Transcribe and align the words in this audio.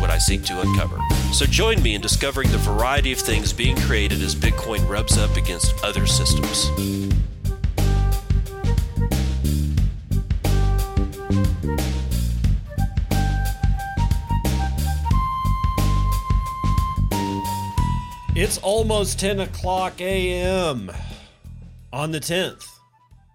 what 0.00 0.10
I 0.10 0.18
seek 0.18 0.42
to 0.44 0.60
uncover. 0.60 0.98
So 1.32 1.46
join 1.46 1.82
me 1.82 1.94
in 1.94 2.00
discovering 2.00 2.50
the 2.50 2.58
variety 2.58 3.12
of 3.12 3.18
things 3.18 3.52
being 3.52 3.76
created 3.76 4.22
as 4.22 4.34
Bitcoin 4.34 4.88
rubs 4.88 5.18
up 5.18 5.36
against 5.36 5.84
other 5.84 6.06
systems. 6.06 6.70
It's 18.42 18.56
almost 18.58 19.20
10 19.20 19.40
o'clock 19.40 20.00
a.m. 20.00 20.90
on 21.92 22.10
the 22.10 22.20
10th 22.20 22.64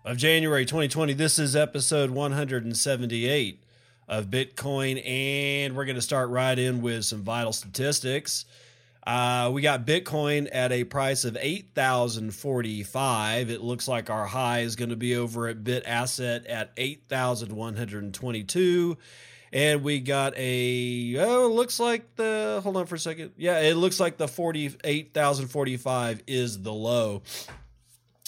of 0.04 0.18
January 0.18 0.66
2020. 0.66 1.14
This 1.14 1.38
is 1.38 1.56
episode 1.56 2.10
178 2.10 3.65
of 4.08 4.28
Bitcoin, 4.28 5.02
and 5.08 5.76
we're 5.76 5.86
going 5.86 5.96
to 5.96 6.02
start 6.02 6.30
right 6.30 6.58
in 6.58 6.82
with 6.82 7.06
some 7.06 7.24
vital 7.24 7.54
statistics. 7.54 8.46
Uh, 9.06 9.52
we 9.54 9.62
got 9.62 9.86
Bitcoin 9.86 10.50
at 10.52 10.72
a 10.72 10.84
price 10.84 11.26
of 11.26 11.38
eight 11.40 11.70
thousand 11.76 12.32
forty-five. 12.32 13.52
It 13.52 13.62
looks 13.62 13.88
like 13.88 14.10
our 14.10 14.26
high 14.26 14.62
is 14.62 14.76
going 14.76 14.90
to 14.90 14.96
be 14.96 15.16
over 15.16 15.48
at 15.48 15.64
at 16.48 16.72
thousand 17.08 17.52
one 17.56 17.76
hundred 17.76 18.12
twenty-two, 18.16 18.98
and 19.54 19.84
we 19.84 20.00
got 20.00 20.34
a 20.36 21.18
oh, 21.20 21.50
looks 21.54 21.80
like 21.80 22.16
the 22.16 22.62
hold 22.64 22.78
on 22.78 22.88
for 22.88 22.96
a 22.96 23.00
second. 23.00 23.34
Yeah, 23.38 23.60
it 23.60 23.76
looks 23.76 24.00
like 24.00 24.18
the 24.18 24.28
forty-eight 24.28 25.14
thousand 25.14 25.50
forty-five 25.50 26.24
is 26.26 26.64
the 26.64 26.74
low. 26.74 27.22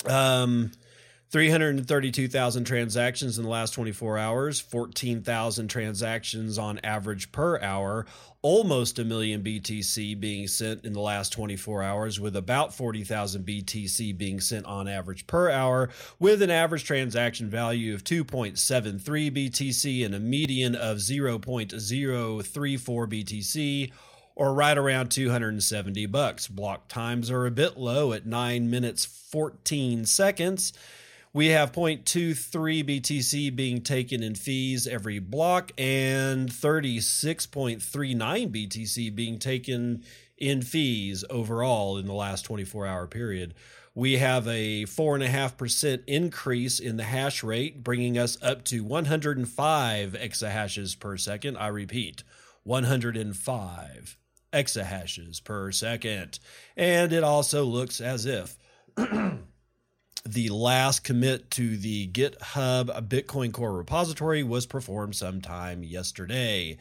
Um, 0.06 0.72
332,000 1.30 2.64
transactions 2.64 3.38
in 3.38 3.44
the 3.44 3.50
last 3.50 3.74
24 3.74 4.18
hours, 4.18 4.62
14,000 4.62 5.68
transactions 5.68 6.58
on 6.58 6.80
average 6.86 7.34
per 7.34 7.60
hour, 7.60 8.06
almost 8.42 8.98
a 8.98 9.04
million 9.04 9.44
BTC 9.44 10.18
being 10.20 10.48
sent 10.48 10.86
in 10.86 10.94
the 10.94 11.02
last 11.02 11.34
24 11.34 11.84
hours, 11.84 12.18
with 12.18 12.38
about 12.38 12.74
40,000 12.74 13.46
BTC 13.46 14.18
being 14.18 14.40
sent 14.40 14.66
on 14.66 14.88
average 14.88 15.28
per 15.28 15.50
hour, 15.50 15.90
with 16.18 16.42
an 16.42 16.50
average 16.50 16.86
transaction 16.86 17.50
value 17.50 17.94
of 17.94 18.06
2.73 18.06 19.02
BTC 19.30 20.06
and 20.06 20.16
a 20.16 20.20
median 20.22 20.76
of 20.76 21.00
0.034 21.00 21.72
BTC 22.80 23.92
or 24.38 24.54
right 24.54 24.78
around 24.78 25.10
270 25.10 26.06
bucks. 26.06 26.48
Block 26.48 26.88
times 26.88 27.30
are 27.30 27.46
a 27.46 27.52
bit 27.52 27.76
low 27.76 28.14
at 28.14 28.26
9 28.26 28.70
minutes 28.70 29.04
14 29.04 30.06
seconds. 30.06 30.72
We 31.38 31.50
have 31.50 31.72
0.23 31.72 32.84
BTC 32.84 33.56
being 33.56 33.82
taken 33.82 34.24
in 34.24 34.34
fees 34.34 34.88
every 34.88 35.20
block 35.20 35.72
and 35.78 36.50
36.39 36.50 37.78
BTC 38.50 39.14
being 39.14 39.38
taken 39.38 40.04
in 40.36 40.64
fees 40.64 41.24
overall 41.30 42.00
in 42.00 42.08
the 42.08 42.14
last 42.14 42.42
24 42.42 42.88
hour 42.88 43.06
period. 43.06 43.54
We 43.94 44.18
have 44.18 44.48
a 44.48 44.86
4.5% 44.86 46.06
increase 46.08 46.80
in 46.80 46.98
the 46.98 47.04
hash 47.04 47.44
rate, 47.44 47.84
bringing 47.84 48.18
us 48.18 48.40
up 48.42 48.64
to 48.64 48.84
105 48.84 50.14
exahashes 50.14 51.00
per 51.00 51.18
second. 51.18 51.56
I 51.58 51.68
repeat, 51.68 52.24
105 52.64 54.18
exahashes 54.52 55.44
per 55.44 55.72
second. 55.72 56.40
And 56.76 57.14
it 57.14 57.24
also 57.24 57.64
looks 57.64 58.02
as 58.02 58.26
if 58.26 58.58
the 60.34 60.50
last 60.50 61.04
commit 61.04 61.50
to 61.52 61.78
the 61.78 62.08
GitHub 62.10 63.08
Bitcoin 63.08 63.52
Core 63.52 63.74
repository 63.74 64.44
was 64.44 64.66
performed 64.66 65.16
sometime 65.16 65.84
yesterday. 65.84 66.78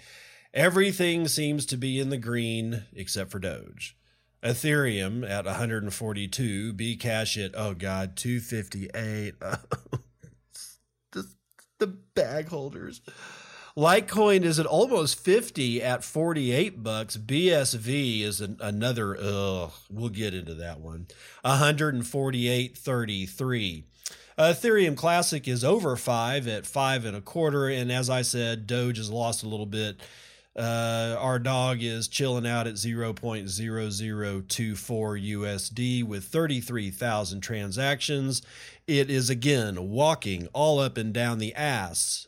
Everything 0.53 1.29
seems 1.29 1.67
to 1.67 1.77
be 1.77 2.01
in 2.01 2.09
the 2.09 2.19
green 2.19 2.85
except 2.95 3.31
for 3.31 3.39
Doge. 3.39 3.97
Ethereum 4.43 5.29
at 5.29 5.45
142, 5.45 6.75
Bcash 6.75 7.45
at 7.45 7.53
oh 7.57 7.75
god 7.75 8.17
258. 8.17 9.35
Just 11.13 11.37
the 11.79 11.87
bag 11.87 12.49
holders. 12.49 13.01
Litecoin 13.77 14.43
is 14.43 14.59
at 14.59 14.65
almost 14.65 15.23
50 15.23 15.83
at 15.83 16.03
48 16.03 16.83
bucks. 16.83 17.19
BSV 17.19 18.23
is 18.23 18.41
an, 18.41 18.57
another, 18.59 19.19
ugh, 19.21 19.71
we'll 19.91 20.09
get 20.09 20.33
into 20.33 20.55
that 20.55 20.81
one. 20.81 21.09
148.33. 21.45 23.83
Ethereum 24.39 24.97
Classic 24.97 25.47
is 25.47 25.63
over 25.63 25.95
five 25.95 26.49
at 26.49 26.65
five 26.65 27.05
and 27.05 27.15
a 27.15 27.21
quarter. 27.21 27.69
And 27.69 27.93
as 27.93 28.09
I 28.09 28.23
said, 28.23 28.67
Doge 28.67 28.97
has 28.97 29.11
lost 29.11 29.43
a 29.43 29.49
little 29.49 29.67
bit. 29.67 30.01
Uh, 30.59 31.15
our 31.19 31.39
dog 31.39 31.83
is 31.83 32.09
chilling 32.09 32.47
out 32.47 32.67
at 32.67 32.77
0.0024 32.77 34.47
USD 34.49 36.03
with 36.03 36.25
33,000 36.25 37.43
transactions. 37.43 38.41
It 38.87 39.11
is 39.11 39.29
again 39.29 39.91
walking 39.91 40.49
all 40.55 40.79
up 40.79 40.97
and 40.97 41.13
down 41.13 41.41
the 41.41 41.55
ass 41.55 42.27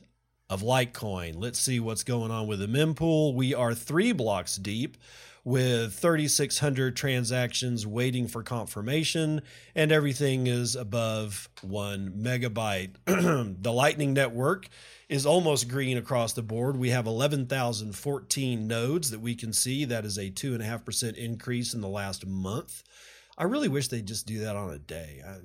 of 0.50 0.62
Litecoin. 0.62 1.34
Let's 1.36 1.58
see 1.58 1.80
what's 1.80 2.04
going 2.04 2.30
on 2.30 2.46
with 2.46 2.60
the 2.60 2.66
mempool. 2.66 3.34
We 3.34 3.54
are 3.54 3.74
three 3.74 4.12
blocks 4.12 4.56
deep 4.56 4.96
with 5.44 5.94
3,600 5.94 6.94
transactions 6.94 7.86
waiting 7.86 8.28
for 8.28 8.42
confirmation, 8.42 9.40
and 9.74 9.90
everything 9.90 10.46
is 10.46 10.76
above 10.76 11.48
one 11.62 12.12
megabyte. 12.18 12.96
the 13.62 13.72
Lightning 13.72 14.12
Network 14.12 14.68
is 15.08 15.24
almost 15.24 15.68
green 15.68 15.96
across 15.96 16.34
the 16.34 16.42
board. 16.42 16.76
We 16.76 16.90
have 16.90 17.06
11,014 17.06 18.66
nodes 18.66 19.10
that 19.10 19.20
we 19.20 19.34
can 19.34 19.52
see. 19.52 19.86
That 19.86 20.04
is 20.04 20.18
a 20.18 20.30
2.5% 20.30 21.14
increase 21.16 21.72
in 21.72 21.80
the 21.80 21.88
last 21.88 22.26
month. 22.26 22.82
I 23.38 23.44
really 23.44 23.68
wish 23.68 23.88
they'd 23.88 24.04
just 24.04 24.26
do 24.26 24.40
that 24.40 24.56
on 24.56 24.70
a 24.70 24.78
day. 24.78 25.22
I, 25.26 25.36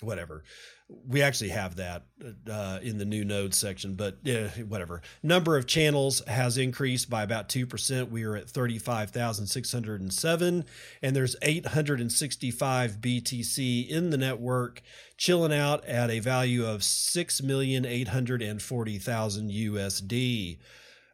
whatever 0.00 0.44
we 0.88 1.22
actually 1.22 1.50
have 1.50 1.76
that 1.76 2.06
uh, 2.50 2.80
in 2.82 2.96
the 2.96 3.04
new 3.04 3.22
nodes 3.24 3.58
section, 3.58 3.94
but 3.94 4.16
yeah, 4.22 4.48
whatever. 4.66 5.02
Number 5.22 5.58
of 5.58 5.66
channels 5.66 6.22
has 6.26 6.56
increased 6.56 7.10
by 7.10 7.22
about 7.22 7.50
2%. 7.50 8.10
We 8.10 8.24
are 8.24 8.36
at 8.36 8.48
35,607, 8.48 10.64
and 11.02 11.16
there's 11.16 11.36
865 11.42 13.00
BTC 13.00 13.88
in 13.88 14.08
the 14.10 14.16
network, 14.16 14.80
chilling 15.18 15.52
out 15.52 15.84
at 15.84 16.10
a 16.10 16.20
value 16.20 16.64
of 16.64 16.80
6,840,000 16.80 19.70
USD. 19.70 20.58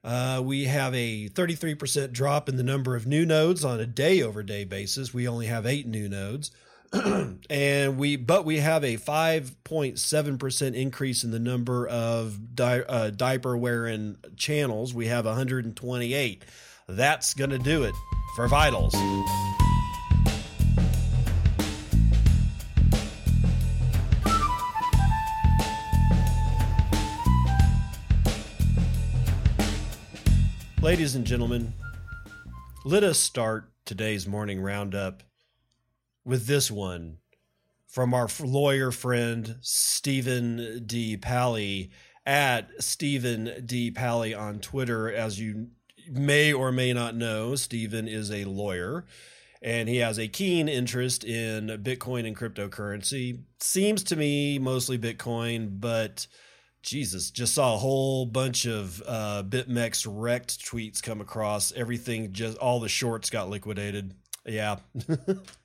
Uh, 0.04 0.40
we 0.44 0.66
have 0.66 0.94
a 0.94 1.28
33% 1.30 2.12
drop 2.12 2.48
in 2.48 2.56
the 2.56 2.62
number 2.62 2.94
of 2.94 3.06
new 3.06 3.26
nodes 3.26 3.64
on 3.64 3.80
a 3.80 3.86
day 3.86 4.22
over 4.22 4.44
day 4.44 4.64
basis. 4.64 5.14
We 5.14 5.26
only 5.26 5.46
have 5.46 5.66
eight 5.66 5.88
new 5.88 6.08
nodes. 6.08 6.52
and 7.50 7.98
we 7.98 8.16
but 8.16 8.44
we 8.44 8.58
have 8.58 8.84
a 8.84 8.96
5.7% 8.96 10.74
increase 10.74 11.24
in 11.24 11.30
the 11.30 11.38
number 11.38 11.88
of 11.88 12.54
di- 12.54 12.82
uh, 12.82 13.10
diaper 13.10 13.56
wearing 13.56 14.16
channels. 14.36 14.94
We 14.94 15.06
have 15.06 15.24
128 15.24 16.44
that's 16.86 17.34
to 17.50 17.58
do 17.58 17.84
it 17.84 17.94
for 18.36 18.46
vitals. 18.46 18.94
Ladies 30.82 31.14
and 31.14 31.24
gentlemen 31.24 31.72
let 32.84 33.02
us 33.02 33.18
start 33.18 33.70
today's 33.86 34.26
morning 34.26 34.60
roundup 34.60 35.22
with 36.24 36.46
this 36.46 36.70
one 36.70 37.18
from 37.86 38.14
our 38.14 38.28
lawyer 38.40 38.90
friend 38.90 39.56
Stephen 39.60 40.82
D. 40.86 41.16
Palley 41.16 41.90
at 42.26 42.70
Stephen 42.82 43.62
D. 43.64 43.90
Palley 43.90 44.34
on 44.34 44.58
Twitter. 44.58 45.12
As 45.12 45.38
you 45.38 45.68
may 46.10 46.52
or 46.52 46.72
may 46.72 46.92
not 46.92 47.14
know, 47.14 47.54
Stephen 47.54 48.08
is 48.08 48.30
a 48.30 48.44
lawyer 48.44 49.04
and 49.64 49.88
he 49.88 49.96
has 49.96 50.18
a 50.18 50.28
keen 50.28 50.68
interest 50.68 51.24
in 51.24 51.68
Bitcoin 51.82 52.26
and 52.26 52.36
cryptocurrency. 52.36 53.40
Seems 53.60 54.04
to 54.04 54.16
me 54.16 54.58
mostly 54.58 54.98
Bitcoin, 54.98 55.80
but 55.80 56.26
Jesus, 56.82 57.30
just 57.30 57.54
saw 57.54 57.74
a 57.74 57.78
whole 57.78 58.26
bunch 58.26 58.66
of 58.66 59.02
uh, 59.06 59.42
BitMEX 59.48 60.06
wrecked 60.06 60.62
tweets 60.62 61.02
come 61.02 61.22
across. 61.22 61.72
Everything, 61.72 62.32
just 62.32 62.58
all 62.58 62.78
the 62.78 62.90
shorts 62.90 63.30
got 63.30 63.48
liquidated. 63.48 64.12
Yeah. 64.44 64.76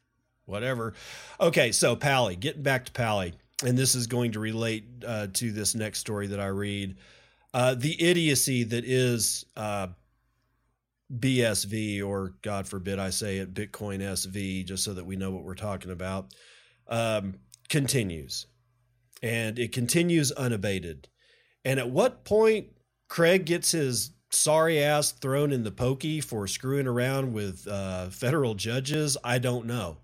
whatever. 0.50 0.94
Okay, 1.40 1.72
so 1.72 1.96
Palley, 1.96 2.36
getting 2.36 2.64
back 2.64 2.86
to 2.86 2.92
Palley, 2.92 3.34
and 3.66 3.78
this 3.78 3.96
is 3.96 4.08
going 4.08 4.32
to 4.34 4.40
relate 4.40 4.86
uh, 5.06 5.28
to 5.34 5.52
this 5.52 5.76
next 5.76 6.00
story 6.00 6.28
that 6.28 6.40
I 6.40 6.48
read. 6.48 6.98
Uh, 7.54 7.76
the 7.76 8.02
idiocy 8.02 8.64
that 8.64 8.86
is 8.86 9.46
uh, 9.56 9.88
BSV, 11.18 12.06
or 12.06 12.36
God 12.42 12.68
forbid 12.68 13.00
I 13.00 13.10
say 13.10 13.38
it, 13.38 13.54
Bitcoin 13.54 14.00
SV, 14.00 14.66
just 14.66 14.84
so 14.84 14.94
that 14.94 15.06
we 15.06 15.16
know 15.16 15.32
what 15.32 15.44
we're 15.44 15.56
talking 15.56 15.92
about, 15.92 16.34
um, 16.88 17.36
continues. 17.68 18.46
And 19.22 19.60
it 19.60 19.72
continues 19.72 20.32
unabated. 20.32 21.10
And 21.66 21.80
at 21.80 21.90
what 21.90 22.24
point 22.24 22.68
Craig 23.10 23.46
gets 23.46 23.72
his 23.72 24.12
sorry 24.32 24.82
ass 24.82 25.12
thrown 25.12 25.52
in 25.52 25.64
the 25.64 25.72
pokey 25.72 26.22
for 26.22 26.48
screwing 26.48 26.88
around 26.88 27.34
with 27.34 27.68
uh, 27.68 28.10
federal 28.10 28.54
judges, 28.54 29.18
I 29.24 29.40
don't 29.40 29.66
know. 29.66 29.98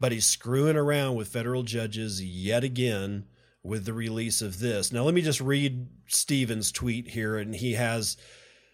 But 0.00 0.12
he's 0.12 0.26
screwing 0.26 0.76
around 0.76 1.16
with 1.16 1.28
federal 1.28 1.64
judges 1.64 2.22
yet 2.22 2.62
again 2.62 3.26
with 3.62 3.84
the 3.84 3.92
release 3.92 4.40
of 4.40 4.60
this. 4.60 4.92
Now, 4.92 5.02
let 5.02 5.14
me 5.14 5.22
just 5.22 5.40
read 5.40 5.88
Steven's 6.06 6.70
tweet 6.70 7.08
here, 7.08 7.36
and 7.36 7.54
he 7.54 7.74
has 7.74 8.16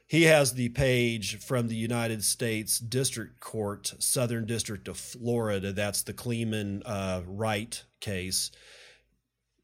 he 0.06 0.24
has 0.24 0.52
the 0.52 0.68
page 0.68 1.38
from 1.40 1.68
the 1.68 1.76
United 1.76 2.22
States 2.22 2.78
District 2.78 3.40
Court, 3.40 3.94
Southern 3.98 4.44
District 4.44 4.86
of 4.86 4.98
Florida. 4.98 5.72
That's 5.72 6.02
the 6.02 6.12
Kleiman 6.12 6.82
uh, 6.84 7.22
Wright 7.26 7.82
case. 8.00 8.50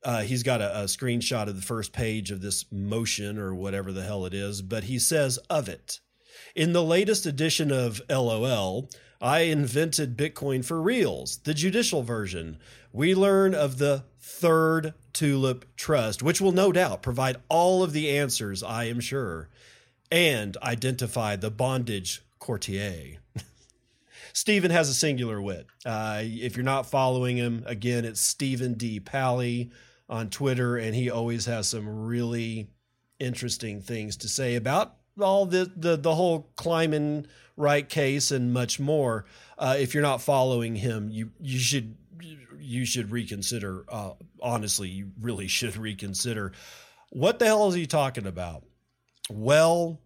Uh, 0.03 0.23
he's 0.23 0.43
got 0.43 0.62
a, 0.62 0.81
a, 0.81 0.85
screenshot 0.85 1.47
of 1.47 1.57
the 1.57 1.62
first 1.62 1.93
page 1.93 2.31
of 2.31 2.41
this 2.41 2.65
motion 2.73 3.39
or 3.39 3.55
whatever 3.55 3.93
the 3.93 4.03
hell 4.03 4.25
it 4.25 4.33
is, 4.33 4.62
but 4.62 4.85
he 4.85 4.99
says 4.99 5.37
of 5.51 5.69
it. 5.69 6.01
In 6.57 6.73
the 6.73 6.83
latest 6.83 7.27
edition 7.27 7.71
of 7.71 8.01
LOL, 8.09 8.89
I 9.21 9.41
invented 9.41 10.17
Bitcoin 10.17 10.65
for 10.65 10.81
reals, 10.81 11.39
the 11.39 11.53
judicial 11.53 12.03
version. 12.03 12.57
We 12.93 13.15
learn 13.15 13.55
of 13.55 13.77
the 13.77 14.05
third 14.19 14.95
Tulip 15.13 15.67
Trust, 15.77 16.23
which 16.23 16.41
will 16.41 16.53
no 16.53 16.73
doubt 16.73 17.03
provide 17.03 17.37
all 17.49 17.83
of 17.83 17.93
the 17.93 18.17
answers, 18.17 18.63
I 18.63 18.85
am 18.85 18.99
sure, 19.01 19.51
and 20.11 20.57
identify 20.63 21.37
the 21.37 21.51
bondage 21.51 22.23
courtier. 22.39 23.19
Stephen 24.33 24.71
has 24.71 24.89
a 24.89 24.95
singular 24.95 25.43
wit. 25.43 25.67
Uh, 25.85 26.23
if 26.23 26.57
you're 26.57 26.65
not 26.65 26.87
following 26.87 27.37
him, 27.37 27.63
again, 27.67 28.07
it's 28.07 28.21
Stephen 28.21 28.75
D. 28.75 29.01
Palley 29.01 29.71
on 30.09 30.31
Twitter, 30.31 30.77
and 30.77 30.95
he 30.95 31.11
always 31.11 31.45
has 31.45 31.69
some 31.69 32.07
really 32.07 32.69
interesting 33.19 33.83
things 33.83 34.17
to 34.17 34.29
say 34.29 34.55
about 34.55 34.97
all 35.23 35.47
the 35.47 35.71
the, 35.75 35.97
the 35.97 36.15
whole 36.15 36.51
Kleiman 36.57 37.27
Wright 37.57 37.89
case 37.89 38.31
and 38.31 38.53
much 38.53 38.79
more. 38.81 39.25
Uh, 39.59 39.77
if 39.79 39.95
you're 39.95 40.03
not 40.03 40.23
following 40.23 40.77
him, 40.77 41.11
you 41.11 41.31
you 41.41 41.59
should 41.59 41.97
you 42.59 42.85
should 42.85 43.11
reconsider. 43.11 43.85
Uh, 43.89 44.13
honestly, 44.41 44.89
you 44.89 45.11
really 45.21 45.49
should 45.49 45.77
reconsider. 45.89 46.53
What 47.11 47.39
the 47.39 47.47
hell 47.47 47.69
is 47.69 47.75
he 47.75 47.87
talking 47.87 48.27
about? 48.27 48.65
Well, 49.29 50.01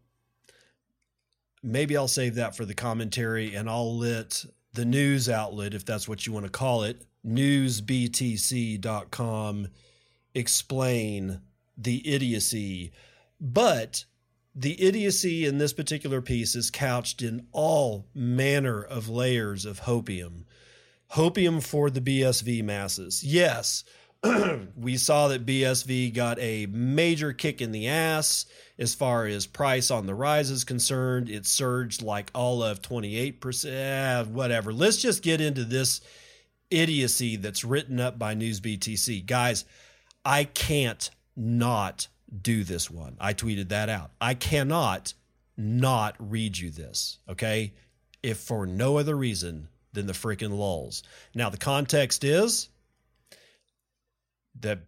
maybe 1.62 1.96
I'll 1.96 2.08
save 2.08 2.34
that 2.36 2.56
for 2.56 2.64
the 2.64 2.74
commentary, 2.74 3.54
and 3.54 3.68
I'll 3.68 3.96
let 3.98 4.44
the 4.72 4.84
news 4.84 5.28
outlet, 5.28 5.74
if 5.74 5.84
that's 5.84 6.08
what 6.08 6.26
you 6.26 6.32
want 6.32 6.46
to 6.46 6.50
call 6.50 6.82
it, 6.84 7.04
newsbtc.com 7.26 7.78
explain 10.34 11.40
the 11.76 12.12
idiocy, 12.12 12.92
but 13.40 14.04
the 14.54 14.80
idiocy 14.80 15.44
in 15.46 15.58
this 15.58 15.72
particular 15.72 16.20
piece 16.20 16.54
is 16.54 16.70
couched 16.70 17.22
in 17.22 17.46
all 17.52 18.06
manner 18.14 18.82
of 18.82 19.08
layers 19.08 19.64
of 19.64 19.82
hopium. 19.82 20.44
Hopium 21.12 21.62
for 21.62 21.90
the 21.90 22.00
BSV 22.00 22.62
masses. 22.62 23.24
Yes, 23.24 23.84
we 24.76 24.96
saw 24.96 25.28
that 25.28 25.44
BSV 25.44 26.14
got 26.14 26.38
a 26.38 26.66
major 26.66 27.32
kick 27.32 27.60
in 27.60 27.72
the 27.72 27.88
ass 27.88 28.46
as 28.78 28.94
far 28.94 29.26
as 29.26 29.46
price 29.46 29.90
on 29.90 30.06
the 30.06 30.14
rise 30.14 30.50
is 30.50 30.64
concerned. 30.64 31.28
It 31.28 31.46
surged 31.46 32.02
like 32.02 32.30
all 32.34 32.62
of 32.62 32.80
28%, 32.80 33.66
eh, 33.66 34.22
whatever. 34.24 34.72
Let's 34.72 34.96
just 34.96 35.22
get 35.22 35.40
into 35.40 35.64
this 35.64 36.00
idiocy 36.70 37.36
that's 37.36 37.64
written 37.64 38.00
up 38.00 38.18
by 38.18 38.34
News 38.34 38.60
BTC. 38.60 39.26
Guys, 39.26 39.64
I 40.24 40.44
can't 40.44 41.10
not 41.36 42.08
do 42.42 42.64
this 42.64 42.90
one. 42.90 43.16
I 43.20 43.34
tweeted 43.34 43.68
that 43.68 43.88
out. 43.88 44.10
I 44.20 44.34
cannot 44.34 45.14
not 45.56 46.16
read 46.18 46.58
you 46.58 46.70
this, 46.70 47.18
okay? 47.28 47.74
If 48.22 48.38
for 48.38 48.66
no 48.66 48.98
other 48.98 49.16
reason 49.16 49.68
than 49.92 50.06
the 50.06 50.12
freaking 50.12 50.56
lulls. 50.56 51.02
Now, 51.34 51.50
the 51.50 51.56
context 51.56 52.24
is 52.24 52.68
that 54.60 54.80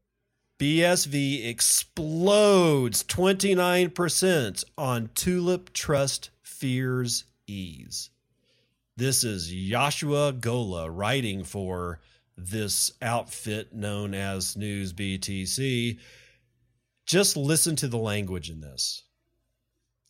BSV 0.58 1.46
explodes 1.46 3.04
29% 3.04 4.64
on 4.78 5.10
Tulip 5.14 5.72
Trust 5.72 6.30
Fears 6.42 7.24
Ease. 7.46 8.10
This 8.96 9.24
is 9.24 9.48
Joshua 9.48 10.32
Gola 10.32 10.90
writing 10.90 11.44
for 11.44 12.00
this 12.38 12.92
outfit 13.02 13.74
known 13.74 14.14
as 14.14 14.56
News 14.56 14.94
BTC, 14.94 15.98
just 17.06 17.36
listen 17.36 17.76
to 17.76 17.88
the 17.88 17.96
language 17.96 18.50
in 18.50 18.60
this. 18.60 19.04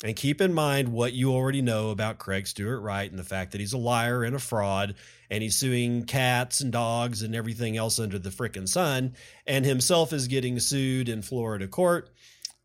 And 0.04 0.14
keep 0.14 0.42
in 0.42 0.52
mind 0.52 0.90
what 0.90 1.14
you 1.14 1.32
already 1.32 1.62
know 1.62 1.90
about 1.90 2.18
Craig 2.18 2.46
Stewart 2.46 2.82
Wright 2.82 3.08
and 3.08 3.18
the 3.18 3.24
fact 3.24 3.52
that 3.52 3.62
he's 3.62 3.72
a 3.72 3.78
liar 3.78 4.24
and 4.24 4.36
a 4.36 4.38
fraud 4.38 4.94
and 5.30 5.42
he's 5.42 5.56
suing 5.56 6.04
cats 6.04 6.60
and 6.60 6.70
dogs 6.70 7.22
and 7.22 7.34
everything 7.34 7.78
else 7.78 7.98
under 7.98 8.18
the 8.18 8.28
frickin' 8.28 8.68
sun 8.68 9.14
and 9.46 9.64
himself 9.64 10.12
is 10.12 10.28
getting 10.28 10.58
sued 10.58 11.08
in 11.08 11.22
Florida 11.22 11.66
court 11.66 12.10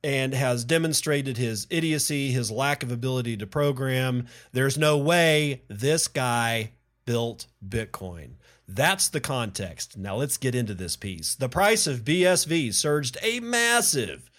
and 0.03 0.33
has 0.33 0.65
demonstrated 0.65 1.37
his 1.37 1.67
idiocy, 1.69 2.31
his 2.31 2.51
lack 2.51 2.83
of 2.83 2.91
ability 2.91 3.37
to 3.37 3.47
program. 3.47 4.27
There's 4.51 4.77
no 4.77 4.97
way 4.97 5.61
this 5.69 6.09
guy 6.09 6.73
built 7.11 7.47
Bitcoin. 7.67 8.35
That's 8.69 9.09
the 9.09 9.19
context. 9.19 9.97
Now 9.97 10.15
let's 10.15 10.37
get 10.37 10.55
into 10.55 10.73
this 10.73 10.95
piece. 10.95 11.35
The 11.35 11.49
price 11.49 11.85
of 11.85 12.05
BSV 12.05 12.73
surged 12.73 13.17
a 13.21 13.41
massive 13.41 14.31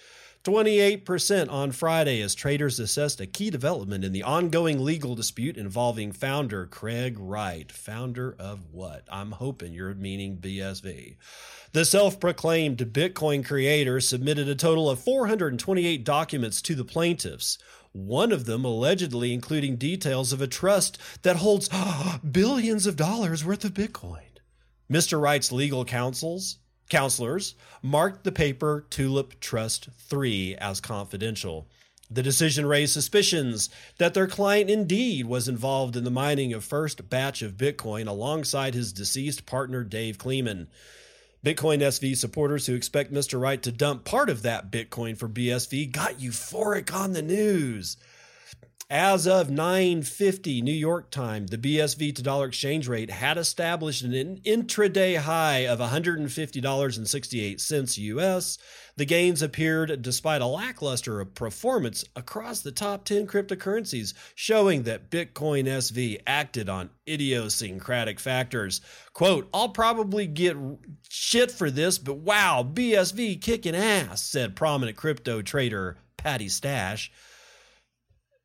28% 0.45 1.53
on 1.53 1.71
Friday 1.71 2.23
as 2.23 2.35
traders 2.35 2.81
assessed 2.81 3.21
a 3.21 3.27
key 3.27 3.51
development 3.51 4.05
in 4.05 4.13
the 4.13 4.23
ongoing 4.23 4.83
legal 4.83 5.15
dispute 5.15 5.59
involving 5.59 6.13
founder 6.13 6.65
Craig 6.65 7.19
Wright. 7.19 7.71
Founder 7.71 8.35
of 8.39 8.73
what? 8.73 9.07
I'm 9.13 9.33
hoping 9.33 9.75
you're 9.75 9.95
meaning 9.95 10.39
BSV. 10.39 11.17
The 11.73 11.85
self 11.85 12.19
proclaimed 12.19 12.79
Bitcoin 12.79 13.45
creator 13.45 14.01
submitted 14.01 14.49
a 14.49 14.55
total 14.55 14.89
of 14.89 14.99
428 14.99 16.05
documents 16.05 16.63
to 16.63 16.75
the 16.75 16.87
plaintiffs 16.87 17.59
one 17.93 18.33
of 18.33 18.45
them 18.45 18.65
allegedly 18.65 19.33
including 19.33 19.77
details 19.77 20.33
of 20.33 20.41
a 20.41 20.47
trust 20.47 20.99
that 21.23 21.37
holds 21.37 21.69
billions 22.31 22.87
of 22.87 22.97
dollars 22.97 23.45
worth 23.45 23.65
of 23.65 23.75
Bitcoin. 23.75 24.21
Mr. 24.91 25.21
Wright's 25.21 25.53
legal 25.53 25.85
counsels, 25.85 26.59
counselors 26.89 27.55
marked 27.81 28.25
the 28.25 28.33
paper 28.33 28.87
Tulip 28.91 29.41
Trust 29.41 29.89
3 29.99 30.57
as 30.57 30.81
confidential. 30.81 31.67
The 32.11 32.23
decision 32.23 32.67
raised 32.67 32.93
suspicions 32.93 33.71
that 33.97 34.13
their 34.13 34.27
client 34.27 34.69
indeed 34.69 35.25
was 35.25 35.49
involved 35.49 35.97
in 35.97 36.05
the 36.05 36.11
mining 36.11 36.53
of 36.53 36.63
first 36.63 37.09
batch 37.09 37.41
of 37.41 37.57
Bitcoin 37.57 38.07
alongside 38.07 38.75
his 38.75 38.93
deceased 38.93 39.47
partner 39.47 39.83
Dave 39.83 40.19
Kleiman. 40.19 40.69
Bitcoin 41.45 41.79
SV 41.79 42.17
supporters 42.17 42.67
who 42.67 42.77
expect 42.77 43.13
Mr. 43.13 43.41
Wright 43.41 43.61
to 43.65 43.73
dump 43.73 44.05
part 44.05 44.31
of 44.31 44.43
that 44.43 44.71
Bitcoin 44.71 45.17
for 45.17 45.29
BSV 45.29 45.91
got 45.91 46.21
euphoric 46.21 46.95
on 46.95 47.15
the 47.15 47.23
news. 47.23 47.97
As 48.91 49.27
of 49.27 49.49
9:50 49.49 50.63
New 50.63 50.71
York 50.71 51.11
time, 51.11 51.47
the 51.47 51.57
BSV 51.57 52.15
to 52.15 52.23
dollar 52.23 52.45
exchange 52.47 52.87
rate 52.89 53.11
had 53.11 53.39
established 53.39 54.03
an 54.03 54.13
intraday 54.45 55.17
high 55.17 55.67
of 55.67 55.79
$150.68 55.79 57.99
US. 57.99 58.59
The 58.97 59.07
gains 59.07 59.41
appeared 59.41 60.03
despite 60.03 60.43
a 60.43 60.47
lackluster 60.47 61.25
performance 61.25 62.05
across 62.15 62.61
the 62.61 62.73
top 62.73 63.07
10 63.07 63.27
cryptocurrencies, 63.27 64.13
showing 64.35 64.83
that 64.83 65.11
Bitcoin 65.11 65.65
SV 65.65 66.21
acted 66.27 66.69
on 66.69 66.91
idiosyncratic 67.09 68.21
factors. 68.21 68.83
Quote, 69.15 69.49
I'll 69.55 69.71
probably 69.71 70.27
get 70.27 70.59
shit 71.09 71.51
for 71.51 71.71
this, 71.71 71.97
but 71.97 72.19
wow, 72.19 72.63
BSV 72.63 73.41
kicking 73.41 73.75
ass, 73.75 74.23
said 74.23 74.55
prominent 74.55 74.99
crypto 74.99 75.41
trader 75.41 75.97
Patty 76.19 76.51
Stash 76.51 77.11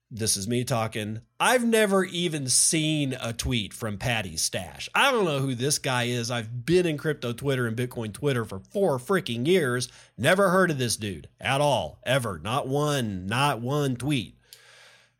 this 0.09 0.37
is 0.37 0.47
me 0.47 0.63
talking. 0.63 1.21
I've 1.39 1.65
never 1.65 2.05
even 2.05 2.47
seen 2.47 3.15
a 3.21 3.33
tweet 3.33 3.73
from 3.73 3.97
Patty 3.97 4.37
Stash. 4.37 4.89
I 4.95 5.11
don't 5.11 5.25
know 5.25 5.39
who 5.39 5.53
this 5.53 5.79
guy 5.79 6.03
is. 6.03 6.31
I've 6.31 6.65
been 6.65 6.85
in 6.85 6.97
crypto 6.97 7.33
Twitter 7.33 7.67
and 7.67 7.75
Bitcoin 7.75 8.13
Twitter 8.13 8.45
for 8.45 8.59
four 8.59 8.99
freaking 8.99 9.45
years. 9.45 9.89
Never 10.17 10.49
heard 10.49 10.71
of 10.71 10.77
this 10.77 10.95
dude 10.95 11.27
at 11.41 11.59
all, 11.59 11.99
ever. 12.05 12.39
Not 12.41 12.67
one, 12.67 13.27
not 13.27 13.59
one 13.59 13.97
tweet. 13.97 14.35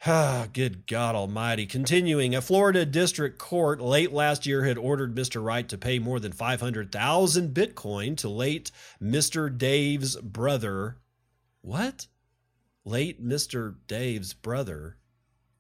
Ah, 0.06 0.48
good 0.53 0.88
God 0.88 1.15
Almighty. 1.15 1.65
Continuing, 1.65 2.36
a 2.36 2.41
Florida 2.41 2.86
district 2.86 3.39
court 3.39 3.82
late 3.82 4.13
last 4.13 4.46
year 4.46 4.63
had 4.63 4.77
ordered 4.77 5.15
Mr. 5.15 5.44
Wright 5.44 5.67
to 5.67 5.77
pay 5.77 6.00
more 6.00 6.20
than 6.20 6.32
500,000 6.32 7.53
Bitcoin 7.53 8.15
to 8.17 8.29
late 8.29 8.72
Mr. 9.01 9.56
Dave's 9.56 10.15
brother. 10.17 10.98
What? 11.62 12.08
Late 12.88 13.22
Mr. 13.22 13.75
Dave's 13.88 14.34
brother? 14.34 14.96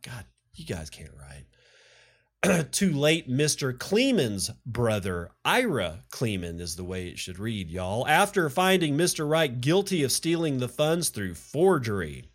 God, 0.01 0.23
you 0.53 0.65
guys 0.65 0.89
can't 0.89 1.11
write. 1.13 2.71
to 2.71 2.93
late 2.93 3.29
Mr. 3.29 3.77
Kleiman's 3.77 4.49
brother, 4.65 5.31
Ira 5.43 6.05
Kleiman 6.09 6.61
is 6.61 6.77
the 6.77 6.85
way 6.85 7.09
it 7.09 7.19
should 7.19 7.37
read, 7.37 7.69
y'all, 7.69 8.07
after 8.07 8.49
finding 8.49 8.95
Mr. 8.95 9.29
Wright 9.29 9.59
guilty 9.59 10.03
of 10.03 10.13
stealing 10.13 10.59
the 10.59 10.69
funds 10.69 11.09
through 11.09 11.33
forgery. 11.33 12.29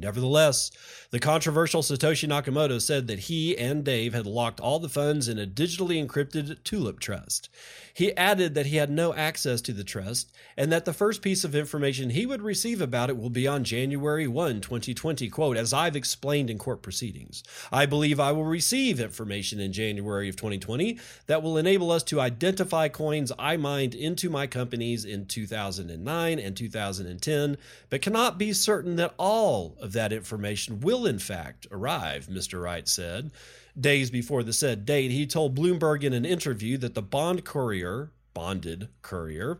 Nevertheless, 0.00 0.70
the 1.10 1.18
controversial 1.18 1.82
Satoshi 1.82 2.28
Nakamoto 2.28 2.80
said 2.80 3.06
that 3.06 3.20
he 3.20 3.56
and 3.56 3.84
Dave 3.84 4.14
had 4.14 4.26
locked 4.26 4.60
all 4.60 4.78
the 4.78 4.88
funds 4.88 5.28
in 5.28 5.38
a 5.38 5.46
digitally 5.46 6.04
encrypted 6.04 6.62
Tulip 6.64 7.00
Trust. 7.00 7.48
He 7.94 8.16
added 8.16 8.54
that 8.54 8.66
he 8.66 8.76
had 8.76 8.90
no 8.90 9.14
access 9.14 9.60
to 9.62 9.72
the 9.72 9.84
trust 9.84 10.30
and 10.56 10.70
that 10.70 10.84
the 10.84 10.92
first 10.92 11.22
piece 11.22 11.44
of 11.44 11.54
information 11.54 12.10
he 12.10 12.26
would 12.26 12.42
receive 12.42 12.80
about 12.80 13.10
it 13.10 13.16
will 13.16 13.30
be 13.30 13.48
on 13.48 13.64
January 13.64 14.28
1, 14.28 14.60
2020. 14.60 15.28
Quote, 15.30 15.56
as 15.56 15.72
I've 15.72 15.96
explained 15.96 16.50
in 16.50 16.58
court 16.58 16.82
proceedings, 16.82 17.42
I 17.72 17.86
believe 17.86 18.20
I 18.20 18.32
will 18.32 18.44
receive 18.44 19.00
information 19.00 19.58
in 19.58 19.72
January 19.72 20.28
of 20.28 20.36
2020 20.36 20.98
that 21.26 21.42
will 21.42 21.56
enable 21.56 21.90
us 21.90 22.02
to 22.04 22.20
identify 22.20 22.88
coins 22.88 23.32
I 23.38 23.56
mined 23.56 23.94
into 23.94 24.30
my 24.30 24.46
companies 24.46 25.04
in 25.04 25.26
2009 25.26 26.38
and 26.38 26.56
2010, 26.56 27.56
but 27.90 28.02
cannot 28.02 28.38
be 28.38 28.52
certain 28.52 28.96
that 28.96 29.14
all 29.18 29.76
of 29.80 29.87
that 29.92 30.12
information 30.12 30.80
will 30.80 31.06
in 31.06 31.18
fact 31.18 31.66
arrive, 31.70 32.26
Mr. 32.26 32.62
Wright 32.62 32.88
said. 32.88 33.30
Days 33.78 34.10
before 34.10 34.42
the 34.42 34.52
said 34.52 34.84
date, 34.84 35.10
he 35.10 35.26
told 35.26 35.56
Bloomberg 35.56 36.02
in 36.02 36.12
an 36.12 36.24
interview 36.24 36.76
that 36.78 36.94
the 36.94 37.02
bond 37.02 37.44
courier, 37.44 38.10
bonded 38.34 38.88
courier, 39.02 39.58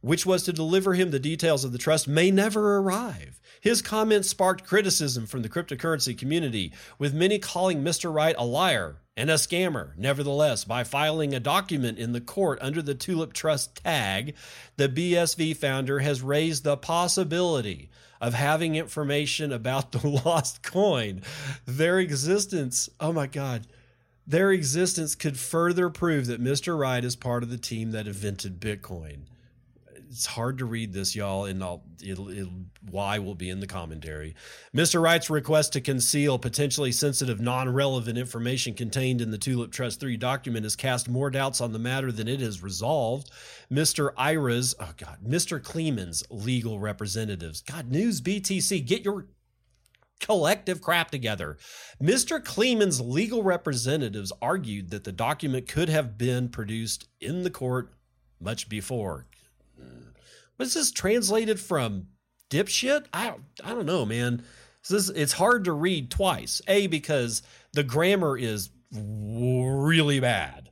which 0.00 0.26
was 0.26 0.42
to 0.42 0.52
deliver 0.52 0.94
him 0.94 1.10
the 1.10 1.20
details 1.20 1.64
of 1.64 1.72
the 1.72 1.78
trust, 1.78 2.08
may 2.08 2.30
never 2.30 2.78
arrive. 2.78 3.40
His 3.60 3.80
comments 3.80 4.28
sparked 4.28 4.66
criticism 4.66 5.26
from 5.26 5.42
the 5.42 5.48
cryptocurrency 5.48 6.18
community, 6.18 6.72
with 6.98 7.14
many 7.14 7.38
calling 7.38 7.82
Mr. 7.82 8.12
Wright 8.12 8.34
a 8.36 8.44
liar 8.44 8.96
and 9.16 9.30
a 9.30 9.34
scammer. 9.34 9.96
Nevertheless, 9.96 10.64
by 10.64 10.82
filing 10.82 11.34
a 11.34 11.40
document 11.40 11.98
in 11.98 12.12
the 12.12 12.20
court 12.20 12.58
under 12.60 12.82
the 12.82 12.94
Tulip 12.94 13.32
Trust 13.32 13.76
tag, 13.76 14.34
the 14.76 14.88
BSV 14.88 15.56
founder 15.56 16.00
has 16.00 16.22
raised 16.22 16.64
the 16.64 16.76
possibility 16.76 17.90
of 18.22 18.34
having 18.34 18.76
information 18.76 19.52
about 19.52 19.92
the 19.92 20.08
lost 20.24 20.62
coin. 20.62 21.20
Their 21.66 21.98
existence, 21.98 22.88
oh 23.00 23.12
my 23.12 23.26
God, 23.26 23.66
their 24.24 24.52
existence 24.52 25.16
could 25.16 25.36
further 25.36 25.90
prove 25.90 26.26
that 26.26 26.42
Mr. 26.42 26.78
Wright 26.78 27.04
is 27.04 27.16
part 27.16 27.42
of 27.42 27.50
the 27.50 27.58
team 27.58 27.90
that 27.90 28.06
invented 28.06 28.60
Bitcoin 28.60 29.22
it's 30.12 30.26
hard 30.26 30.58
to 30.58 30.66
read 30.66 30.92
this, 30.92 31.16
y'all, 31.16 31.46
and 31.46 31.64
I'll, 31.64 31.82
it'll, 32.04 32.28
it'll, 32.28 32.52
why 32.90 33.18
will 33.18 33.34
be 33.34 33.48
in 33.48 33.60
the 33.60 33.66
commentary. 33.66 34.34
Mr. 34.76 35.00
Wright's 35.00 35.30
request 35.30 35.72
to 35.72 35.80
conceal 35.80 36.38
potentially 36.38 36.92
sensitive, 36.92 37.40
non 37.40 37.72
relevant 37.72 38.18
information 38.18 38.74
contained 38.74 39.22
in 39.22 39.30
the 39.30 39.38
Tulip 39.38 39.72
Trust 39.72 40.00
3 40.00 40.18
document 40.18 40.64
has 40.64 40.76
cast 40.76 41.08
more 41.08 41.30
doubts 41.30 41.62
on 41.62 41.72
the 41.72 41.78
matter 41.78 42.12
than 42.12 42.28
it 42.28 42.40
has 42.40 42.62
resolved. 42.62 43.30
Mr. 43.72 44.12
Ira's, 44.18 44.74
oh 44.78 44.92
God, 44.98 45.18
Mr. 45.26 45.62
Kleiman's 45.62 46.22
legal 46.28 46.78
representatives, 46.78 47.62
God, 47.62 47.90
News 47.90 48.20
BTC, 48.20 48.86
get 48.86 49.06
your 49.06 49.28
collective 50.20 50.82
crap 50.82 51.10
together. 51.10 51.56
Mr. 52.02 52.44
Kleiman's 52.44 53.00
legal 53.00 53.42
representatives 53.42 54.30
argued 54.42 54.90
that 54.90 55.04
the 55.04 55.12
document 55.12 55.66
could 55.66 55.88
have 55.88 56.18
been 56.18 56.50
produced 56.50 57.08
in 57.18 57.44
the 57.44 57.50
court 57.50 57.94
much 58.38 58.68
before 58.68 59.26
was 60.58 60.74
this 60.74 60.92
translated 60.92 61.58
from 61.58 62.08
dipshit? 62.50 63.06
I 63.12 63.28
don't, 63.28 63.42
I 63.64 63.70
don't 63.70 63.86
know, 63.86 64.04
man. 64.04 64.44
This, 64.88 65.08
it's 65.08 65.32
hard 65.32 65.64
to 65.64 65.72
read 65.72 66.10
twice. 66.10 66.60
A 66.68 66.86
because 66.86 67.42
the 67.72 67.84
grammar 67.84 68.36
is 68.36 68.70
really 68.92 70.20
bad. 70.20 70.70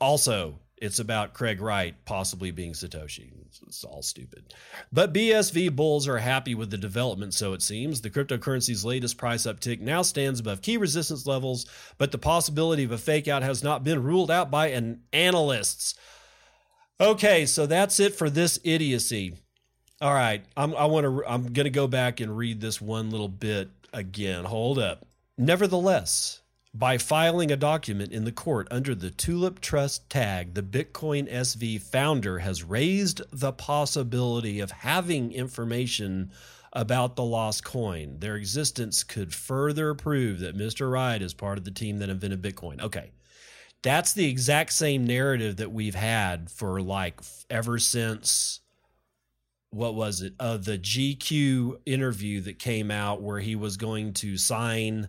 Also, 0.00 0.58
it's 0.82 0.98
about 0.98 1.32
Craig 1.32 1.60
Wright 1.60 1.94
possibly 2.04 2.50
being 2.50 2.72
Satoshi. 2.72 3.30
It's, 3.46 3.60
it's, 3.66 3.84
all 3.84 4.02
stupid. 4.02 4.52
But 4.92 5.14
BSV 5.14 5.76
bulls 5.76 6.08
are 6.08 6.18
happy 6.18 6.56
with 6.56 6.70
the 6.70 6.76
development, 6.76 7.34
so 7.34 7.52
it 7.52 7.62
seems. 7.62 8.00
The 8.00 8.10
cryptocurrency's 8.10 8.84
latest 8.84 9.16
price 9.16 9.44
uptick 9.44 9.80
now 9.80 10.02
stands 10.02 10.40
above 10.40 10.60
key 10.60 10.76
resistance 10.76 11.24
levels, 11.24 11.66
but 11.98 12.10
the 12.10 12.18
possibility 12.18 12.82
of 12.82 12.90
a 12.90 12.98
fake 12.98 13.28
out 13.28 13.44
has 13.44 13.62
not 13.62 13.84
been 13.84 14.02
ruled 14.02 14.30
out 14.30 14.50
by 14.50 14.68
an 14.68 15.02
analysts. 15.12 15.94
Okay, 17.02 17.46
so 17.46 17.66
that's 17.66 17.98
it 17.98 18.14
for 18.14 18.30
this 18.30 18.60
idiocy. 18.62 19.34
All 20.00 20.14
right, 20.14 20.44
I'm, 20.56 20.72
I 20.76 20.84
want 20.84 21.04
to. 21.04 21.24
I'm 21.26 21.52
going 21.52 21.64
to 21.64 21.70
go 21.70 21.88
back 21.88 22.20
and 22.20 22.36
read 22.36 22.60
this 22.60 22.80
one 22.80 23.10
little 23.10 23.28
bit 23.28 23.70
again. 23.92 24.44
Hold 24.44 24.78
up. 24.78 25.04
Nevertheless, 25.36 26.42
by 26.72 26.98
filing 26.98 27.50
a 27.50 27.56
document 27.56 28.12
in 28.12 28.24
the 28.24 28.30
court 28.30 28.68
under 28.70 28.94
the 28.94 29.10
Tulip 29.10 29.60
Trust 29.60 30.08
tag, 30.10 30.54
the 30.54 30.62
Bitcoin 30.62 31.28
SV 31.28 31.82
founder 31.82 32.38
has 32.38 32.62
raised 32.62 33.20
the 33.32 33.50
possibility 33.50 34.60
of 34.60 34.70
having 34.70 35.32
information 35.32 36.30
about 36.72 37.16
the 37.16 37.24
lost 37.24 37.64
coin. 37.64 38.20
Their 38.20 38.36
existence 38.36 39.02
could 39.02 39.34
further 39.34 39.92
prove 39.94 40.38
that 40.38 40.56
Mr. 40.56 40.88
Wright 40.88 41.20
is 41.20 41.34
part 41.34 41.58
of 41.58 41.64
the 41.64 41.72
team 41.72 41.98
that 41.98 42.10
invented 42.10 42.42
Bitcoin. 42.42 42.80
Okay. 42.80 43.10
That's 43.82 44.12
the 44.12 44.28
exact 44.28 44.72
same 44.72 45.06
narrative 45.06 45.56
that 45.56 45.72
we've 45.72 45.94
had 45.94 46.50
for 46.50 46.80
like 46.80 47.20
ever 47.50 47.78
since 47.78 48.60
what 49.70 49.94
was 49.94 50.20
it? 50.20 50.34
Uh, 50.38 50.58
the 50.58 50.78
GQ 50.78 51.78
interview 51.86 52.42
that 52.42 52.58
came 52.58 52.90
out 52.90 53.22
where 53.22 53.40
he 53.40 53.56
was 53.56 53.78
going 53.78 54.12
to 54.14 54.36
sign 54.36 55.08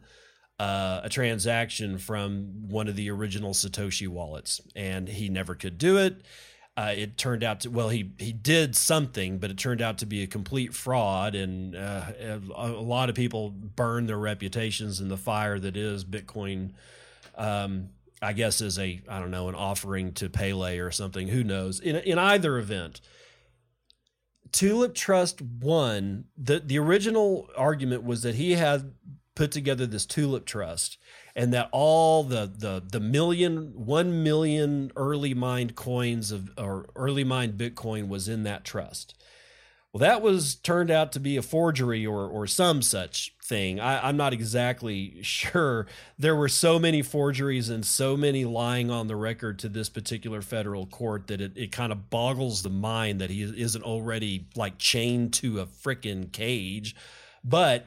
uh, 0.57 1.01
a 1.03 1.09
transaction 1.09 1.97
from 1.97 2.69
one 2.69 2.87
of 2.87 2.95
the 2.95 3.11
original 3.11 3.51
Satoshi 3.53 4.07
wallets, 4.07 4.61
and 4.75 5.09
he 5.09 5.27
never 5.27 5.53
could 5.53 5.77
do 5.77 5.97
it. 5.97 6.21
Uh, 6.77 6.93
it 6.95 7.17
turned 7.17 7.43
out 7.43 7.59
to 7.59 7.69
well, 7.69 7.89
he 7.89 8.13
he 8.17 8.31
did 8.31 8.75
something, 8.75 9.37
but 9.37 9.51
it 9.51 9.57
turned 9.57 9.81
out 9.81 9.97
to 9.99 10.05
be 10.05 10.23
a 10.23 10.27
complete 10.27 10.73
fraud, 10.73 11.35
and 11.35 11.75
uh, 11.75 12.05
a, 12.19 12.39
a, 12.55 12.81
lot 12.81 13.09
of 13.09 13.15
people 13.15 13.51
burned 13.51 14.07
their 14.09 14.17
reputations 14.17 14.99
in 14.99 15.09
the 15.09 15.17
fire 15.17 15.59
that 15.59 15.75
is 15.75 16.05
Bitcoin. 16.05 16.71
Um, 17.35 17.89
I 18.23 18.33
guess 18.33 18.61
as 18.61 18.79
a 18.79 19.01
I 19.07 19.19
don't 19.19 19.31
know 19.31 19.49
an 19.49 19.55
offering 19.55 20.13
to 20.13 20.29
Pele 20.29 20.77
or 20.79 20.91
something. 20.91 21.27
Who 21.27 21.43
knows? 21.43 21.79
In 21.79 21.97
in 21.97 22.17
either 22.17 22.57
event, 22.57 23.01
Tulip 24.51 24.95
Trust 24.95 25.41
won. 25.41 26.25
the 26.37 26.59
The 26.59 26.79
original 26.79 27.49
argument 27.57 28.03
was 28.03 28.21
that 28.21 28.35
he 28.35 28.53
had 28.53 28.93
put 29.35 29.51
together 29.51 29.85
this 29.85 30.05
Tulip 30.05 30.45
Trust, 30.45 30.97
and 31.35 31.53
that 31.53 31.69
all 31.71 32.23
the 32.23 32.51
the 32.55 32.81
the 32.85 32.99
million 32.99 33.73
one 33.75 34.23
million 34.23 34.91
early 34.95 35.33
mined 35.33 35.75
coins 35.75 36.31
of 36.31 36.51
or 36.57 36.89
early 36.95 37.23
mined 37.23 37.57
Bitcoin 37.57 38.07
was 38.07 38.29
in 38.29 38.43
that 38.43 38.63
trust. 38.63 39.15
Well, 39.91 39.99
that 39.99 40.21
was 40.21 40.55
turned 40.55 40.89
out 40.89 41.11
to 41.11 41.19
be 41.19 41.37
a 41.37 41.41
forgery 41.41 42.05
or 42.05 42.27
or 42.27 42.47
some 42.47 42.81
such 42.81 43.35
thing. 43.53 43.79
I, 43.79 44.09
am 44.09 44.17
not 44.17 44.33
exactly 44.33 45.19
sure. 45.21 45.85
There 46.17 46.35
were 46.35 46.49
so 46.49 46.79
many 46.79 47.03
forgeries 47.03 47.69
and 47.69 47.85
so 47.85 48.17
many 48.17 48.45
lying 48.45 48.89
on 48.89 49.05
the 49.05 49.15
record 49.15 49.59
to 49.59 49.69
this 49.69 49.89
particular 49.89 50.41
federal 50.41 50.87
court 50.87 51.27
that 51.27 51.39
it, 51.39 51.51
it 51.55 51.71
kind 51.71 51.91
of 51.91 52.09
boggles 52.09 52.63
the 52.63 52.71
mind 52.71 53.21
that 53.21 53.29
he 53.29 53.43
isn't 53.43 53.83
already 53.83 54.47
like 54.55 54.79
chained 54.79 55.33
to 55.33 55.59
a 55.59 55.67
freaking 55.67 56.31
cage. 56.31 56.95
But 57.43 57.85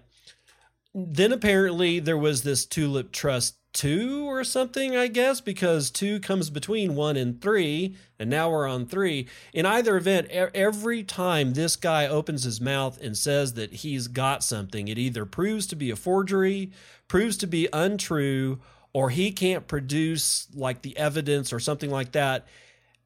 then 0.94 1.32
apparently 1.32 1.98
there 1.98 2.16
was 2.16 2.44
this 2.44 2.64
Tulip 2.64 3.10
Trust 3.10 3.56
two 3.76 4.24
or 4.26 4.42
something, 4.42 4.96
I 4.96 5.06
guess, 5.06 5.42
because 5.42 5.90
two 5.90 6.18
comes 6.18 6.48
between 6.48 6.96
one 6.96 7.16
and 7.16 7.40
three, 7.42 7.94
and 8.18 8.30
now 8.30 8.50
we're 8.50 8.66
on 8.66 8.86
three. 8.86 9.28
In 9.52 9.66
either 9.66 9.98
event, 9.98 10.28
every 10.30 11.04
time 11.04 11.52
this 11.52 11.76
guy 11.76 12.08
opens 12.08 12.44
his 12.44 12.58
mouth 12.58 12.98
and 13.02 13.16
says 13.16 13.52
that 13.52 13.74
he's 13.74 14.08
got 14.08 14.42
something, 14.42 14.88
it 14.88 14.96
either 14.96 15.26
proves 15.26 15.66
to 15.66 15.76
be 15.76 15.90
a 15.90 15.96
forgery, 15.96 16.72
proves 17.06 17.36
to 17.36 17.46
be 17.46 17.68
untrue, 17.70 18.60
or 18.94 19.10
he 19.10 19.30
can't 19.30 19.68
produce 19.68 20.48
like 20.54 20.80
the 20.80 20.96
evidence 20.96 21.52
or 21.52 21.60
something 21.60 21.90
like 21.90 22.12
that. 22.12 22.46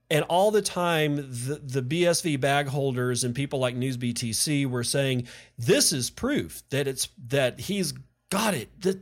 And 0.08 0.24
all 0.28 0.52
the 0.52 0.62
time, 0.62 1.16
the, 1.16 1.60
the 1.62 1.82
BSV 1.82 2.40
bag 2.40 2.68
holders 2.68 3.24
and 3.24 3.34
people 3.34 3.58
like 3.58 3.74
News 3.74 3.96
BTC 3.96 4.66
were 4.66 4.84
saying, 4.84 5.26
this 5.58 5.92
is 5.92 6.10
proof 6.10 6.62
that 6.70 6.86
it's 6.86 7.08
that 7.26 7.58
he's 7.58 7.92
got 8.30 8.54
it. 8.54 8.68
That 8.82 9.00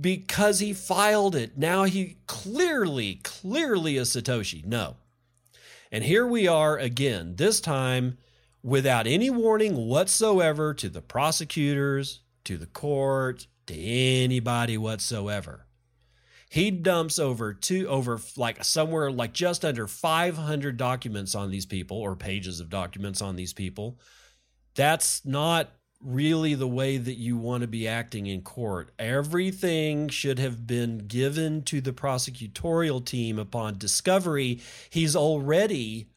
because 0.00 0.58
he 0.58 0.72
filed 0.72 1.34
it. 1.34 1.56
Now 1.56 1.84
he 1.84 2.18
clearly, 2.26 3.16
clearly 3.22 3.96
is 3.96 4.10
Satoshi. 4.10 4.64
No. 4.64 4.96
And 5.92 6.02
here 6.04 6.26
we 6.26 6.48
are 6.48 6.76
again, 6.76 7.36
this 7.36 7.60
time 7.60 8.18
without 8.62 9.06
any 9.06 9.30
warning 9.30 9.76
whatsoever 9.76 10.74
to 10.74 10.88
the 10.88 11.02
prosecutors, 11.02 12.20
to 12.44 12.56
the 12.56 12.66
court, 12.66 13.46
to 13.66 13.74
anybody 13.74 14.78
whatsoever. 14.78 15.66
He 16.48 16.70
dumps 16.70 17.18
over 17.18 17.52
two 17.52 17.88
over 17.88 18.20
like 18.36 18.64
somewhere 18.64 19.10
like 19.10 19.32
just 19.32 19.64
under 19.64 19.86
500 19.86 20.76
documents 20.76 21.34
on 21.34 21.50
these 21.50 21.66
people 21.66 21.98
or 21.98 22.14
pages 22.14 22.60
of 22.60 22.70
documents 22.70 23.20
on 23.20 23.36
these 23.36 23.52
people. 23.52 23.98
That's 24.74 25.24
not 25.24 25.70
really 26.04 26.54
the 26.54 26.68
way 26.68 26.98
that 26.98 27.14
you 27.14 27.36
want 27.36 27.62
to 27.62 27.66
be 27.66 27.88
acting 27.88 28.26
in 28.26 28.42
court. 28.42 28.92
Everything 28.98 30.08
should 30.08 30.38
have 30.38 30.66
been 30.66 30.98
given 30.98 31.62
to 31.62 31.80
the 31.80 31.92
prosecutorial 31.92 33.04
team 33.04 33.38
upon 33.38 33.78
discovery. 33.78 34.60
He's 34.90 35.16
already 35.16 36.08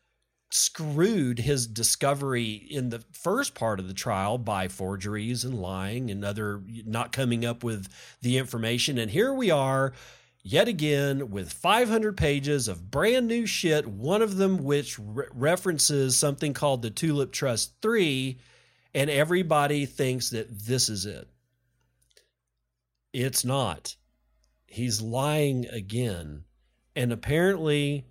screwed 0.49 1.39
his 1.39 1.67
discovery 1.67 2.53
in 2.53 2.89
the 2.89 3.03
first 3.11 3.53
part 3.53 3.79
of 3.79 3.87
the 3.87 3.93
trial 3.93 4.37
by 4.37 4.67
forgeries 4.67 5.43
and 5.43 5.59
lying 5.59 6.09
and 6.09 6.23
other 6.23 6.61
not 6.85 7.11
coming 7.11 7.45
up 7.45 7.63
with 7.63 7.87
the 8.21 8.37
information. 8.37 8.97
And 8.97 9.11
here 9.11 9.33
we 9.33 9.51
are 9.51 9.93
yet 10.41 10.67
again 10.67 11.29
with 11.31 11.51
500 11.51 12.15
pages 12.15 12.67
of 12.67 12.89
brand 12.89 13.27
new 13.27 13.45
shit, 13.45 13.87
one 13.87 14.21
of 14.21 14.37
them 14.37 14.63
which 14.63 14.97
re- 14.97 15.25
references 15.33 16.15
something 16.15 16.53
called 16.53 16.81
the 16.81 16.89
Tulip 16.89 17.31
Trust 17.33 17.73
3 17.81 18.37
and 18.93 19.09
everybody 19.09 19.85
thinks 19.85 20.29
that 20.31 20.47
this 20.49 20.89
is 20.89 21.05
it. 21.05 21.27
It's 23.13 23.43
not. 23.43 23.95
He's 24.67 25.01
lying 25.01 25.65
again. 25.67 26.43
And 26.95 27.11
apparently, 27.11 28.05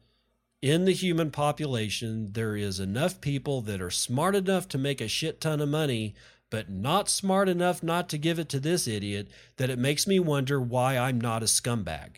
in 0.63 0.85
the 0.85 0.93
human 0.93 1.31
population, 1.31 2.33
there 2.33 2.57
is 2.57 2.81
enough 2.81 3.21
people 3.21 3.61
that 3.63 3.81
are 3.81 3.91
smart 3.91 4.35
enough 4.35 4.69
to 4.69 4.79
make 4.79 5.01
a 5.01 5.09
shit 5.09 5.41
ton 5.41 5.61
of 5.61 5.69
money, 5.69 6.15
but 6.51 6.71
not 6.71 7.09
smart 7.09 7.49
enough 7.49 7.83
not 7.83 8.09
to 8.09 8.19
give 8.19 8.39
it 8.39 8.49
to 8.49 8.61
this 8.61 8.87
idiot 8.87 9.29
that 9.57 9.71
it 9.71 9.79
makes 9.79 10.07
me 10.07 10.19
wonder 10.19 10.61
why 10.61 10.97
I'm 10.97 11.21
not 11.21 11.43
a 11.43 11.47
scumbag. 11.47 12.17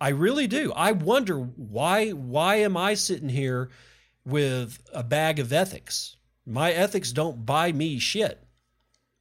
I 0.00 0.10
really 0.10 0.46
do. 0.46 0.72
I 0.74 0.92
wonder 0.92 1.38
why 1.38 2.10
why 2.10 2.56
am 2.56 2.76
I 2.76 2.94
sitting 2.94 3.28
here 3.28 3.70
with 4.24 4.80
a 4.92 5.02
bag 5.02 5.38
of 5.40 5.52
ethics? 5.52 6.16
My 6.50 6.72
ethics 6.72 7.12
don't 7.12 7.44
buy 7.44 7.72
me 7.72 7.98
shit. 7.98 8.42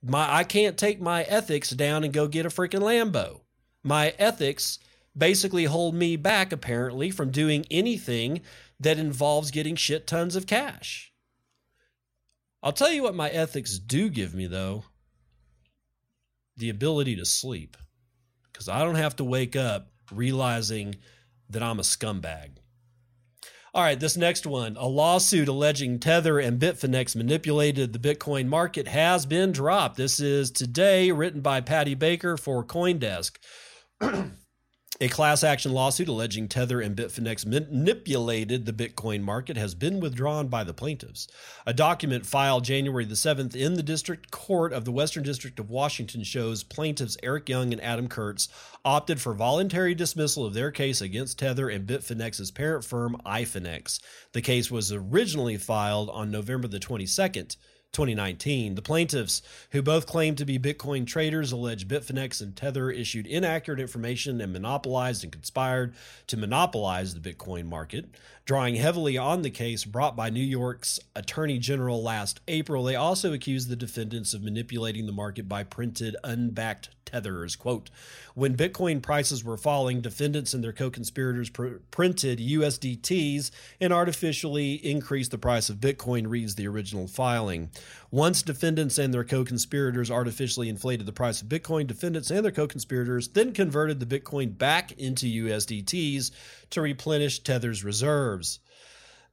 My 0.02 0.34
I 0.34 0.46
can't 0.46 0.78
take 0.78 1.02
my 1.02 1.24
ethics 1.24 1.72
down 1.72 2.06
and 2.06 2.14
go 2.14 2.30
get 2.30 2.46
a 2.46 2.50
freaking 2.50 2.80
Lambo. 2.80 3.42
My 3.84 4.14
ethics 4.18 4.80
basically 5.16 5.66
hold 5.66 5.94
me 5.94 6.16
back 6.16 6.54
apparently 6.54 7.12
from 7.12 7.32
doing 7.32 7.66
anything 7.70 8.42
that 8.80 8.98
involves 8.98 9.52
getting 9.52 9.76
shit 9.76 10.08
tons 10.08 10.38
of 10.38 10.48
cash. 10.48 11.12
I'll 12.64 12.72
tell 12.72 12.94
you 12.94 13.04
what 13.04 13.14
my 13.14 13.30
ethics 13.30 13.78
do 13.78 14.10
give 14.10 14.34
me 14.34 14.48
though. 14.48 14.86
The 16.56 16.70
ability 16.70 17.18
to 17.18 17.26
sleep. 17.26 17.76
Cuz 18.54 18.70
I 18.70 18.86
don't 18.86 18.96
have 18.96 19.18
to 19.18 19.26
wake 19.26 19.58
up 19.58 19.92
realizing 20.14 20.96
that 21.50 21.62
I'm 21.62 21.80
a 21.80 21.84
scumbag. 21.84 22.57
All 23.78 23.84
right, 23.84 24.00
this 24.00 24.18
next 24.18 24.48
one. 24.48 24.76
A 24.76 24.88
lawsuit 24.88 25.48
alleging 25.48 26.00
Tether 26.00 26.40
and 26.40 26.60
Bitfinex 26.60 27.16
manipulated 27.16 27.94
the 27.94 28.00
Bitcoin 28.00 28.48
market 28.48 28.88
has 28.88 29.28
been 29.28 29.52
dropped. 29.52 29.98
This 29.98 30.20
is 30.20 30.50
today 30.50 31.12
written 31.12 31.42
by 31.42 31.62
Paddy 31.62 31.94
Baker 31.94 32.38
for 32.38 32.66
Coindesk. 32.66 33.38
A 35.00 35.10
class 35.10 35.44
action 35.44 35.74
lawsuit 35.74 36.08
alleging 36.08 36.48
Tether 36.48 36.82
and 36.82 36.96
Bitfinex 36.96 37.46
manipulated 37.46 38.66
the 38.66 38.74
Bitcoin 38.74 39.22
market 39.22 39.56
has 39.56 39.76
been 39.76 40.00
withdrawn 40.00 40.48
by 40.48 40.64
the 40.64 40.74
plaintiffs. 40.74 41.28
A 41.68 41.74
document 41.74 42.26
filed 42.26 42.64
January 42.64 43.06
the 43.06 43.14
7th 43.14 43.56
in 43.56 43.76
the 43.76 43.84
District 43.84 44.32
Court 44.32 44.74
of 44.74 44.86
the 44.86 44.92
Western 44.92 45.22
District 45.22 45.60
of 45.60 45.70
Washington 45.70 46.24
shows 46.24 46.64
plaintiffs 46.64 47.16
Eric 47.22 47.48
Young 47.48 47.74
and 47.74 47.84
Adam 47.84 48.08
Kurtz 48.08 48.50
opted 48.84 49.22
for 49.22 49.36
voluntary 49.36 49.94
dismissal 49.94 50.46
of 50.46 50.56
their 50.56 50.72
case 50.72 51.00
against 51.00 51.38
Tether 51.38 51.70
and 51.70 51.86
Bitfinex's 51.86 52.50
parent 52.50 52.84
firm, 52.84 53.22
iFinex. 53.24 54.00
The 54.32 54.42
case 54.42 54.72
was 54.72 54.92
originally 54.92 55.58
filed 55.58 56.10
on 56.10 56.32
November 56.32 56.68
the 56.68 56.80
22nd. 56.80 57.56
2019. 57.94 58.76
The 58.76 58.82
plaintiffs, 58.82 59.42
who 59.72 59.82
both 59.82 60.06
claim 60.06 60.36
to 60.36 60.46
be 60.46 60.60
Bitcoin 60.60 61.06
traders, 61.08 61.52
allege 61.52 61.88
Bitfinex 61.88 62.42
and 62.42 62.56
Tether 62.56 62.92
issued 62.92 63.28
inaccurate 63.28 63.80
information 63.80 64.40
and 64.42 64.54
monopolized 64.54 65.24
and 65.24 65.32
conspired 65.32 65.96
to 66.28 66.38
monopolize 66.38 67.14
the 67.14 67.34
Bitcoin 67.34 67.66
market. 67.66 68.06
Drawing 68.48 68.76
heavily 68.76 69.18
on 69.18 69.42
the 69.42 69.50
case 69.50 69.84
brought 69.84 70.16
by 70.16 70.30
New 70.30 70.40
York's 70.40 71.02
Attorney 71.14 71.60
General 71.60 72.02
last 72.02 72.40
April, 72.48 72.82
they 72.86 72.96
also 72.96 73.34
accused 73.34 73.68
the 73.68 73.76
defendants 73.76 74.34
of 74.34 74.42
manipulating 74.42 75.06
the 75.06 75.12
market 75.12 75.50
by 75.50 75.66
printed, 75.66 76.16
unbacked 76.24 76.88
tethers. 77.04 77.58
Quote 77.58 77.90
When 78.36 78.56
Bitcoin 78.56 79.02
prices 79.02 79.44
were 79.44 79.58
falling, 79.58 80.00
defendants 80.00 80.54
and 80.54 80.64
their 80.64 80.72
co 80.72 80.90
conspirators 80.90 81.50
pr- 81.50 81.80
printed 81.92 82.40
USDTs 82.40 83.52
and 83.82 83.92
artificially 83.92 84.76
increased 84.76 85.32
the 85.32 85.38
price 85.38 85.70
of 85.70 85.82
Bitcoin, 85.82 86.30
reads 86.30 86.56
the 86.56 86.70
original 86.70 87.08
filing. 87.08 87.70
Once 88.10 88.42
defendants 88.42 88.98
and 88.98 89.14
their 89.14 89.24
co 89.24 89.44
conspirators 89.44 90.10
artificially 90.10 90.70
inflated 90.70 91.06
the 91.06 91.12
price 91.12 91.42
of 91.42 91.50
Bitcoin, 91.50 91.86
defendants 91.86 92.32
and 92.32 92.44
their 92.44 92.52
co 92.52 92.68
conspirators 92.68 93.28
then 93.30 93.52
converted 93.52 94.00
the 94.00 94.20
Bitcoin 94.20 94.58
back 94.58 94.94
into 94.94 95.26
USDTs 95.26 96.32
to 96.70 96.82
replenish 96.82 97.40
Tether's 97.40 97.84
reserves. 97.84 98.60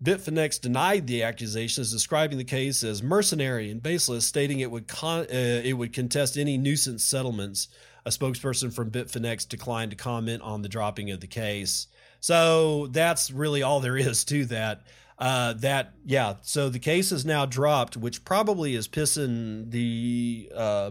Bitfinex 0.02 0.60
denied 0.60 1.06
the 1.06 1.22
accusations, 1.22 1.92
describing 1.92 2.36
the 2.36 2.44
case 2.44 2.82
as 2.82 3.02
mercenary 3.02 3.70
and 3.70 3.82
baseless, 3.82 4.26
stating 4.26 4.60
it 4.60 4.70
would 4.70 4.88
con- 4.88 5.26
uh, 5.32 5.62
it 5.64 5.74
would 5.74 5.92
contest 5.92 6.36
any 6.36 6.58
nuisance 6.58 7.04
settlements. 7.04 7.68
A 8.04 8.10
spokesperson 8.10 8.72
from 8.72 8.90
Bitfinex 8.90 9.48
declined 9.48 9.92
to 9.92 9.96
comment 9.96 10.42
on 10.42 10.60
the 10.60 10.68
dropping 10.68 11.10
of 11.10 11.20
the 11.20 11.26
case. 11.26 11.86
So 12.20 12.88
that's 12.88 13.30
really 13.30 13.62
all 13.62 13.80
there 13.80 13.96
is 13.96 14.24
to 14.24 14.44
that. 14.46 14.82
Uh, 15.18 15.52
that 15.54 15.94
yeah. 16.04 16.34
So 16.42 16.68
the 16.68 16.78
case 16.78 17.12
is 17.12 17.24
now 17.24 17.46
dropped, 17.46 17.96
which 17.96 18.24
probably 18.24 18.74
is 18.74 18.88
pissing 18.88 19.70
the 19.70 20.50
uh, 20.54 20.90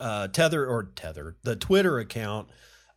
uh, 0.00 0.28
tether 0.28 0.66
or 0.66 0.90
tether 0.94 1.36
the 1.42 1.56
Twitter 1.56 1.98
account 1.98 2.48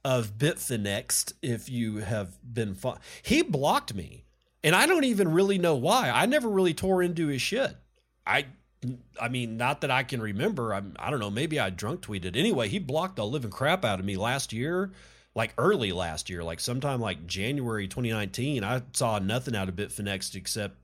of 0.04 0.38
Bitfinexed. 0.38 1.34
If 1.42 1.70
you 1.70 1.98
have 1.98 2.38
been, 2.44 2.74
fo- 2.76 2.98
he 3.22 3.42
blocked 3.44 3.94
me 3.94 4.24
and 4.64 4.76
I 4.76 4.86
don't 4.86 5.04
even 5.04 5.34
really 5.34 5.58
know 5.58 5.76
why. 5.76 6.10
I 6.10 6.26
never 6.26 6.50
really 6.50 6.74
tore 6.74 7.04
into 7.04 7.28
his 7.28 7.42
shit. 7.42 7.76
I 8.26 8.46
I 9.20 9.30
mean, 9.30 9.58
not 9.58 9.82
that 9.82 9.92
I 9.92 10.04
can 10.04 10.22
remember. 10.22 10.74
I'm 10.74 10.96
I 10.98 11.10
don't 11.10 11.20
know, 11.20 11.30
maybe 11.30 11.60
I 11.60 11.70
drunk 11.70 12.02
tweeted. 12.02 12.36
Anyway, 12.36 12.70
he 12.70 12.80
blocked 12.80 13.18
the 13.18 13.26
living 13.26 13.52
crap 13.52 13.84
out 13.84 14.00
of 14.00 14.06
me 14.06 14.16
last 14.16 14.54
year, 14.54 14.92
like 15.36 15.54
early 15.58 15.92
last 15.92 16.30
year, 16.30 16.44
like 16.44 16.60
sometime 16.60 17.00
like 17.00 17.26
January 17.26 17.88
2019. 17.88 18.64
I 18.64 18.82
saw 18.94 19.20
nothing 19.20 19.56
out 19.56 19.70
of 19.70 19.76
Bitfinexed 19.76 20.36
except 20.36 20.78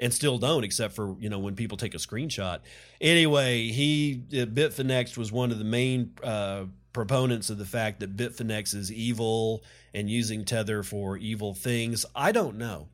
and 0.00 0.12
still 0.12 0.38
don't 0.38 0.64
except 0.64 0.94
for, 0.94 1.16
you 1.20 1.28
know, 1.28 1.38
when 1.38 1.54
people 1.54 1.76
take 1.76 1.94
a 1.94 1.98
screenshot. 1.98 2.60
Anyway, 3.00 3.68
he 3.68 4.22
Bitfinexed 4.30 5.16
was 5.16 5.30
one 5.30 5.52
of 5.52 5.58
the 5.58 5.64
main 5.64 6.14
uh 6.22 6.64
proponents 6.92 7.48
of 7.48 7.58
the 7.58 7.64
fact 7.64 8.00
that 8.00 8.16
Bitfinex 8.16 8.74
is 8.74 8.92
evil 8.92 9.64
and 9.94 10.10
using 10.10 10.44
Tether 10.44 10.82
for 10.82 11.16
evil 11.16 11.54
things. 11.54 12.04
I 12.14 12.32
don't 12.32 12.58
know. 12.58 12.88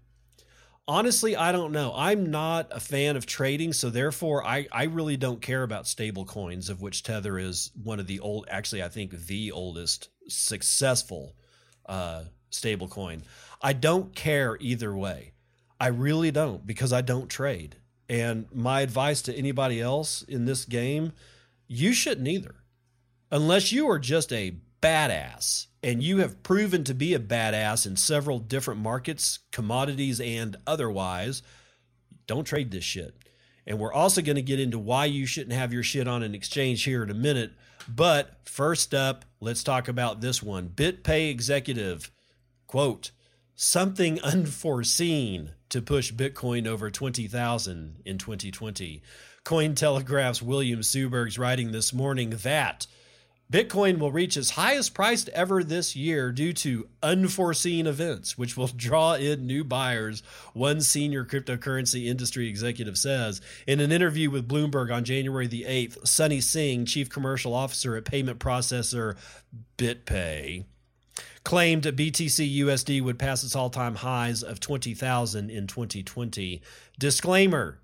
Honestly, 0.88 1.36
I 1.36 1.52
don't 1.52 1.72
know. 1.72 1.92
I'm 1.94 2.30
not 2.30 2.68
a 2.70 2.80
fan 2.80 3.16
of 3.16 3.26
trading, 3.26 3.74
so 3.74 3.90
therefore 3.90 4.42
I, 4.44 4.66
I 4.72 4.84
really 4.84 5.18
don't 5.18 5.42
care 5.42 5.62
about 5.62 5.86
stable 5.86 6.24
coins, 6.24 6.70
of 6.70 6.80
which 6.80 7.02
Tether 7.02 7.38
is 7.38 7.70
one 7.82 8.00
of 8.00 8.06
the 8.06 8.20
old 8.20 8.46
actually 8.50 8.82
I 8.82 8.88
think 8.88 9.12
the 9.12 9.52
oldest 9.52 10.08
successful 10.28 11.36
uh, 11.84 12.24
stable 12.48 12.88
coin. 12.88 13.22
I 13.60 13.74
don't 13.74 14.14
care 14.16 14.56
either 14.60 14.96
way. 14.96 15.34
I 15.78 15.88
really 15.88 16.30
don't 16.30 16.66
because 16.66 16.92
I 16.94 17.02
don't 17.02 17.28
trade. 17.28 17.76
And 18.08 18.46
my 18.50 18.80
advice 18.80 19.20
to 19.22 19.34
anybody 19.36 19.82
else 19.82 20.22
in 20.22 20.46
this 20.46 20.64
game, 20.64 21.12
you 21.66 21.92
shouldn't 21.92 22.28
either 22.28 22.54
unless 23.30 23.72
you 23.72 23.90
are 23.90 23.98
just 23.98 24.32
a 24.32 24.56
badass 24.80 25.66
and 25.82 26.02
you 26.02 26.18
have 26.18 26.42
proven 26.42 26.84
to 26.84 26.94
be 26.94 27.14
a 27.14 27.20
badass 27.20 27.86
in 27.86 27.96
several 27.96 28.38
different 28.38 28.80
markets, 28.80 29.40
commodities, 29.52 30.20
and 30.20 30.56
otherwise, 30.66 31.42
don't 32.26 32.44
trade 32.44 32.70
this 32.70 32.84
shit. 32.84 33.14
And 33.66 33.78
we're 33.78 33.92
also 33.92 34.22
going 34.22 34.36
to 34.36 34.42
get 34.42 34.60
into 34.60 34.78
why 34.78 35.04
you 35.04 35.26
shouldn't 35.26 35.52
have 35.52 35.72
your 35.72 35.82
shit 35.82 36.08
on 36.08 36.22
an 36.22 36.34
exchange 36.34 36.84
here 36.84 37.02
in 37.02 37.10
a 37.10 37.14
minute. 37.14 37.52
But 37.86 38.40
first 38.44 38.94
up, 38.94 39.24
let's 39.40 39.62
talk 39.62 39.88
about 39.88 40.20
this 40.20 40.42
one 40.42 40.68
BitPay 40.68 41.30
executive, 41.30 42.10
quote, 42.66 43.10
something 43.54 44.20
unforeseen 44.22 45.52
to 45.68 45.82
push 45.82 46.12
Bitcoin 46.12 46.66
over 46.66 46.90
20,000 46.90 47.96
in 48.04 48.18
2020. 48.18 49.02
Cointelegraph's 49.44 50.42
William 50.42 50.80
Suberg's 50.80 51.38
writing 51.38 51.72
this 51.72 51.92
morning 51.92 52.30
that 52.30 52.86
Bitcoin 53.50 53.98
will 53.98 54.12
reach 54.12 54.36
its 54.36 54.50
highest 54.50 54.92
price 54.92 55.26
ever 55.32 55.64
this 55.64 55.96
year 55.96 56.30
due 56.32 56.52
to 56.52 56.86
unforeseen 57.02 57.86
events, 57.86 58.36
which 58.36 58.58
will 58.58 58.66
draw 58.76 59.14
in 59.14 59.46
new 59.46 59.64
buyers, 59.64 60.22
one 60.52 60.82
senior 60.82 61.24
cryptocurrency 61.24 62.06
industry 62.08 62.46
executive 62.46 62.98
says. 62.98 63.40
In 63.66 63.80
an 63.80 63.90
interview 63.90 64.28
with 64.28 64.46
Bloomberg 64.46 64.94
on 64.94 65.02
January 65.02 65.46
the 65.46 65.64
8th, 65.64 66.06
Sunny 66.06 66.42
Singh, 66.42 66.84
chief 66.84 67.08
commercial 67.08 67.54
officer 67.54 67.96
at 67.96 68.04
payment 68.04 68.38
processor 68.38 69.16
BitPay, 69.78 70.64
claimed 71.42 71.84
BTC 71.84 72.58
USD 72.58 73.02
would 73.02 73.18
pass 73.18 73.42
its 73.42 73.56
all 73.56 73.70
time 73.70 73.94
highs 73.94 74.42
of 74.42 74.60
20,000 74.60 75.48
in 75.48 75.66
2020. 75.66 76.60
Disclaimer 76.98 77.78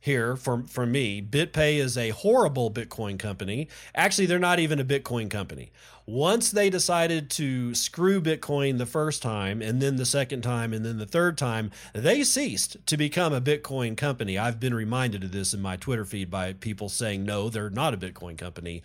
here 0.00 0.34
for, 0.34 0.64
from 0.64 0.92
me. 0.92 1.20
BitPay 1.22 1.76
is 1.76 1.96
a 1.96 2.10
horrible 2.10 2.70
Bitcoin 2.70 3.18
company. 3.18 3.68
Actually, 3.94 4.26
they're 4.26 4.38
not 4.38 4.58
even 4.58 4.80
a 4.80 4.84
Bitcoin 4.84 5.30
company. 5.30 5.70
Once 6.06 6.50
they 6.50 6.70
decided 6.70 7.30
to 7.30 7.74
screw 7.74 8.20
Bitcoin 8.20 8.78
the 8.78 8.86
first 8.86 9.22
time 9.22 9.62
and 9.62 9.80
then 9.80 9.96
the 9.96 10.06
second 10.06 10.42
time 10.42 10.72
and 10.72 10.84
then 10.84 10.98
the 10.98 11.06
third 11.06 11.38
time, 11.38 11.70
they 11.92 12.24
ceased 12.24 12.78
to 12.86 12.96
become 12.96 13.32
a 13.32 13.40
Bitcoin 13.40 13.96
company. 13.96 14.36
I've 14.36 14.58
been 14.58 14.74
reminded 14.74 15.22
of 15.22 15.32
this 15.32 15.54
in 15.54 15.60
my 15.60 15.76
Twitter 15.76 16.04
feed 16.04 16.30
by 16.30 16.54
people 16.54 16.88
saying 16.88 17.24
no, 17.24 17.48
they're 17.48 17.70
not 17.70 17.94
a 17.94 17.98
Bitcoin 17.98 18.36
company. 18.36 18.82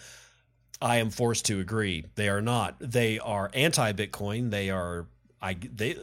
I 0.82 0.98
am 0.98 1.10
forced 1.10 1.46
to 1.46 1.60
agree. 1.60 2.06
They 2.16 2.28
are 2.30 2.42
not. 2.42 2.76
They 2.80 3.18
are 3.18 3.50
anti-Bitcoin. 3.54 4.52
They 4.52 4.70
are 4.70 5.08
I 5.42 5.54
they 5.54 5.98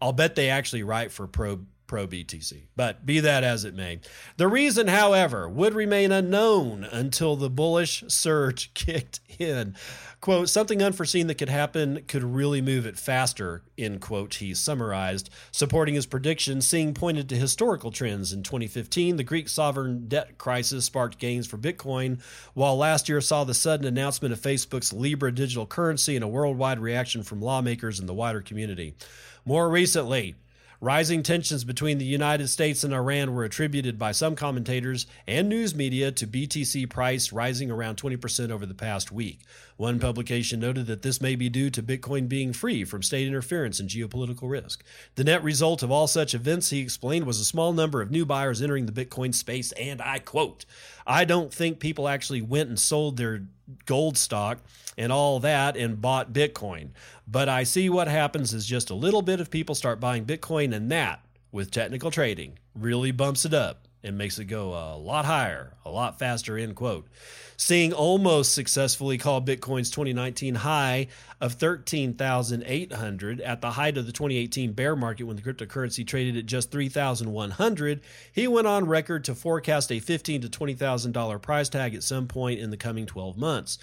I'll 0.00 0.12
bet 0.12 0.34
they 0.34 0.50
actually 0.50 0.82
write 0.82 1.12
for 1.12 1.26
pro 1.26 1.60
pro 1.94 2.08
BTC. 2.08 2.62
But 2.74 3.06
be 3.06 3.20
that 3.20 3.44
as 3.44 3.64
it 3.64 3.72
may. 3.72 4.00
The 4.36 4.48
reason, 4.48 4.88
however, 4.88 5.48
would 5.48 5.74
remain 5.74 6.10
unknown 6.10 6.82
until 6.82 7.36
the 7.36 7.48
bullish 7.48 8.02
surge 8.08 8.74
kicked 8.74 9.20
in. 9.38 9.76
Quote, 10.20 10.48
something 10.48 10.82
unforeseen 10.82 11.28
that 11.28 11.36
could 11.36 11.48
happen 11.48 12.02
could 12.08 12.24
really 12.24 12.60
move 12.60 12.84
it 12.84 12.98
faster, 12.98 13.62
end 13.78 14.00
quote, 14.00 14.34
he 14.34 14.54
summarized. 14.54 15.30
Supporting 15.52 15.94
his 15.94 16.06
prediction, 16.06 16.60
Singh 16.60 16.94
pointed 16.94 17.28
to 17.28 17.36
historical 17.36 17.92
trends. 17.92 18.32
In 18.32 18.42
2015, 18.42 19.14
the 19.14 19.22
Greek 19.22 19.48
sovereign 19.48 20.08
debt 20.08 20.36
crisis 20.36 20.86
sparked 20.86 21.20
gains 21.20 21.46
for 21.46 21.58
Bitcoin, 21.58 22.20
while 22.54 22.76
last 22.76 23.08
year 23.08 23.20
saw 23.20 23.44
the 23.44 23.54
sudden 23.54 23.86
announcement 23.86 24.32
of 24.32 24.40
Facebook's 24.40 24.92
Libra 24.92 25.32
digital 25.32 25.64
currency 25.64 26.16
and 26.16 26.24
a 26.24 26.28
worldwide 26.28 26.80
reaction 26.80 27.22
from 27.22 27.40
lawmakers 27.40 28.00
and 28.00 28.08
the 28.08 28.14
wider 28.14 28.40
community. 28.40 28.96
More 29.44 29.68
recently, 29.68 30.34
Rising 30.84 31.22
tensions 31.22 31.64
between 31.64 31.96
the 31.96 32.04
United 32.04 32.48
States 32.48 32.84
and 32.84 32.92
Iran 32.92 33.32
were 33.32 33.44
attributed 33.44 33.98
by 33.98 34.12
some 34.12 34.36
commentators 34.36 35.06
and 35.26 35.48
news 35.48 35.74
media 35.74 36.12
to 36.12 36.26
BTC 36.26 36.90
price 36.90 37.32
rising 37.32 37.70
around 37.70 37.96
20% 37.96 38.50
over 38.50 38.66
the 38.66 38.74
past 38.74 39.10
week. 39.10 39.38
One 39.76 39.98
publication 39.98 40.60
noted 40.60 40.86
that 40.86 41.02
this 41.02 41.20
may 41.20 41.34
be 41.34 41.48
due 41.48 41.68
to 41.70 41.82
Bitcoin 41.82 42.28
being 42.28 42.52
free 42.52 42.84
from 42.84 43.02
state 43.02 43.26
interference 43.26 43.80
and 43.80 43.88
geopolitical 43.88 44.48
risk. 44.48 44.84
The 45.16 45.24
net 45.24 45.42
result 45.42 45.82
of 45.82 45.90
all 45.90 46.06
such 46.06 46.32
events, 46.32 46.70
he 46.70 46.78
explained, 46.78 47.26
was 47.26 47.40
a 47.40 47.44
small 47.44 47.72
number 47.72 48.00
of 48.00 48.10
new 48.10 48.24
buyers 48.24 48.62
entering 48.62 48.86
the 48.86 49.04
Bitcoin 49.04 49.34
space, 49.34 49.72
and 49.72 50.00
I 50.00 50.20
quote, 50.20 50.64
I 51.06 51.24
don't 51.24 51.52
think 51.52 51.80
people 51.80 52.06
actually 52.06 52.40
went 52.40 52.68
and 52.68 52.78
sold 52.78 53.16
their 53.16 53.42
gold 53.84 54.16
stock 54.16 54.58
and 54.96 55.10
all 55.10 55.40
that 55.40 55.76
and 55.76 56.00
bought 56.00 56.32
Bitcoin. 56.32 56.90
But 57.26 57.48
I 57.48 57.64
see 57.64 57.88
what 57.88 58.06
happens 58.06 58.54
is 58.54 58.66
just 58.66 58.90
a 58.90 58.94
little 58.94 59.22
bit 59.22 59.40
of 59.40 59.50
people 59.50 59.74
start 59.74 59.98
buying 59.98 60.24
Bitcoin, 60.24 60.72
and 60.72 60.88
that, 60.92 61.24
with 61.50 61.72
technical 61.72 62.12
trading, 62.12 62.58
really 62.76 63.10
bumps 63.10 63.44
it 63.44 63.54
up 63.54 63.88
and 64.04 64.18
makes 64.18 64.38
it 64.38 64.44
go 64.44 64.68
a 64.72 64.96
lot 64.96 65.24
higher, 65.24 65.72
a 65.84 65.90
lot 65.90 66.18
faster, 66.18 66.56
end 66.56 66.76
quote. 66.76 67.08
Singh 67.64 67.94
almost 67.94 68.52
successfully 68.52 69.16
called 69.16 69.48
Bitcoin's 69.48 69.88
2019 69.88 70.56
high 70.56 71.06
of 71.40 71.54
13,800 71.54 73.40
at 73.40 73.62
the 73.62 73.70
height 73.70 73.96
of 73.96 74.04
the 74.04 74.12
2018 74.12 74.74
bear 74.74 74.94
market 74.94 75.24
when 75.24 75.36
the 75.36 75.40
cryptocurrency 75.40 76.06
traded 76.06 76.36
at 76.36 76.44
just 76.44 76.70
3,100. 76.70 78.02
He 78.30 78.46
went 78.46 78.66
on 78.66 78.86
record 78.86 79.24
to 79.24 79.34
forecast 79.34 79.90
a 79.90 79.94
$15 79.94 80.42
to 80.42 80.48
$20,000 80.50 81.40
price 81.40 81.70
tag 81.70 81.94
at 81.94 82.02
some 82.02 82.28
point 82.28 82.60
in 82.60 82.68
the 82.68 82.76
coming 82.76 83.06
12 83.06 83.38
months. 83.38 83.78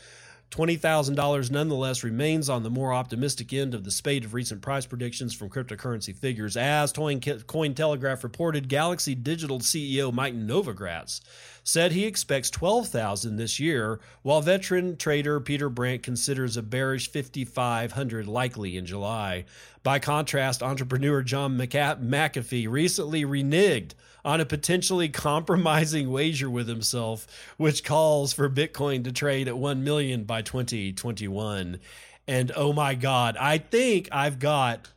$20,000 0.52 1.50
nonetheless 1.50 2.04
remains 2.04 2.50
on 2.50 2.62
the 2.64 2.70
more 2.70 2.94
optimistic 2.94 3.54
end 3.54 3.74
of 3.74 3.86
the 3.86 3.92
spate 3.92 4.26
of 4.26 4.34
recent 4.34 4.62
price 4.62 4.86
predictions 4.86 5.34
from 5.34 5.50
cryptocurrency 5.50 6.14
figures. 6.14 6.58
As 6.58 6.92
Cointelegraph 6.92 8.22
reported, 8.22 8.68
Galaxy 8.68 9.16
Digital 9.16 9.60
CEO 9.60 10.14
Mike 10.14 10.36
Novogratz 10.36 11.22
said 11.64 11.94
he 11.94 12.06
expects 12.06 12.50
12,000 12.50 13.38
this 13.38 13.62
year, 13.62 14.02
while 14.24 14.42
veteran 14.42 14.98
trader 14.98 15.40
Peter 15.40 15.70
Brandt 15.70 16.04
considers 16.04 16.58
a 16.58 16.62
bearish 16.62 17.10
5,500 17.10 18.28
likely 18.28 18.76
in 18.76 18.86
July. 18.86 19.46
By 19.84 20.00
contrast, 20.00 20.62
entrepreneur 20.62 21.22
John 21.22 21.58
McAfee 21.58 22.70
recently 22.70 23.24
reneged 23.24 23.94
on 24.24 24.42
a 24.42 24.46
potentially 24.46 25.10
compromising 25.10 26.12
wager 26.12 26.50
with 26.50 26.68
himself, 26.68 27.28
which 27.58 27.84
calls 27.84 28.34
for 28.34 28.50
Bitcoin 28.50 29.04
to 29.04 29.12
trade 29.12 29.48
at 29.48 29.58
1 29.58 29.84
million 29.84 30.24
by 30.24 30.42
2021. 30.42 31.80
And 32.28 32.52
oh 32.56 32.74
my 32.74 32.96
God, 32.96 33.36
I 33.38 33.58
think 33.58 34.10
I've 34.12 34.40
got 34.40 34.88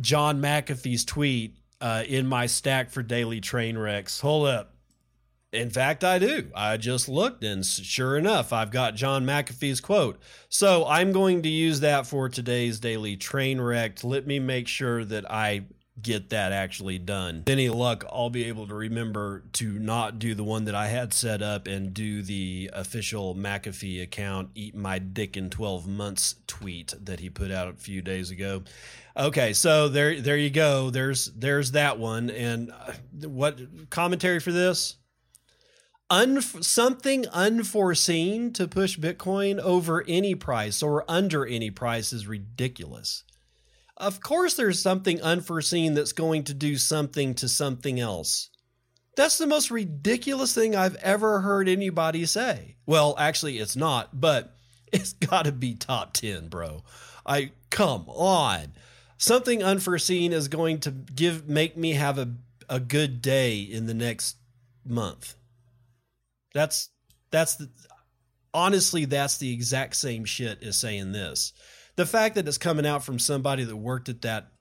John 0.00 0.40
McAfee's 0.40 1.04
tweet 1.04 1.56
uh, 1.80 2.04
in 2.06 2.26
my 2.26 2.46
stack 2.46 2.90
for 2.90 3.02
daily 3.02 3.40
train 3.40 3.78
wrecks. 3.78 4.20
Hold 4.20 4.48
up. 4.48 4.74
In 5.50 5.70
fact, 5.70 6.04
I 6.04 6.18
do. 6.18 6.50
I 6.54 6.76
just 6.76 7.08
looked, 7.08 7.42
and 7.42 7.64
sure 7.64 8.18
enough, 8.18 8.52
I've 8.52 8.70
got 8.70 8.96
John 8.96 9.24
McAfee's 9.24 9.80
quote. 9.80 10.20
So 10.50 10.84
I'm 10.86 11.10
going 11.10 11.40
to 11.42 11.48
use 11.48 11.80
that 11.80 12.06
for 12.06 12.28
today's 12.28 12.80
daily 12.80 13.16
train 13.16 13.58
wreck. 13.58 14.04
Let 14.04 14.26
me 14.26 14.40
make 14.40 14.68
sure 14.68 15.06
that 15.06 15.30
I 15.30 15.64
get 16.02 16.30
that 16.30 16.52
actually 16.52 16.98
done. 16.98 17.44
Any 17.46 17.68
luck, 17.68 18.04
I'll 18.10 18.30
be 18.30 18.44
able 18.44 18.66
to 18.68 18.74
remember 18.74 19.44
to 19.54 19.78
not 19.78 20.18
do 20.18 20.34
the 20.34 20.44
one 20.44 20.64
that 20.64 20.74
I 20.74 20.88
had 20.88 21.12
set 21.12 21.42
up 21.42 21.66
and 21.66 21.92
do 21.92 22.22
the 22.22 22.70
official 22.72 23.34
McAfee 23.34 24.02
account 24.02 24.50
eat 24.54 24.74
my 24.74 24.98
dick 24.98 25.36
in 25.36 25.50
12 25.50 25.86
months 25.86 26.36
tweet 26.46 26.94
that 27.00 27.20
he 27.20 27.30
put 27.30 27.50
out 27.50 27.68
a 27.68 27.72
few 27.74 28.02
days 28.02 28.30
ago. 28.30 28.62
Okay, 29.16 29.52
so 29.52 29.88
there 29.88 30.20
there 30.20 30.36
you 30.36 30.50
go. 30.50 30.90
There's 30.90 31.26
there's 31.26 31.72
that 31.72 31.98
one 31.98 32.30
and 32.30 32.70
uh, 32.70 32.92
what 33.28 33.90
commentary 33.90 34.38
for 34.38 34.52
this? 34.52 34.96
Unf- 36.10 36.64
something 36.64 37.26
unforeseen 37.28 38.52
to 38.54 38.66
push 38.66 38.98
Bitcoin 38.98 39.58
over 39.58 40.04
any 40.08 40.34
price 40.34 40.82
or 40.82 41.04
under 41.06 41.44
any 41.44 41.70
price 41.70 42.12
is 42.12 42.26
ridiculous. 42.26 43.24
Of 43.98 44.20
course, 44.20 44.54
there's 44.54 44.80
something 44.80 45.20
unforeseen 45.20 45.94
that's 45.94 46.12
going 46.12 46.44
to 46.44 46.54
do 46.54 46.76
something 46.76 47.34
to 47.34 47.48
something 47.48 47.98
else. 47.98 48.50
That's 49.16 49.38
the 49.38 49.48
most 49.48 49.72
ridiculous 49.72 50.54
thing 50.54 50.76
I've 50.76 50.94
ever 50.96 51.40
heard 51.40 51.68
anybody 51.68 52.24
say. 52.24 52.76
Well, 52.86 53.16
actually, 53.18 53.58
it's 53.58 53.74
not, 53.74 54.20
but 54.20 54.54
it's 54.92 55.12
got 55.12 55.46
to 55.46 55.52
be 55.52 55.74
top 55.74 56.12
10, 56.12 56.48
bro. 56.48 56.84
I 57.26 57.50
come 57.70 58.04
on. 58.08 58.72
Something 59.18 59.64
unforeseen 59.64 60.32
is 60.32 60.46
going 60.46 60.78
to 60.80 60.92
give 60.92 61.48
make 61.48 61.76
me 61.76 61.94
have 61.94 62.18
a 62.18 62.34
a 62.68 62.78
good 62.78 63.20
day 63.20 63.60
in 63.60 63.86
the 63.86 63.94
next 63.94 64.36
month. 64.84 65.34
That's 66.54 66.90
that's 67.30 67.56
the 67.56 67.68
honestly 68.54 69.04
that's 69.04 69.38
the 69.38 69.52
exact 69.52 69.96
same 69.96 70.24
shit 70.24 70.62
as 70.62 70.76
saying 70.76 71.12
this 71.12 71.52
the 71.98 72.06
fact 72.06 72.36
that 72.36 72.46
it's 72.46 72.58
coming 72.58 72.86
out 72.86 73.02
from 73.02 73.18
somebody 73.18 73.64
that 73.64 73.76
worked 73.76 74.08
at 74.08 74.22
that 74.22 74.52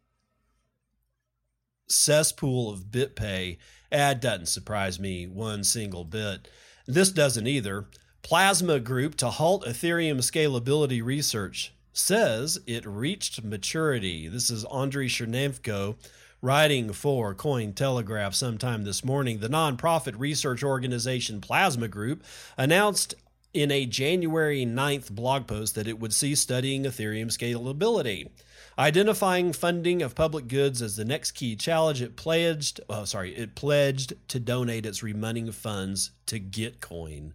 cesspool 1.88 2.72
of 2.72 2.86
BitPay, 2.86 3.60
ad 3.92 4.18
eh, 4.18 4.20
doesn't 4.20 4.48
surprise 4.48 5.00
me 5.00 5.28
one 5.28 5.64
single 5.64 6.04
bit. 6.04 6.48
This 6.88 7.12
doesn't 7.12 7.46
either. 7.46 7.86
Plasma 8.24 8.80
Group 8.80 9.14
to 9.18 9.30
halt 9.30 9.64
Ethereum 9.66 10.18
scalability 10.18 11.06
research 11.06 11.76
says 11.94 12.60
it 12.66 12.88
reached 12.88 13.44
maturity. 13.44 14.28
This 14.28 14.50
is 14.50 14.66
Andrei 14.66 15.08
Chernenko 15.08 15.98
writing 16.42 16.92
for 16.92 17.36
Cointelegraph 17.36 18.34
sometime 18.34 18.84
this 18.84 19.06
morning. 19.06 19.42
The 19.42 19.48
nonprofit 19.48 20.16
research 20.18 20.64
organization 20.64 21.40
Plasma 21.40 21.88
Group 21.88 22.24
announced 22.58 23.14
in 23.54 23.72
a 23.72 23.86
January 23.86 24.66
9th 24.66 25.12
blog 25.12 25.48
post 25.48 25.76
that 25.76 25.88
it 25.88 26.00
would 26.00 26.14
cease 26.14 26.40
studying 26.40 26.84
Ethereum 26.84 27.28
scalability. 27.28 28.30
Identifying 28.80 29.54
funding 29.54 30.02
of 30.04 30.14
public 30.14 30.48
goods 30.48 30.82
as 30.82 30.96
the 30.96 31.06
next 31.06 31.32
key 31.32 31.56
challenge, 31.56 32.02
it 32.02 32.16
pledged, 32.16 32.80
oh, 32.90 33.06
sorry, 33.06 33.36
it 33.36 33.56
pledged 33.56 34.14
to 34.28 34.40
donate 34.40 34.86
its 34.86 35.02
remaining 35.02 35.52
funds 35.52 36.12
to 36.28 36.40
Gitcoin. 36.40 37.32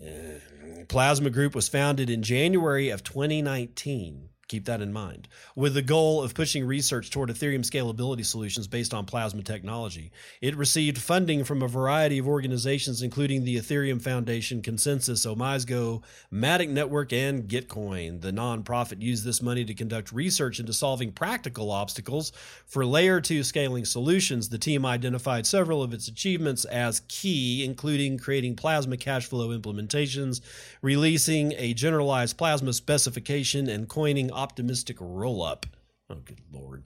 Uh, 0.00 0.84
Plasma 0.88 1.30
Group 1.30 1.54
was 1.54 1.68
founded 1.68 2.08
in 2.08 2.22
January 2.22 2.90
of 2.90 3.02
2019. 3.02 4.29
Keep 4.50 4.64
that 4.64 4.82
in 4.82 4.92
mind. 4.92 5.28
With 5.54 5.74
the 5.74 5.80
goal 5.80 6.24
of 6.24 6.34
pushing 6.34 6.66
research 6.66 7.08
toward 7.08 7.30
Ethereum 7.30 7.60
scalability 7.60 8.26
solutions 8.26 8.66
based 8.66 8.92
on 8.92 9.06
plasma 9.06 9.42
technology, 9.44 10.10
it 10.40 10.56
received 10.56 10.98
funding 10.98 11.44
from 11.44 11.62
a 11.62 11.68
variety 11.68 12.18
of 12.18 12.26
organizations, 12.26 13.00
including 13.00 13.44
the 13.44 13.58
Ethereum 13.58 14.02
Foundation, 14.02 14.60
ConsenSys, 14.60 15.24
OmiseGO, 15.24 16.02
Matic 16.32 16.68
Network, 16.68 17.12
and 17.12 17.48
Gitcoin. 17.48 18.22
The 18.22 18.32
nonprofit 18.32 19.00
used 19.00 19.24
this 19.24 19.40
money 19.40 19.64
to 19.64 19.72
conduct 19.72 20.10
research 20.10 20.58
into 20.58 20.72
solving 20.72 21.12
practical 21.12 21.70
obstacles 21.70 22.32
for 22.66 22.84
layer 22.84 23.20
2 23.20 23.44
scaling 23.44 23.84
solutions. 23.84 24.48
The 24.48 24.58
team 24.58 24.84
identified 24.84 25.46
several 25.46 25.80
of 25.80 25.94
its 25.94 26.08
achievements 26.08 26.64
as 26.64 27.02
key, 27.06 27.64
including 27.64 28.18
creating 28.18 28.56
plasma 28.56 28.96
cash 28.96 29.26
flow 29.26 29.56
implementations, 29.56 30.40
releasing 30.82 31.52
a 31.52 31.72
generalized 31.72 32.36
plasma 32.36 32.72
specification, 32.72 33.68
and 33.68 33.88
coining 33.88 34.32
optimistic 34.40 34.96
rollup. 34.96 35.64
Oh, 36.08 36.16
good 36.24 36.40
lord. 36.50 36.84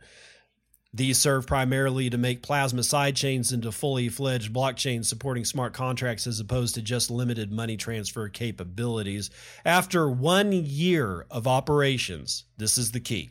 These 0.93 1.19
serve 1.19 1.47
primarily 1.47 2.11
to 2.11 2.19
make 2.19 2.43
Plasma 2.43 2.83
sidechains 2.83 3.53
into 3.53 3.73
fully 3.73 4.09
fledged 4.09 4.53
blockchains 4.53 5.07
supporting 5.07 5.45
smart 5.45 5.73
contracts 5.73 6.27
as 6.27 6.39
opposed 6.39 6.75
to 6.75 6.83
just 6.83 7.11
limited 7.11 7.51
money 7.51 7.77
transfer 7.77 8.29
capabilities. 8.29 9.31
After 9.65 10.09
one 10.09 10.53
year 10.53 11.27
of 11.31 11.47
operations, 11.47 12.45
this 12.57 12.77
is 12.77 12.93
the 12.93 13.01
key. 13.01 13.31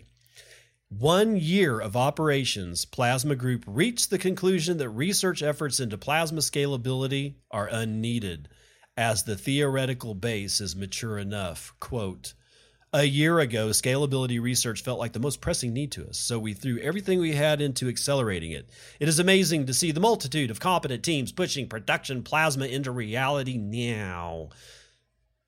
One 0.89 1.38
year 1.38 1.79
of 1.79 1.95
operations, 1.95 2.86
Plasma 2.86 3.36
Group 3.36 3.63
reached 3.65 4.09
the 4.09 4.19
conclusion 4.19 4.77
that 4.77 4.89
research 4.89 5.41
efforts 5.41 5.79
into 5.79 5.97
plasma 5.97 6.41
scalability 6.41 7.36
are 7.49 7.67
unneeded 7.67 8.49
as 8.95 9.23
the 9.23 9.36
theoretical 9.36 10.13
base 10.13 10.62
is 10.62 10.75
mature 10.75 11.17
enough. 11.17 11.73
Quote, 11.79 12.33
a 12.93 13.03
year 13.03 13.39
ago, 13.39 13.69
scalability 13.69 14.39
research 14.39 14.84
felt 14.84 14.99
like 14.99 15.13
the 15.13 15.19
most 15.19 15.41
pressing 15.41 15.73
need 15.73 15.91
to 15.93 16.08
us, 16.08 16.17
so 16.17 16.38
we 16.38 16.53
threw 16.53 16.77
everything 16.79 17.19
we 17.19 17.34
had 17.34 17.60
into 17.60 17.89
accelerating 17.89 18.51
it. 18.51 18.69
It 18.99 19.08
is 19.08 19.17
amazing 19.17 19.65
to 19.65 19.73
see 19.73 19.91
the 19.91 19.99
multitude 19.99 20.51
of 20.51 20.60
competent 20.60 21.03
teams 21.03 21.32
pushing 21.32 21.67
production 21.67 22.21
plasma 22.21 22.65
into 22.65 22.91
reality 22.91 23.58
now. 23.58 24.49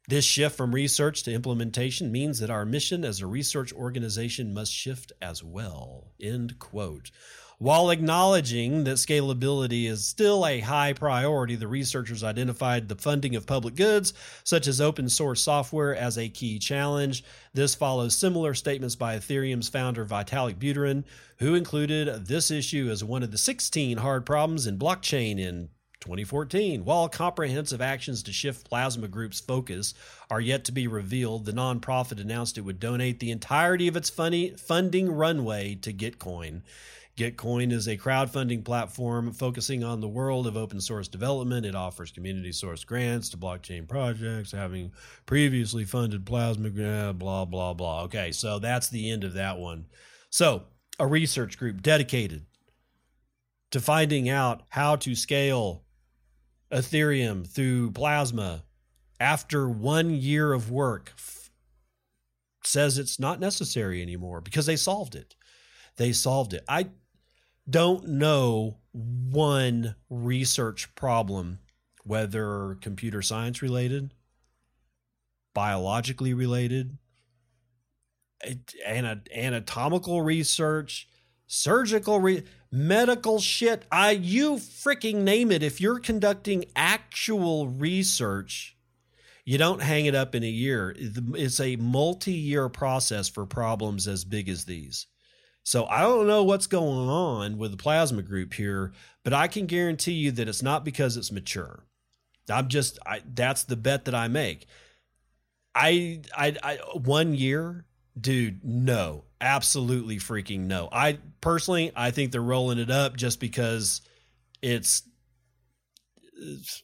This 0.08 0.25
shift 0.25 0.58
from 0.58 0.73
research 0.73 1.23
to 1.23 1.34
implementation 1.34 2.12
means 2.12 2.39
that 2.39 2.49
our 2.49 2.65
mission 2.65 3.03
as 3.03 3.21
a 3.21 3.27
research 3.27 3.73
organization 3.73 4.53
must 4.53 4.71
shift 4.71 5.12
as 5.21 5.43
well. 5.43 6.12
End 6.19 6.58
quote. 6.60 7.12
While 7.57 7.89
acknowledging 7.89 8.83
that 8.83 8.97
scalability 8.97 9.85
is 9.85 10.05
still 10.05 10.45
a 10.45 10.59
high 10.59 10.91
priority, 10.91 11.55
the 11.55 11.69
researchers 11.69 12.21
identified 12.21 12.89
the 12.89 12.95
funding 12.95 13.33
of 13.35 13.47
public 13.47 13.75
goods, 13.75 14.13
such 14.43 14.67
as 14.67 14.81
open 14.81 15.07
source 15.07 15.41
software, 15.41 15.95
as 15.95 16.17
a 16.17 16.27
key 16.27 16.59
challenge. 16.59 17.23
This 17.53 17.73
follows 17.73 18.13
similar 18.13 18.55
statements 18.55 18.97
by 18.97 19.15
Ethereum's 19.15 19.69
founder 19.69 20.05
Vitalik 20.05 20.55
Buterin, 20.55 21.05
who 21.37 21.55
included 21.55 22.25
this 22.27 22.51
issue 22.51 22.89
as 22.91 23.05
one 23.05 23.23
of 23.23 23.31
the 23.31 23.37
16 23.37 23.99
hard 23.99 24.25
problems 24.25 24.67
in 24.67 24.77
blockchain 24.77 25.39
in 25.39 25.69
2014. 26.01 26.83
While 26.83 27.07
comprehensive 27.07 27.81
actions 27.81 28.21
to 28.23 28.33
shift 28.33 28.69
Plasma 28.69 29.07
Group's 29.07 29.39
focus 29.39 29.93
are 30.29 30.41
yet 30.41 30.65
to 30.65 30.73
be 30.73 30.87
revealed, 30.87 31.45
the 31.45 31.53
nonprofit 31.53 32.19
announced 32.19 32.57
it 32.57 32.61
would 32.61 32.81
donate 32.81 33.21
the 33.21 33.31
entirety 33.31 33.87
of 33.87 33.95
its 33.95 34.09
funding 34.09 35.11
runway 35.11 35.75
to 35.75 35.93
Gitcoin. 35.93 36.61
Gitcoin 37.17 37.71
is 37.71 37.88
a 37.88 37.95
crowdfunding 37.95 38.65
platform 38.65 39.32
focusing 39.32 39.86
on 39.86 40.01
the 40.01 40.08
world 40.08 40.47
of 40.47 40.58
open 40.58 40.82
source 40.82 41.08
development. 41.08 41.65
It 41.65 41.73
offers 41.73 42.12
community 42.12 42.51
source 42.51 42.84
grants 42.84 43.30
to 43.30 43.38
blockchain 43.38 43.88
projects, 43.88 44.51
having 44.51 44.91
previously 45.25 45.86
funded 45.86 46.25
Plasma, 46.25 47.13
blah, 47.13 47.45
blah, 47.45 47.73
blah. 47.73 48.04
Okay, 48.04 48.34
so 48.34 48.60
that's 48.60 48.89
the 48.89 49.10
end 49.10 49.23
of 49.23 49.34
that 49.34 49.58
one. 49.58 49.86
So, 50.30 50.63
a 50.99 51.08
research 51.08 51.58
group 51.58 51.82
dedicated 51.82 52.45
to 53.71 53.80
finding 53.80 54.28
out 54.28 54.63
how 54.69 54.97
to 54.97 55.15
scale 55.15 55.84
Ethereum 56.69 57.47
through 57.47 57.91
Plasma 57.91 58.65
after 59.21 59.69
one 59.69 60.10
year 60.10 60.51
of 60.51 60.69
work 60.69 61.13
says 62.63 62.97
it's 62.97 63.19
not 63.19 63.39
necessary 63.39 64.01
anymore 64.01 64.41
because 64.41 64.65
they 64.65 64.75
solved 64.75 65.15
it. 65.15 65.36
They 65.95 66.12
solved 66.12 66.54
it. 66.54 66.65
I 66.67 66.89
don't 67.69 68.08
know 68.08 68.78
one 68.93 69.95
research 70.10 70.93
problem, 70.95 71.60
whether 72.04 72.78
computer 72.82 73.21
science 73.21 73.62
related, 73.62 74.13
biologically 75.54 76.34
related, 76.34 76.97
anatomical 78.86 80.21
research, 80.21 81.08
surgical 81.47 82.19
re- 82.19 82.43
medical 82.71 83.39
shit. 83.39 83.86
I 83.91 84.12
you 84.12 84.56
freaking 84.56 85.17
name 85.17 85.51
it. 85.51 85.63
If 85.63 85.82
you're 85.82 85.99
conducting 85.99 86.65
actual 86.75 87.67
research, 87.67 88.78
you 89.45 89.58
don't 89.58 89.82
hang 89.82 90.06
it 90.06 90.15
up 90.15 90.36
in 90.36 90.43
a 90.43 90.47
year. 90.47 90.95
It's 90.97 91.60
a 91.60 91.75
multi-year 91.75 92.69
process 92.69 93.30
for 93.30 93.45
problems 93.45 94.08
as 94.08 94.25
big 94.25 94.49
as 94.49 94.65
these. 94.65 95.08
So 95.65 95.88
I 95.88 96.01
don't 96.01 96.28
know 96.28 96.43
what's 96.43 96.67
going 96.67 97.10
on 97.10 97.58
with 97.58 97.71
the 97.71 97.78
plasma 97.78 98.21
group 98.21 98.54
here, 98.54 98.93
but 99.23 99.34
I 99.34 99.47
can 99.47 99.65
guarantee 99.65 100.12
you 100.13 100.32
that 100.34 100.47
it's 100.47 100.62
not 100.62 100.86
because 100.86 101.17
it's 101.17 101.32
mature. 101.32 101.84
I'm 102.49 102.67
just 102.67 102.99
I, 103.04 103.23
that's 103.34 103.63
the 103.63 103.75
bet 103.75 104.06
that 104.06 104.13
I 104.13 104.28
make. 104.28 104.67
I, 105.73 106.21
I 106.38 106.56
I 106.62 106.75
one 106.93 107.34
year, 107.34 107.86
dude, 108.19 108.63
no. 108.63 109.23
Absolutely 109.41 110.17
freaking 110.17 110.62
no. 110.62 110.88
I 110.91 111.17
personally 111.41 111.91
I 111.95 112.12
think 112.12 112.32
they're 112.32 112.41
rolling 112.41 112.78
it 112.78 112.91
up 112.91 113.15
just 113.17 113.39
because 113.39 114.01
it's 114.62 115.01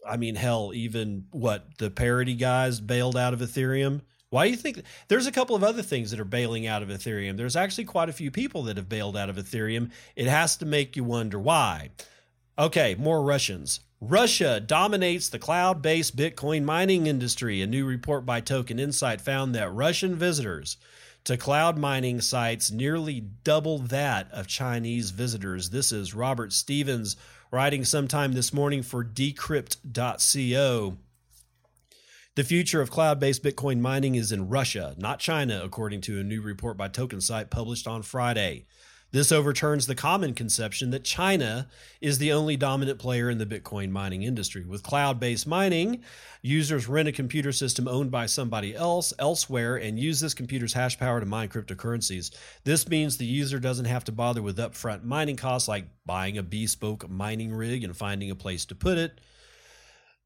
I 0.08 0.18
mean, 0.18 0.34
hell, 0.34 0.72
even 0.74 1.28
what 1.32 1.78
the 1.78 1.92
Parity 1.92 2.34
guys 2.34 2.80
bailed 2.80 3.16
out 3.16 3.34
of 3.34 3.42
Ethereum. 3.42 4.02
Why 4.32 4.46
do 4.46 4.52
you 4.52 4.58
think 4.58 4.82
there's 5.10 5.28
a 5.28 5.32
couple 5.32 5.58
of 5.58 5.64
other 5.64 5.82
things 5.82 6.10
that 6.12 6.20
are 6.20 6.26
bailing 6.26 6.66
out 6.66 6.82
of 6.82 6.88
Ethereum? 6.88 7.36
There's 7.36 7.58
actually 7.58 7.84
quite 7.84 8.08
a 8.08 8.14
few 8.14 8.32
people 8.32 8.64
that 8.64 8.78
have 8.78 8.88
bailed 8.88 9.18
out 9.18 9.30
of 9.30 9.36
Ethereum. 9.36 9.92
It 10.16 10.28
has 10.28 10.56
to 10.58 10.66
make 10.66 10.96
you 10.96 11.04
wonder 11.04 11.38
why. 11.38 11.90
Okay, 12.58 12.96
more 12.96 13.22
Russians. 13.22 13.82
Russia 14.00 14.62
dominates 14.62 15.28
the 15.28 15.38
cloud 15.38 15.82
based 15.82 16.16
Bitcoin 16.16 16.64
mining 16.64 17.08
industry. 17.08 17.62
A 17.62 17.68
new 17.68 17.86
report 17.86 18.26
by 18.26 18.40
Token 18.40 18.80
Insight 18.80 19.20
found 19.20 19.54
that 19.54 19.74
Russian 19.74 20.16
visitors 20.16 20.78
to 21.26 21.36
cloud 21.36 21.78
mining 21.78 22.22
sites 22.22 22.72
nearly 22.72 23.20
double 23.44 23.80
that 23.80 24.32
of 24.32 24.48
Chinese 24.48 25.12
visitors. 25.12 25.72
This 25.72 25.92
is 25.92 26.16
Robert 26.16 26.54
Stevens 26.54 27.18
writing 27.52 27.84
sometime 27.84 28.32
this 28.32 28.54
morning 28.54 28.82
for 28.82 29.04
decrypt.co. 29.04 30.98
The 32.36 32.46
future 32.46 32.80
of 32.80 32.90
cloud 32.90 33.20
based 33.20 33.44
Bitcoin 33.44 33.82
mining 33.82 34.16
is 34.16 34.32
in 34.32 34.48
Russia, 34.48 34.96
not 34.98 35.20
China, 35.20 35.60
according 35.66 36.00
to 36.02 36.18
a 36.18 36.24
new 36.24 36.42
report 36.42 36.78
by 36.78 36.88
TokenSite 36.88 37.50
published 37.50 37.88
on 37.88 38.04
Friday. 38.04 38.68
This 39.12 39.34
overturns 39.34 39.86
the 39.86 39.96
common 39.96 40.34
conception 40.34 40.92
that 40.92 41.04
China 41.04 41.68
is 42.00 42.20
the 42.20 42.32
only 42.32 42.56
dominant 42.56 43.00
player 43.00 43.30
in 43.30 43.38
the 43.38 43.46
Bitcoin 43.46 43.90
mining 43.90 44.24
industry. 44.24 44.64
With 44.64 44.82
cloud 44.82 45.20
based 45.20 45.46
mining, 45.46 46.06
users 46.42 46.88
rent 46.88 47.10
a 47.10 47.12
computer 47.12 47.52
system 47.52 47.90
owned 47.90 48.12
by 48.12 48.28
somebody 48.28 48.74
else 48.74 49.14
elsewhere 49.20 49.76
and 49.76 50.00
use 50.00 50.22
this 50.22 50.34
computer's 50.34 50.72
hash 50.72 50.98
power 50.98 51.20
to 51.20 51.26
mine 51.26 51.50
cryptocurrencies. 51.50 52.34
This 52.64 52.88
means 52.88 53.18
the 53.18 53.26
user 53.26 53.60
doesn't 53.60 53.84
have 53.84 54.06
to 54.06 54.14
bother 54.14 54.42
with 54.42 54.58
upfront 54.58 55.04
mining 55.04 55.36
costs 55.36 55.68
like 55.68 55.84
buying 56.06 56.38
a 56.38 56.44
bespoke 56.44 57.10
mining 57.10 57.54
rig 57.54 57.84
and 57.84 57.98
finding 57.98 58.32
a 58.32 58.36
place 58.36 58.64
to 58.68 58.76
put 58.76 58.98
it. 58.98 59.20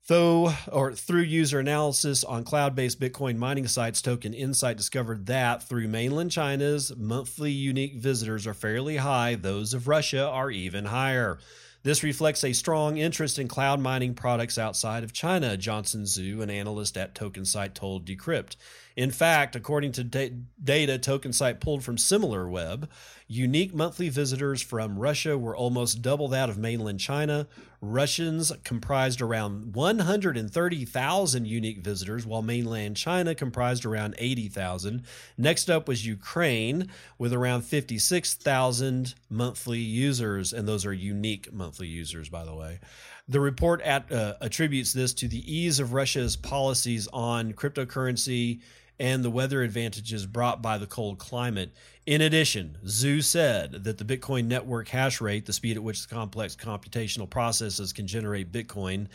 Though, 0.07 0.53
or 0.71 0.93
through 0.93 1.21
user 1.21 1.59
analysis 1.59 2.23
on 2.23 2.43
cloud 2.43 2.75
based 2.75 2.99
Bitcoin 2.99 3.37
mining 3.37 3.67
sites, 3.67 4.03
Token 4.03 4.35
Insight 4.35 4.77
discovered 4.77 5.25
that 5.25 5.63
through 5.63 5.87
mainland 5.87 6.29
China's 6.29 6.95
monthly 6.95 7.51
unique 7.51 7.95
visitors 7.95 8.45
are 8.45 8.53
fairly 8.53 8.97
high, 8.97 9.33
those 9.33 9.73
of 9.73 9.87
Russia 9.87 10.27
are 10.27 10.51
even 10.51 10.85
higher. 10.85 11.39
This 11.81 12.03
reflects 12.03 12.43
a 12.43 12.53
strong 12.53 12.97
interest 12.97 13.39
in 13.39 13.47
cloud 13.47 13.79
mining 13.79 14.13
products 14.13 14.59
outside 14.59 15.03
of 15.03 15.13
China, 15.13 15.57
Johnson 15.57 16.03
Zhu, 16.03 16.41
an 16.41 16.51
analyst 16.51 16.97
at 16.97 17.15
TokenSite, 17.15 17.73
told 17.73 18.05
Decrypt. 18.05 18.55
In 18.95 19.11
fact, 19.11 19.57
according 19.57 19.91
to 19.93 20.03
da- 20.05 20.33
data 20.63 20.97
TokenSite 20.97 21.59
pulled 21.59 21.83
from 21.83 21.97
SimilarWeb, 21.97 22.87
unique 23.27 23.73
monthly 23.73 24.07
visitors 24.07 24.61
from 24.61 24.97
Russia 24.97 25.37
were 25.37 25.55
almost 25.55 26.01
double 26.01 26.29
that 26.29 26.49
of 26.49 26.57
mainland 26.57 27.01
China. 27.01 27.47
Russians 27.81 28.53
comprised 28.63 29.21
around 29.21 29.75
130,000 29.75 31.45
unique 31.45 31.79
visitors, 31.79 32.25
while 32.25 32.41
mainland 32.41 32.95
China 32.95 33.35
comprised 33.35 33.85
around 33.85 34.15
80,000. 34.17 35.03
Next 35.37 35.69
up 35.69 35.89
was 35.89 36.05
Ukraine 36.05 36.89
with 37.17 37.33
around 37.33 37.63
56,000 37.63 39.13
monthly 39.29 39.79
users, 39.79 40.53
and 40.53 40.65
those 40.65 40.85
are 40.85 40.93
unique 40.93 41.51
monthly 41.51 41.87
users, 41.87 42.29
by 42.29 42.45
the 42.45 42.55
way. 42.55 42.79
The 43.27 43.41
report 43.41 43.81
at, 43.81 44.09
uh, 44.11 44.35
attributes 44.39 44.93
this 44.93 45.13
to 45.15 45.27
the 45.27 45.53
ease 45.53 45.79
of 45.79 45.93
Russia's 45.93 46.35
policies 46.35 47.07
on 47.11 47.53
cryptocurrency 47.53 48.61
and 48.99 49.23
the 49.23 49.29
weather 49.29 49.61
advantages 49.61 50.25
brought 50.25 50.61
by 50.61 50.77
the 50.77 50.87
cold 50.87 51.17
climate. 51.17 51.71
In 52.05 52.21
addition, 52.21 52.77
Zhu 52.85 53.23
said 53.23 53.83
that 53.83 53.97
the 53.97 54.05
Bitcoin 54.05 54.45
network 54.45 54.87
hash 54.87 55.19
rate, 55.19 55.45
the 55.45 55.53
speed 55.53 55.75
at 55.75 55.83
which 55.83 56.07
the 56.07 56.13
complex 56.13 56.55
computational 56.55 57.29
processes 57.29 57.91
can 57.93 58.07
generate 58.07 58.51
Bitcoin, 58.51 59.07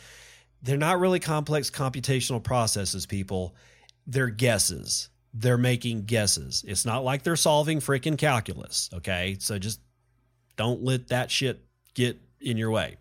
they're 0.61 0.77
not 0.77 0.99
really 0.99 1.19
complex 1.19 1.69
computational 1.69 2.43
processes, 2.43 3.05
people. 3.05 3.55
They're 4.05 4.29
guesses. 4.29 5.09
They're 5.33 5.57
making 5.57 6.03
guesses. 6.03 6.63
It's 6.67 6.85
not 6.85 7.03
like 7.03 7.23
they're 7.23 7.35
solving 7.35 7.79
freaking 7.79 8.17
calculus. 8.17 8.89
Okay. 8.93 9.37
So 9.39 9.57
just 9.57 9.79
don't 10.57 10.83
let 10.83 11.07
that 11.07 11.31
shit 11.31 11.65
get 11.93 12.19
in 12.39 12.57
your 12.57 12.69
way. 12.69 12.97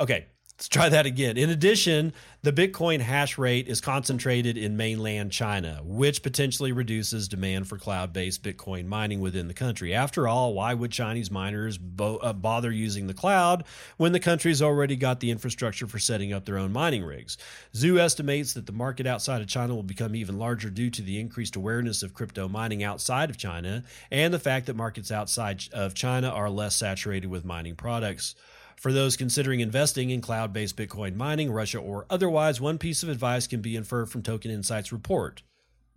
Okay. 0.00 0.26
Let's 0.60 0.68
try 0.68 0.90
that 0.90 1.06
again. 1.06 1.38
In 1.38 1.48
addition, 1.48 2.12
the 2.42 2.52
Bitcoin 2.52 3.00
hash 3.00 3.38
rate 3.38 3.66
is 3.66 3.80
concentrated 3.80 4.58
in 4.58 4.76
mainland 4.76 5.32
China, 5.32 5.80
which 5.82 6.22
potentially 6.22 6.70
reduces 6.70 7.28
demand 7.28 7.66
for 7.66 7.78
cloud 7.78 8.12
based 8.12 8.42
Bitcoin 8.42 8.84
mining 8.84 9.20
within 9.20 9.48
the 9.48 9.54
country. 9.54 9.94
After 9.94 10.28
all, 10.28 10.52
why 10.52 10.74
would 10.74 10.92
Chinese 10.92 11.30
miners 11.30 11.78
bo- 11.78 12.18
uh, 12.18 12.34
bother 12.34 12.70
using 12.70 13.06
the 13.06 13.14
cloud 13.14 13.64
when 13.96 14.12
the 14.12 14.20
country's 14.20 14.60
already 14.60 14.96
got 14.96 15.20
the 15.20 15.30
infrastructure 15.30 15.86
for 15.86 15.98
setting 15.98 16.34
up 16.34 16.44
their 16.44 16.58
own 16.58 16.72
mining 16.72 17.04
rigs? 17.04 17.38
Zhu 17.72 17.98
estimates 17.98 18.52
that 18.52 18.66
the 18.66 18.72
market 18.72 19.06
outside 19.06 19.40
of 19.40 19.48
China 19.48 19.74
will 19.74 19.82
become 19.82 20.14
even 20.14 20.38
larger 20.38 20.68
due 20.68 20.90
to 20.90 21.00
the 21.00 21.18
increased 21.18 21.56
awareness 21.56 22.02
of 22.02 22.12
crypto 22.12 22.48
mining 22.48 22.84
outside 22.84 23.30
of 23.30 23.38
China 23.38 23.82
and 24.10 24.34
the 24.34 24.38
fact 24.38 24.66
that 24.66 24.76
markets 24.76 25.10
outside 25.10 25.64
of 25.72 25.94
China 25.94 26.28
are 26.28 26.50
less 26.50 26.76
saturated 26.76 27.28
with 27.28 27.46
mining 27.46 27.76
products. 27.76 28.34
For 28.80 28.94
those 28.94 29.14
considering 29.14 29.60
investing 29.60 30.08
in 30.08 30.22
cloud 30.22 30.54
based 30.54 30.74
Bitcoin 30.74 31.14
mining, 31.14 31.52
Russia 31.52 31.78
or 31.78 32.06
otherwise, 32.08 32.62
one 32.62 32.78
piece 32.78 33.02
of 33.02 33.10
advice 33.10 33.46
can 33.46 33.60
be 33.60 33.76
inferred 33.76 34.08
from 34.08 34.22
Token 34.22 34.50
Insights 34.50 34.90
report 34.90 35.42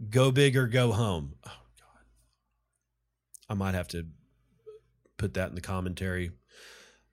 go 0.09 0.31
big 0.31 0.57
or 0.57 0.67
go 0.67 0.91
home. 0.91 1.35
Oh, 1.47 1.61
God. 1.79 2.01
I 3.47 3.53
might 3.53 3.73
have 3.73 3.87
to 3.89 4.05
put 5.15 5.35
that 5.35 5.47
in 5.47 5.55
the 5.55 5.61
commentary. 5.61 6.31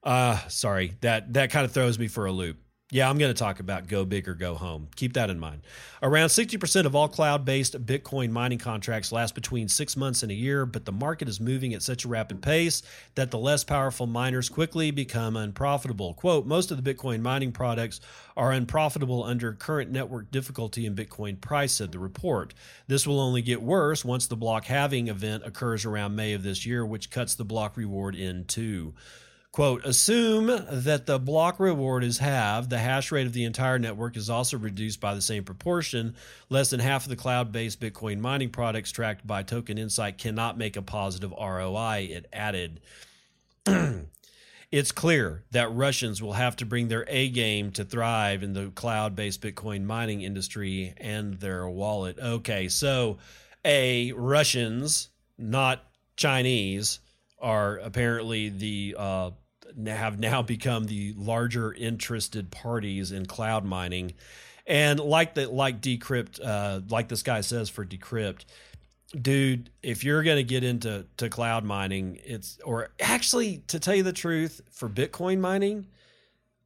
Uh, 0.03 0.39
sorry, 0.49 0.97
that, 1.03 1.35
that 1.35 1.53
kind 1.53 1.65
of 1.65 1.71
throws 1.71 2.01
me 2.01 2.09
for 2.09 2.27
a 2.27 2.33
loop. 2.33 2.57
Yeah, 2.93 3.09
I'm 3.09 3.19
going 3.19 3.33
to 3.33 3.39
talk 3.39 3.61
about 3.61 3.87
go 3.87 4.05
big 4.05 4.29
or 4.29 4.35
go 4.35 4.57
home. 4.57 4.89
Keep 4.97 5.13
that 5.13 5.31
in 5.31 5.39
mind. 5.39 5.63
Around 6.03 6.29
60% 6.29 6.87
of 6.87 6.97
all 6.97 7.07
cloud 7.07 7.45
based 7.45 7.81
Bitcoin 7.87 8.31
mining 8.31 8.59
contracts 8.59 9.13
last 9.13 9.37
between 9.37 9.69
six 9.69 9.97
months 9.97 10.25
and 10.25 10.33
a 10.33 10.35
year, 10.35 10.67
but 10.67 10.85
the 10.85 10.93
market 10.93 11.29
is 11.29 11.39
moving 11.39 11.73
at 11.73 11.83
such 11.83 12.05
a 12.05 12.09
rapid 12.09 12.43
pace 12.43 12.83
that 13.15 13.31
the 13.31 13.39
less 13.39 13.63
powerful 13.63 14.09
miners 14.09 14.49
quickly 14.49 14.91
become 14.91 15.37
unprofitable. 15.37 16.15
Quote 16.15 16.47
Most 16.47 16.73
of 16.73 16.83
the 16.83 16.95
Bitcoin 16.95 17.21
mining 17.21 17.53
products 17.53 18.01
are 18.37 18.51
unprofitable 18.51 19.23
under 19.23 19.53
current 19.53 19.93
network 19.93 20.33
difficulty 20.33 20.85
and 20.85 20.97
Bitcoin 20.97 21.41
price, 21.41 21.73
said 21.73 21.93
the 21.93 22.01
report. 22.01 22.55
This 22.89 23.07
will 23.07 23.21
only 23.21 23.43
get 23.43 23.63
worse 23.63 24.05
once 24.05 24.27
the 24.27 24.37
block 24.37 24.65
halving 24.65 25.07
event 25.07 25.45
occurs 25.47 25.85
around 25.85 26.17
May 26.17 26.33
of 26.33 26.43
this 26.43 26.67
year, 26.67 26.85
which 26.85 27.13
cuts 27.13 27.37
the 27.37 27.45
block 27.45 27.77
reward 27.77 28.17
in 28.17 28.47
two. 28.47 28.95
Quote, 29.53 29.85
assume 29.85 30.47
that 30.71 31.07
the 31.07 31.19
block 31.19 31.59
reward 31.59 32.05
is 32.05 32.19
halved. 32.19 32.71
The 32.71 32.79
hash 32.79 33.11
rate 33.11 33.27
of 33.27 33.33
the 33.33 33.45
entire 33.45 33.81
network 33.81 34.17
is 34.17 34.31
also 34.31 34.57
reduced 34.57 35.01
by 35.01 35.15
the 35.15 35.21
same 35.21 35.43
proportion. 35.43 36.15
Less 36.49 36.71
than 36.71 36.79
half 36.79 37.05
of 37.05 37.09
the 37.09 37.17
cloud 37.17 37.51
based 37.51 37.81
Bitcoin 37.81 38.21
mining 38.21 38.51
products 38.51 38.93
tracked 38.93 39.27
by 39.27 39.43
Token 39.43 39.77
Insight 39.77 40.19
cannot 40.19 40.57
make 40.57 40.77
a 40.77 40.83
positive 40.83 41.33
ROI, 41.33 42.11
it 42.13 42.27
added. 42.33 42.81
it's 44.71 44.93
clear 44.93 45.43
that 45.51 45.75
Russians 45.75 46.23
will 46.23 46.35
have 46.35 46.55
to 46.57 46.65
bring 46.65 46.87
their 46.87 47.05
A 47.09 47.29
game 47.29 47.73
to 47.73 47.85
thrive 47.85 48.45
in 48.45 48.53
the 48.53 48.71
cloud 48.71 49.17
based 49.17 49.43
Bitcoin 49.43 49.83
mining 49.83 50.23
industry 50.23 50.95
and 50.97 51.35
their 51.35 51.69
wallet. 51.69 52.21
Okay, 52.21 52.69
so 52.69 53.19
A, 53.65 54.13
Russians, 54.13 55.09
not 55.37 55.85
Chinese 56.15 57.01
are 57.41 57.79
apparently 57.79 58.51
the 58.51 58.95
uh, 58.97 59.31
have 59.87 60.19
now 60.19 60.43
become 60.43 60.85
the 60.85 61.15
larger 61.17 61.73
interested 61.73 62.51
parties 62.51 63.13
in 63.13 63.27
cloud 63.27 63.65
mining. 63.65 64.15
And 64.67 65.01
like 65.01 65.35
the 65.35 65.49
like 65.49 65.81
decrypt, 65.81 66.41
uh, 66.45 66.81
like 66.89 67.09
this 67.09 67.23
guy 67.23 67.41
says 67.41 67.69
for 67.69 67.85
decrypt, 67.85 68.45
dude, 69.21 69.71
if 69.83 70.05
you're 70.05 70.23
going 70.23 70.37
to 70.37 70.45
get 70.45 70.63
into 70.63 71.07
to 71.17 71.29
cloud 71.29 71.65
mining, 71.65 72.19
it's 72.25 72.59
or 72.65 72.91
actually 73.01 73.59
to 73.69 73.81
tell 73.81 73.95
you 73.95 74.03
the 74.03 74.13
truth, 74.13 74.61
for 74.71 74.89
Bitcoin 74.89 75.41
mining, 75.41 75.87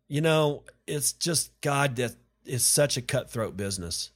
you 0.09 0.21
know, 0.21 0.62
it's 0.87 1.12
just 1.12 1.59
God 1.61 1.97
that 1.97 2.14
is 2.45 2.64
such 2.64 2.97
a 2.97 3.03
cutthroat 3.03 3.57
business. 3.57 4.11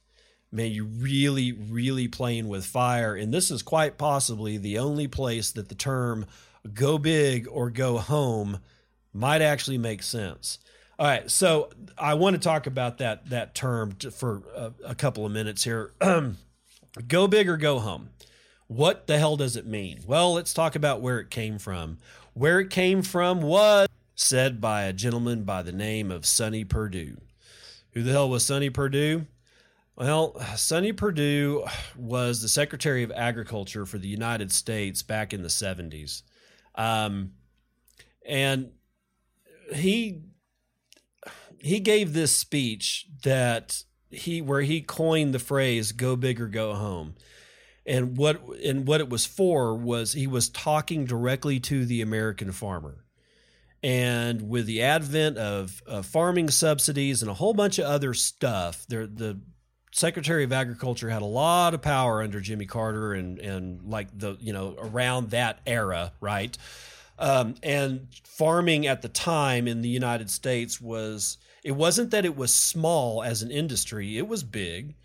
Man, 0.51 0.71
you 0.71 0.85
really, 0.85 1.51
really 1.51 2.07
playing 2.07 2.47
with 2.47 2.65
fire, 2.65 3.15
and 3.15 3.33
this 3.33 3.51
is 3.51 3.61
quite 3.61 3.97
possibly 3.97 4.57
the 4.57 4.79
only 4.79 5.07
place 5.07 5.51
that 5.51 5.69
the 5.69 5.75
term 5.75 6.25
"go 6.73 6.97
big" 6.97 7.47
or 7.49 7.69
"go 7.69 7.97
home" 7.97 8.59
might 9.13 9.41
actually 9.41 9.77
make 9.77 10.03
sense. 10.03 10.59
All 10.97 11.07
right, 11.07 11.29
so 11.31 11.69
I 11.97 12.15
want 12.15 12.35
to 12.35 12.41
talk 12.41 12.67
about 12.67 12.97
that 12.97 13.29
that 13.29 13.55
term 13.55 13.95
for 14.11 14.43
a, 14.55 14.71
a 14.87 14.95
couple 14.95 15.25
of 15.25 15.31
minutes 15.31 15.63
here. 15.63 15.93
go 17.07 17.27
big 17.27 17.47
or 17.47 17.57
go 17.57 17.79
home. 17.79 18.09
What 18.67 19.07
the 19.07 19.17
hell 19.17 19.37
does 19.37 19.55
it 19.55 19.65
mean? 19.65 20.01
Well, 20.05 20.33
let's 20.33 20.53
talk 20.53 20.75
about 20.75 21.01
where 21.01 21.19
it 21.19 21.29
came 21.29 21.57
from. 21.57 21.97
Where 22.33 22.59
it 22.59 22.69
came 22.69 23.01
from 23.01 23.41
was 23.41 23.87
said 24.13 24.59
by 24.59 24.83
a 24.83 24.93
gentleman 24.93 25.43
by 25.43 25.63
the 25.63 25.71
name 25.71 26.11
of 26.11 26.25
Sonny 26.25 26.65
Perdue. 26.65 27.17
Who 27.93 28.03
the 28.03 28.11
hell 28.11 28.29
was 28.29 28.45
Sonny 28.45 28.69
Perdue? 28.69 29.25
Well, 29.95 30.39
Sonny 30.55 30.93
Perdue 30.93 31.65
was 31.97 32.41
the 32.41 32.47
Secretary 32.47 33.03
of 33.03 33.11
Agriculture 33.11 33.85
for 33.85 33.97
the 33.97 34.07
United 34.07 34.51
States 34.51 35.01
back 35.01 35.33
in 35.33 35.41
the 35.41 35.49
70s. 35.49 36.23
Um, 36.75 37.31
and 38.25 38.71
he 39.73 40.21
he 41.59 41.79
gave 41.79 42.13
this 42.13 42.35
speech 42.35 43.07
that 43.23 43.83
he 44.09 44.41
where 44.41 44.61
he 44.61 44.81
coined 44.81 45.33
the 45.33 45.39
phrase 45.39 45.91
"go 45.91 46.15
big 46.15 46.39
or 46.39 46.47
go 46.47 46.73
home." 46.73 47.15
And 47.85 48.17
what 48.17 48.41
and 48.63 48.87
what 48.87 49.01
it 49.01 49.09
was 49.09 49.25
for 49.25 49.75
was 49.75 50.13
he 50.13 50.27
was 50.27 50.49
talking 50.49 51.05
directly 51.05 51.59
to 51.61 51.85
the 51.85 52.01
American 52.01 52.51
farmer. 52.51 53.05
And 53.81 54.49
with 54.49 54.65
the 54.65 54.81
advent 54.81 55.37
of, 55.37 55.81
of 55.85 56.05
farming 56.05 56.49
subsidies 56.49 57.21
and 57.21 57.31
a 57.31 57.33
whole 57.33 57.53
bunch 57.53 57.79
of 57.79 57.85
other 57.85 58.13
stuff, 58.13 58.85
there 58.89 59.07
the 59.07 59.39
Secretary 59.91 60.43
of 60.43 60.51
Agriculture 60.51 61.09
had 61.09 61.21
a 61.21 61.25
lot 61.25 61.73
of 61.73 61.81
power 61.81 62.21
under 62.21 62.39
Jimmy 62.39 62.65
Carter 62.65 63.13
and 63.13 63.39
and 63.39 63.83
like 63.83 64.07
the 64.17 64.37
you 64.39 64.53
know 64.53 64.75
around 64.77 65.31
that 65.31 65.61
era, 65.65 66.11
right? 66.21 66.55
Um, 67.19 67.55
and 67.61 68.07
farming 68.23 68.87
at 68.87 69.01
the 69.01 69.09
time 69.09 69.67
in 69.67 69.81
the 69.81 69.89
United 69.89 70.29
States 70.29 70.79
was, 70.79 71.37
it 71.63 71.73
wasn't 71.73 72.11
that 72.11 72.23
it 72.23 72.37
was 72.37 72.53
small 72.53 73.21
as 73.21 73.41
an 73.41 73.51
industry, 73.51 74.17
it 74.17 74.27
was 74.27 74.43
big. 74.43 74.95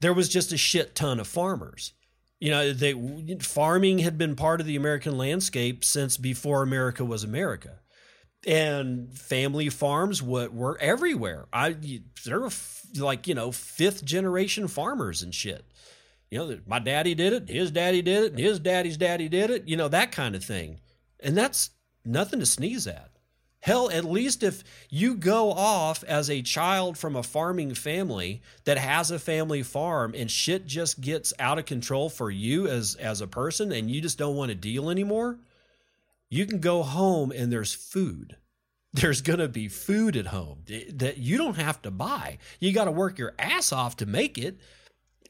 There 0.00 0.14
was 0.14 0.28
just 0.28 0.52
a 0.52 0.56
shit 0.56 0.94
ton 0.94 1.18
of 1.18 1.26
farmers. 1.26 1.92
You 2.38 2.50
know, 2.50 2.72
they 2.72 2.94
farming 3.40 3.98
had 4.00 4.16
been 4.18 4.36
part 4.36 4.60
of 4.60 4.66
the 4.66 4.76
American 4.76 5.16
landscape 5.18 5.84
since 5.84 6.16
before 6.16 6.62
America 6.62 7.04
was 7.04 7.24
America. 7.24 7.80
And 8.46 9.12
family 9.18 9.70
farms 9.70 10.22
were, 10.22 10.48
were 10.50 10.78
everywhere. 10.80 11.46
I 11.52 11.74
there 12.24 12.40
were 12.40 12.50
like, 12.96 13.26
you 13.26 13.34
know, 13.34 13.50
fifth 13.50 14.04
generation 14.04 14.68
farmers 14.68 15.22
and 15.22 15.34
shit. 15.34 15.64
You 16.30 16.38
know, 16.38 16.58
my 16.66 16.78
daddy 16.78 17.14
did 17.14 17.32
it, 17.32 17.48
his 17.48 17.70
daddy 17.70 18.02
did 18.02 18.24
it, 18.24 18.38
his 18.38 18.60
daddy's 18.60 18.98
daddy 18.98 19.28
did 19.28 19.50
it, 19.50 19.66
you 19.66 19.76
know, 19.76 19.88
that 19.88 20.12
kind 20.12 20.36
of 20.36 20.44
thing. 20.44 20.78
And 21.26 21.36
that's 21.36 21.70
nothing 22.04 22.38
to 22.38 22.46
sneeze 22.46 22.86
at. 22.86 23.10
Hell, 23.58 23.90
at 23.90 24.04
least 24.04 24.44
if 24.44 24.62
you 24.88 25.16
go 25.16 25.50
off 25.50 26.04
as 26.04 26.30
a 26.30 26.40
child 26.40 26.96
from 26.96 27.16
a 27.16 27.22
farming 27.24 27.74
family 27.74 28.42
that 28.64 28.78
has 28.78 29.10
a 29.10 29.18
family 29.18 29.64
farm 29.64 30.14
and 30.16 30.30
shit 30.30 30.66
just 30.66 31.00
gets 31.00 31.32
out 31.40 31.58
of 31.58 31.66
control 31.66 32.08
for 32.08 32.30
you 32.30 32.68
as, 32.68 32.94
as 32.94 33.20
a 33.20 33.26
person 33.26 33.72
and 33.72 33.90
you 33.90 34.00
just 34.00 34.18
don't 34.18 34.36
want 34.36 34.50
to 34.50 34.54
deal 34.54 34.88
anymore, 34.88 35.40
you 36.30 36.46
can 36.46 36.60
go 36.60 36.84
home 36.84 37.32
and 37.32 37.52
there's 37.52 37.74
food. 37.74 38.36
There's 38.92 39.20
going 39.20 39.40
to 39.40 39.48
be 39.48 39.66
food 39.66 40.16
at 40.16 40.28
home 40.28 40.62
that 40.94 41.18
you 41.18 41.36
don't 41.36 41.56
have 41.56 41.82
to 41.82 41.90
buy. 41.90 42.38
You 42.60 42.72
got 42.72 42.84
to 42.84 42.92
work 42.92 43.18
your 43.18 43.34
ass 43.36 43.72
off 43.72 43.96
to 43.96 44.06
make 44.06 44.38
it, 44.38 44.58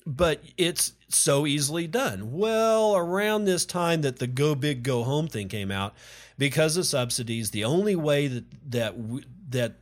but 0.04 0.42
it's 0.58 0.92
so 1.08 1.46
easily 1.46 1.86
done. 1.86 2.32
Well, 2.32 2.96
around 2.96 3.44
this 3.44 3.64
time 3.64 4.02
that 4.02 4.18
the 4.18 4.26
go 4.26 4.54
big 4.54 4.82
go 4.82 5.04
home 5.04 5.28
thing 5.28 5.48
came 5.48 5.70
out, 5.70 5.94
because 6.38 6.76
of 6.76 6.86
subsidies, 6.86 7.50
the 7.50 7.64
only 7.64 7.96
way 7.96 8.28
that 8.28 8.44
that 8.70 8.94
that 9.50 9.74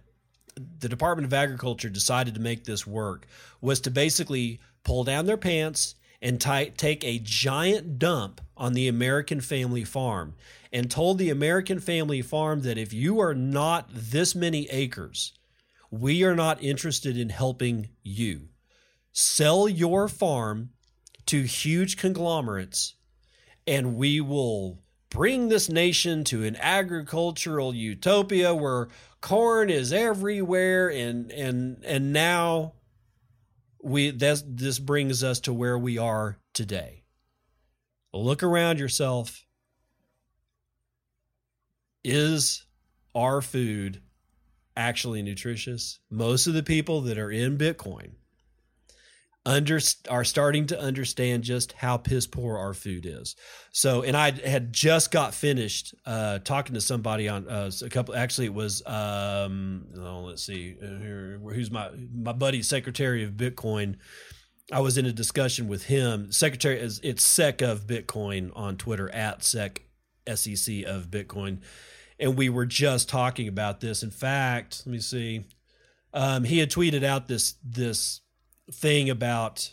the 0.78 0.88
Department 0.88 1.26
of 1.26 1.32
Agriculture 1.32 1.88
decided 1.88 2.34
to 2.34 2.40
make 2.40 2.64
this 2.64 2.87
work 2.87 3.26
was 3.60 3.80
to 3.80 3.90
basically 3.90 4.60
pull 4.84 5.04
down 5.04 5.26
their 5.26 5.37
pants 5.37 5.94
and 6.22 6.40
t- 6.40 6.70
take 6.77 7.04
a 7.04 7.18
giant 7.18 7.98
dump 7.98 8.40
on 8.56 8.72
the 8.72 8.88
American 8.88 9.40
family 9.40 9.85
farm 9.85 10.35
and 10.72 10.90
told 10.90 11.18
the 11.18 11.31
American 11.31 11.81
family 11.81 12.22
farm 12.22 12.62
that 12.62 12.79
if 12.79 12.92
you 12.92 13.20
are 13.20 13.35
not 13.35 13.88
this 13.92 14.35
many 14.35 14.68
acres, 14.70 15.33
we 15.90 16.22
are 16.25 16.37
not 16.37 16.62
interested 16.62 17.16
in 17.16 17.29
helping 17.29 17.88
you 18.02 18.48
sell 19.12 19.68
your 19.68 20.08
farm 20.08 20.70
to 21.35 21.42
huge 21.42 21.96
conglomerates 21.96 22.94
and 23.66 23.96
we 23.96 24.20
will 24.20 24.78
bring 25.10 25.48
this 25.48 25.68
nation 25.68 26.22
to 26.22 26.44
an 26.44 26.54
agricultural 26.60 27.74
utopia 27.74 28.54
where 28.54 28.87
corn 29.20 29.68
is 29.68 29.92
everywhere 29.92 30.88
and 30.88 31.32
and 31.32 31.82
and 31.85 32.12
now 32.12 32.72
we 33.82 34.12
this 34.12 34.44
this 34.46 34.78
brings 34.78 35.24
us 35.24 35.40
to 35.40 35.52
where 35.52 35.76
we 35.76 35.98
are 35.98 36.38
today. 36.52 37.02
Look 38.12 38.44
around 38.44 38.78
yourself. 38.78 39.44
Is 42.04 42.64
our 43.12 43.42
food 43.42 44.00
actually 44.76 45.22
nutritious? 45.22 45.98
Most 46.08 46.46
of 46.46 46.54
the 46.54 46.62
people 46.62 47.00
that 47.00 47.18
are 47.18 47.32
in 47.32 47.58
bitcoin 47.58 48.12
under 49.46 49.78
are 50.08 50.24
starting 50.24 50.66
to 50.66 50.80
understand 50.80 51.44
just 51.44 51.72
how 51.72 51.96
piss 51.98 52.26
poor 52.26 52.56
our 52.56 52.72
food 52.72 53.04
is. 53.04 53.36
So, 53.72 54.02
and 54.02 54.16
I 54.16 54.30
had 54.30 54.72
just 54.72 55.10
got 55.10 55.34
finished 55.34 55.94
uh, 56.06 56.38
talking 56.38 56.74
to 56.74 56.80
somebody 56.80 57.28
on 57.28 57.46
uh, 57.48 57.70
a 57.82 57.88
couple. 57.90 58.14
Actually, 58.14 58.46
it 58.46 58.54
was 58.54 58.84
um, 58.86 59.86
oh, 59.98 60.20
let's 60.20 60.42
see, 60.42 60.76
uh, 60.82 60.98
here, 60.98 61.40
who's 61.42 61.70
my 61.70 61.90
my 62.14 62.32
buddy, 62.32 62.62
Secretary 62.62 63.22
of 63.22 63.32
Bitcoin. 63.32 63.96
I 64.72 64.80
was 64.80 64.96
in 64.96 65.04
a 65.04 65.12
discussion 65.12 65.68
with 65.68 65.84
him. 65.84 66.32
Secretary 66.32 66.80
is 66.80 67.00
it's 67.02 67.22
Sec 67.22 67.60
of 67.60 67.86
Bitcoin 67.86 68.50
on 68.54 68.78
Twitter 68.78 69.10
at 69.10 69.44
Sec 69.44 69.82
SEC 70.26 70.84
of 70.86 71.10
Bitcoin, 71.10 71.58
and 72.18 72.34
we 72.34 72.48
were 72.48 72.66
just 72.66 73.10
talking 73.10 73.46
about 73.46 73.80
this. 73.80 74.02
In 74.02 74.10
fact, 74.10 74.84
let 74.86 74.92
me 74.92 75.00
see. 75.00 75.44
Um, 76.14 76.44
he 76.44 76.60
had 76.60 76.70
tweeted 76.70 77.04
out 77.04 77.28
this 77.28 77.56
this 77.62 78.20
thing 78.71 79.10
about 79.10 79.71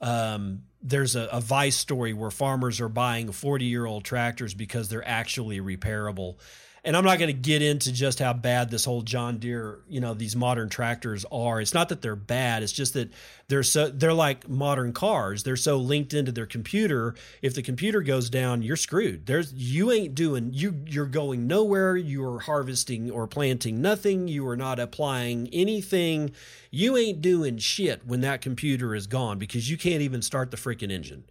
um, 0.00 0.62
there's 0.82 1.16
a, 1.16 1.28
a 1.32 1.40
Vice 1.40 1.76
story 1.76 2.12
where 2.12 2.30
farmers 2.30 2.80
are 2.80 2.88
buying 2.88 3.32
40 3.32 3.64
year 3.64 3.84
old 3.84 4.04
tractors 4.04 4.54
because 4.54 4.88
they're 4.88 5.06
actually 5.06 5.60
repairable 5.60 6.36
and 6.84 6.96
I'm 6.96 7.04
not 7.04 7.18
going 7.18 7.28
to 7.28 7.40
get 7.40 7.62
into 7.62 7.92
just 7.92 8.18
how 8.18 8.32
bad 8.32 8.70
this 8.70 8.84
whole 8.84 9.02
John 9.02 9.38
Deere, 9.38 9.80
you 9.88 10.00
know, 10.00 10.14
these 10.14 10.34
modern 10.34 10.68
tractors 10.68 11.26
are. 11.30 11.60
It's 11.60 11.74
not 11.74 11.90
that 11.90 12.00
they're 12.00 12.16
bad. 12.16 12.62
It's 12.62 12.72
just 12.72 12.94
that 12.94 13.10
they're 13.48 13.62
so 13.62 13.88
they're 13.88 14.14
like 14.14 14.48
modern 14.48 14.92
cars. 14.92 15.42
They're 15.42 15.56
so 15.56 15.76
linked 15.76 16.14
into 16.14 16.32
their 16.32 16.46
computer. 16.46 17.14
If 17.42 17.54
the 17.54 17.62
computer 17.62 18.00
goes 18.00 18.30
down, 18.30 18.62
you're 18.62 18.76
screwed. 18.76 19.26
There's 19.26 19.52
you 19.52 19.90
ain't 19.92 20.14
doing 20.14 20.50
you 20.52 20.82
you're 20.86 21.06
going 21.06 21.46
nowhere. 21.46 21.96
You 21.96 22.24
are 22.24 22.40
harvesting 22.40 23.10
or 23.10 23.26
planting 23.26 23.82
nothing. 23.82 24.28
You 24.28 24.48
are 24.48 24.56
not 24.56 24.78
applying 24.78 25.48
anything. 25.52 26.32
You 26.70 26.96
ain't 26.96 27.20
doing 27.20 27.58
shit 27.58 28.06
when 28.06 28.22
that 28.22 28.40
computer 28.40 28.94
is 28.94 29.06
gone 29.06 29.38
because 29.38 29.70
you 29.70 29.76
can't 29.76 30.02
even 30.02 30.22
start 30.22 30.50
the 30.50 30.56
freaking 30.56 30.90
engine 30.90 31.24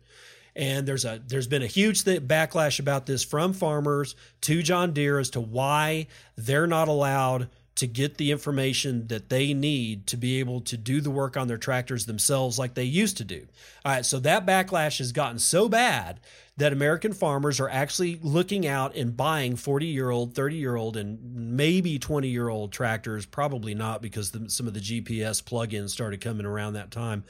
and 0.56 0.88
there's 0.88 1.06
a 1.06 1.22
there's 1.28 1.47
been 1.47 1.64
a 1.64 1.68
huge 1.68 2.04
th- 2.04 2.28
backlash 2.28 2.80
about 2.80 3.06
this 3.06 3.24
from 3.24 3.54
farmers 3.54 4.16
to 4.41 4.62
John 4.62 4.93
Deere 4.93 5.20
as 5.20 5.30
to 5.32 5.41
why 5.41 6.08
they're 6.36 6.68
not 6.68 6.88
allowed 6.88 7.50
to 7.80 7.88
get 7.88 8.18
the 8.18 8.30
information 8.30 9.08
that 9.08 9.30
they 9.30 9.54
need 9.54 10.06
to 10.06 10.18
be 10.18 10.41
able 10.41 10.60
to 10.60 10.76
do 10.76 11.00
the 11.00 11.10
work 11.10 11.38
on 11.38 11.47
their 11.47 11.58
tractors 11.58 12.06
themselves 12.06 12.60
like 12.60 12.74
they 12.74 12.84
used 12.84 13.16
to 13.16 13.24
do. 13.24 13.47
All 13.86 13.93
right, 13.93 14.06
so 14.06 14.20
that 14.20 14.45
backlash 14.45 14.97
has 14.97 15.14
gotten 15.14 15.39
so 15.39 15.70
bad 15.70 16.20
that 16.58 16.74
American 16.74 17.14
farmers 17.14 17.58
are 17.62 17.70
actually 17.70 18.20
looking 18.22 18.68
out 18.68 18.97
and 18.97 19.16
buying 19.16 19.56
40 19.56 19.86
year 19.86 20.10
old, 20.10 20.36
30 20.36 20.58
year 20.58 20.76
old, 20.76 20.97
and 20.97 21.20
maybe 21.56 21.97
20 21.97 22.28
year 22.28 22.50
old 22.50 22.74
tractors. 22.74 23.26
Probably 23.26 23.74
not 23.74 24.02
because 24.02 24.32
the, 24.32 24.50
some 24.50 24.68
of 24.68 24.74
the 24.74 24.82
GPS 24.82 25.41
plugins 25.41 25.91
started 25.91 26.20
coming 26.20 26.45
around 26.45 26.74
that 26.74 26.91
time 26.91 27.24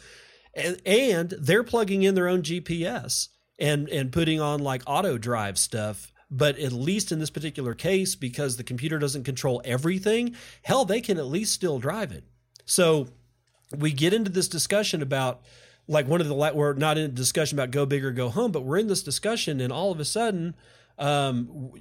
and, 0.59 0.87
and 0.87 1.29
they're 1.39 1.63
plugging 1.63 2.03
in 2.03 2.15
their 2.15 2.27
own 2.27 2.41
GPS 2.41 3.29
and 3.57 3.89
and 3.89 4.11
putting 4.11 4.39
on 4.39 4.59
like 4.59 4.83
auto 4.85 5.17
drive 5.17 5.57
stuff. 5.57 6.11
But 6.31 6.59
at 6.59 6.71
least 6.71 7.11
in 7.11 7.17
this 7.17 7.31
particular 7.31 7.73
case 7.73 8.13
because 8.13 8.57
the 8.57 8.63
computer 8.63 8.99
doesn't 8.99 9.23
control 9.23 9.63
everything 9.65 10.35
hell 10.61 10.85
they 10.85 11.01
can 11.01 11.17
at 11.17 11.25
least 11.25 11.53
still 11.53 11.79
drive 11.79 12.11
it. 12.11 12.23
So 12.65 13.07
we 13.75 13.91
get 13.91 14.13
into 14.13 14.29
this 14.29 14.47
discussion 14.47 15.01
about 15.01 15.41
like 15.87 16.07
one 16.07 16.21
of 16.21 16.27
the 16.27 16.35
we're 16.35 16.73
not 16.73 16.97
in 16.97 17.05
a 17.05 17.07
discussion 17.09 17.57
about 17.57 17.71
go 17.71 17.85
big 17.85 18.05
or 18.05 18.11
go 18.11 18.29
home 18.29 18.51
but 18.51 18.63
we're 18.63 18.77
in 18.77 18.87
this 18.87 19.03
discussion 19.03 19.59
and 19.59 19.73
all 19.73 19.91
of 19.91 19.99
a 19.99 20.05
sudden 20.05 20.55
um, 20.97 21.71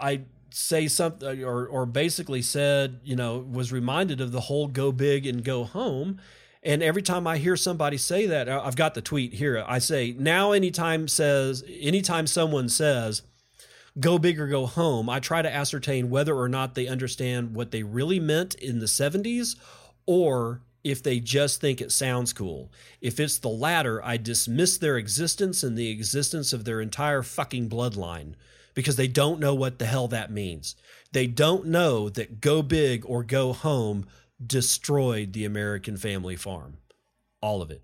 i 0.00 0.20
say 0.50 0.86
something 0.88 1.42
or 1.44 1.66
or 1.66 1.86
basically 1.86 2.42
said 2.42 3.00
you 3.04 3.16
know 3.16 3.38
was 3.38 3.72
reminded 3.72 4.20
of 4.20 4.32
the 4.32 4.40
whole 4.40 4.66
go 4.66 4.92
big 4.92 5.26
and 5.26 5.44
go 5.44 5.64
home 5.64 6.20
and 6.62 6.82
every 6.82 7.02
time 7.02 7.26
I 7.26 7.38
hear 7.38 7.56
somebody 7.56 7.96
say 7.98 8.26
that, 8.26 8.48
I've 8.48 8.76
got 8.76 8.94
the 8.94 9.02
tweet 9.02 9.34
here. 9.34 9.64
I 9.66 9.78
say, 9.78 10.14
now 10.16 10.52
anytime 10.52 11.08
says 11.08 11.64
anytime 11.68 12.26
someone 12.26 12.68
says, 12.68 13.22
go 13.98 14.18
big 14.18 14.38
or 14.38 14.46
go 14.46 14.66
home, 14.66 15.10
I 15.10 15.18
try 15.18 15.42
to 15.42 15.52
ascertain 15.52 16.08
whether 16.08 16.36
or 16.36 16.48
not 16.48 16.74
they 16.74 16.86
understand 16.86 17.54
what 17.54 17.72
they 17.72 17.82
really 17.82 18.20
meant 18.20 18.54
in 18.54 18.78
the 18.78 18.86
70s 18.86 19.56
or 20.06 20.62
if 20.84 21.02
they 21.02 21.20
just 21.20 21.60
think 21.60 21.80
it 21.80 21.92
sounds 21.92 22.32
cool. 22.32 22.70
If 23.00 23.20
it's 23.20 23.38
the 23.38 23.48
latter, 23.48 24.04
I 24.04 24.16
dismiss 24.16 24.78
their 24.78 24.96
existence 24.96 25.62
and 25.62 25.76
the 25.76 25.90
existence 25.90 26.52
of 26.52 26.64
their 26.64 26.80
entire 26.80 27.22
fucking 27.22 27.68
bloodline 27.68 28.34
because 28.74 28.96
they 28.96 29.08
don't 29.08 29.40
know 29.40 29.54
what 29.54 29.78
the 29.78 29.86
hell 29.86 30.08
that 30.08 30.30
means. 30.30 30.74
They 31.12 31.26
don't 31.26 31.66
know 31.66 32.08
that 32.10 32.40
go 32.40 32.62
big 32.62 33.04
or 33.06 33.22
go 33.22 33.52
home 33.52 34.06
destroyed 34.46 35.32
the 35.32 35.44
American 35.44 35.96
family 35.96 36.36
farm. 36.36 36.78
All 37.40 37.62
of 37.62 37.70
it. 37.70 37.82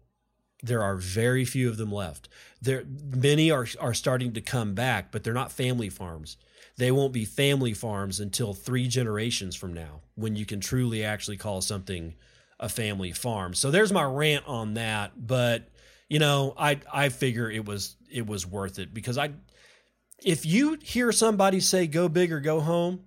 There 0.63 0.83
are 0.83 0.97
very 0.97 1.45
few 1.45 1.69
of 1.69 1.77
them 1.77 1.93
left. 1.93 2.29
There 2.61 2.85
many 3.15 3.51
are 3.51 3.67
are 3.81 3.95
starting 3.95 4.33
to 4.33 4.41
come 4.41 4.75
back, 4.75 5.13
but 5.13 5.23
they're 5.23 5.33
not 5.33 5.53
family 5.53 5.89
farms. 5.89 6.37
They 6.77 6.91
won't 6.91 7.13
be 7.13 7.25
family 7.25 7.75
farms 7.75 8.21
until 8.21 8.55
3 8.55 8.89
generations 8.89 9.57
from 9.57 9.73
now 9.75 10.01
when 10.15 10.37
you 10.37 10.47
can 10.47 10.61
truly 10.61 11.05
actually 11.05 11.37
call 11.37 11.61
something 11.61 12.15
a 12.61 12.69
family 12.69 13.13
farm. 13.13 13.55
So 13.55 13.71
there's 13.71 13.93
my 13.93 14.03
rant 14.03 14.47
on 14.47 14.75
that, 14.75 15.13
but 15.17 15.69
you 16.09 16.19
know, 16.19 16.55
I 16.59 16.81
I 16.93 17.09
figure 17.11 17.51
it 17.51 17.65
was 17.65 17.97
it 18.11 18.27
was 18.27 18.47
worth 18.47 18.79
it 18.79 18.93
because 18.93 19.19
I 19.19 19.31
if 20.25 20.45
you 20.45 20.79
hear 20.83 21.13
somebody 21.13 21.61
say 21.61 21.87
go 21.87 22.09
big 22.09 22.33
or 22.33 22.41
go 22.41 22.61
home, 22.61 23.05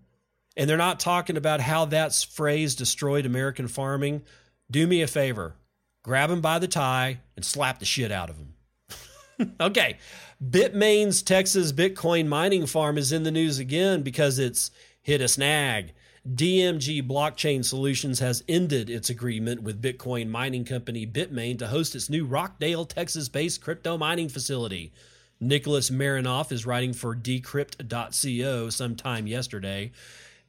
and 0.58 0.70
they're 0.70 0.78
not 0.78 1.00
talking 1.00 1.38
about 1.38 1.62
how 1.62 1.86
that 1.86 2.14
phrase 2.14 2.76
destroyed 2.76 3.26
American 3.26 3.68
farming, 3.68 4.24
do 4.70 4.86
me 4.86 5.02
a 5.02 5.08
favor. 5.08 5.56
Grab 6.04 6.30
them 6.30 6.42
by 6.42 6.60
the 6.60 6.68
tie 6.68 7.20
and 7.36 7.46
slap 7.46 7.80
the 7.80 7.86
shit 7.86 8.12
out 8.12 8.30
of 8.30 8.38
them. 8.38 9.56
okay. 9.62 9.98
Bitmain's 10.44 11.22
Texas 11.22 11.72
Bitcoin 11.72 12.28
mining 12.28 12.66
farm 12.66 12.98
is 12.98 13.12
in 13.12 13.24
the 13.24 13.32
news 13.32 13.60
again 13.60 14.02
because 14.02 14.40
it's 14.40 14.72
hit 15.02 15.22
a 15.22 15.28
snag. 15.28 15.94
DMG 16.28 17.08
Blockchain 17.08 17.66
Solutions 17.66 18.20
has 18.20 18.44
ended 18.48 18.90
its 18.90 19.10
agreement 19.10 19.64
with 19.64 19.82
Bitcoin 19.82 20.30
mining 20.30 20.66
company 20.66 21.08
Bitmain 21.08 21.58
to 21.60 21.68
host 21.68 21.96
its 21.96 22.10
new 22.10 22.26
Rockdale, 22.26 22.86
Texas 22.86 23.28
based 23.28 23.62
crypto 23.62 23.98
mining 23.98 24.30
facility. 24.30 24.92
Nicholas 25.40 25.90
Marinoff 25.90 26.52
is 26.52 26.66
writing 26.66 26.94
for 26.94 27.16
decrypt.co 27.16 28.70
sometime 28.70 29.26
yesterday. 29.26 29.92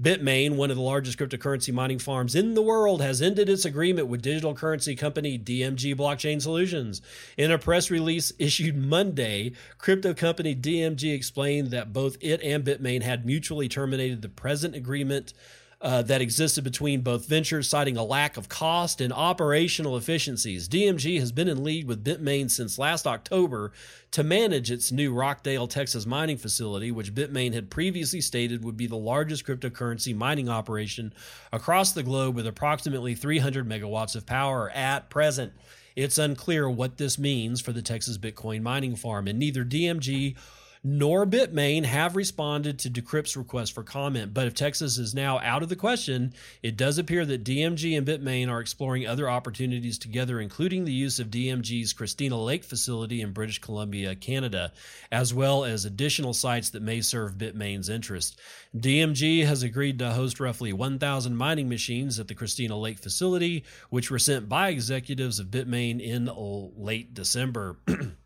Bitmain, 0.00 0.56
one 0.56 0.70
of 0.70 0.76
the 0.76 0.82
largest 0.82 1.18
cryptocurrency 1.18 1.72
mining 1.72 1.98
farms 1.98 2.34
in 2.34 2.54
the 2.54 2.62
world, 2.62 3.02
has 3.02 3.20
ended 3.20 3.48
its 3.48 3.64
agreement 3.64 4.08
with 4.08 4.22
digital 4.22 4.54
currency 4.54 4.96
company 4.96 5.38
DMG 5.38 5.94
Blockchain 5.94 6.40
Solutions. 6.40 7.02
In 7.36 7.50
a 7.50 7.58
press 7.58 7.90
release 7.90 8.32
issued 8.38 8.76
Monday, 8.76 9.52
crypto 9.78 10.14
company 10.14 10.56
DMG 10.56 11.14
explained 11.14 11.70
that 11.70 11.92
both 11.92 12.16
it 12.20 12.42
and 12.42 12.64
Bitmain 12.64 13.02
had 13.02 13.26
mutually 13.26 13.68
terminated 13.68 14.22
the 14.22 14.28
present 14.28 14.74
agreement 14.74 15.34
uh, 15.82 16.00
that 16.00 16.20
existed 16.20 16.62
between 16.62 17.00
both 17.00 17.26
ventures, 17.26 17.68
citing 17.68 17.96
a 17.96 18.04
lack 18.04 18.36
of 18.36 18.48
cost 18.48 19.00
and 19.00 19.12
operational 19.12 19.96
efficiencies. 19.96 20.68
DMG 20.68 21.18
has 21.18 21.32
been 21.32 21.48
in 21.48 21.64
lead 21.64 21.88
with 21.88 22.04
Bitmain 22.04 22.48
since 22.48 22.78
last 22.78 23.04
October 23.04 23.72
to 24.12 24.22
manage 24.22 24.70
its 24.70 24.92
new 24.92 25.12
Rockdale, 25.12 25.66
Texas 25.66 26.06
mining 26.06 26.36
facility, 26.36 26.92
which 26.92 27.14
Bitmain 27.14 27.52
had 27.52 27.68
previously 27.68 28.20
stated 28.20 28.64
would 28.64 28.76
be 28.76 28.86
the 28.86 28.94
largest 28.94 29.44
cryptocurrency 29.44 30.14
mining 30.14 30.48
operation 30.48 31.12
across 31.52 31.90
the 31.90 32.04
globe 32.04 32.36
with 32.36 32.46
approximately 32.46 33.16
300 33.16 33.68
megawatts 33.68 34.14
of 34.14 34.24
power 34.24 34.70
at 34.70 35.10
present. 35.10 35.52
It's 35.96 36.16
unclear 36.16 36.70
what 36.70 36.96
this 36.96 37.18
means 37.18 37.60
for 37.60 37.72
the 37.72 37.82
Texas 37.82 38.18
Bitcoin 38.18 38.62
mining 38.62 38.94
farm, 38.94 39.26
and 39.26 39.38
neither 39.38 39.64
DMG 39.64 40.36
nor 40.84 41.24
Bitmain 41.24 41.84
have 41.84 42.16
responded 42.16 42.80
to 42.80 42.90
Decrypt's 42.90 43.36
request 43.36 43.72
for 43.72 43.84
comment. 43.84 44.34
But 44.34 44.48
if 44.48 44.54
Texas 44.54 44.98
is 44.98 45.14
now 45.14 45.38
out 45.38 45.62
of 45.62 45.68
the 45.68 45.76
question, 45.76 46.34
it 46.60 46.76
does 46.76 46.98
appear 46.98 47.24
that 47.24 47.44
DMG 47.44 47.96
and 47.96 48.06
Bitmain 48.06 48.48
are 48.48 48.60
exploring 48.60 49.06
other 49.06 49.30
opportunities 49.30 49.96
together, 49.96 50.40
including 50.40 50.84
the 50.84 50.92
use 50.92 51.20
of 51.20 51.30
DMG's 51.30 51.92
Christina 51.92 52.36
Lake 52.36 52.64
facility 52.64 53.20
in 53.20 53.32
British 53.32 53.60
Columbia, 53.60 54.16
Canada, 54.16 54.72
as 55.12 55.32
well 55.32 55.64
as 55.64 55.84
additional 55.84 56.34
sites 56.34 56.70
that 56.70 56.82
may 56.82 57.00
serve 57.00 57.38
Bitmain's 57.38 57.88
interest. 57.88 58.40
DMG 58.76 59.46
has 59.46 59.62
agreed 59.62 60.00
to 60.00 60.10
host 60.10 60.40
roughly 60.40 60.72
1,000 60.72 61.36
mining 61.36 61.68
machines 61.68 62.18
at 62.18 62.26
the 62.26 62.34
Christina 62.34 62.76
Lake 62.76 62.98
facility, 62.98 63.64
which 63.90 64.10
were 64.10 64.18
sent 64.18 64.48
by 64.48 64.70
executives 64.70 65.38
of 65.38 65.46
Bitmain 65.46 66.00
in 66.00 66.28
late 66.76 67.14
December. 67.14 67.76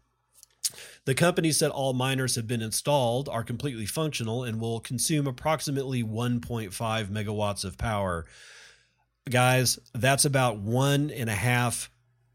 The 1.05 1.15
company 1.15 1.53
said 1.53 1.71
all 1.71 1.93
miners 1.93 2.35
have 2.37 2.47
been 2.47 2.63
installed, 2.63 3.29
are 3.29 3.45
completely 3.45 3.87
functional, 3.87 4.45
and 4.45 4.61
will 4.61 4.81
consume 4.81 5.27
approximately 5.27 6.03
1.5 6.03 6.71
megawatts 7.07 7.65
of 7.65 7.79
power. 7.79 8.27
Guys, 9.29 9.79
that's 9.95 10.25
about 10.25 10.59
one 10.59 11.11
and 11.11 11.31
a 11.31 11.35
half 11.35 11.91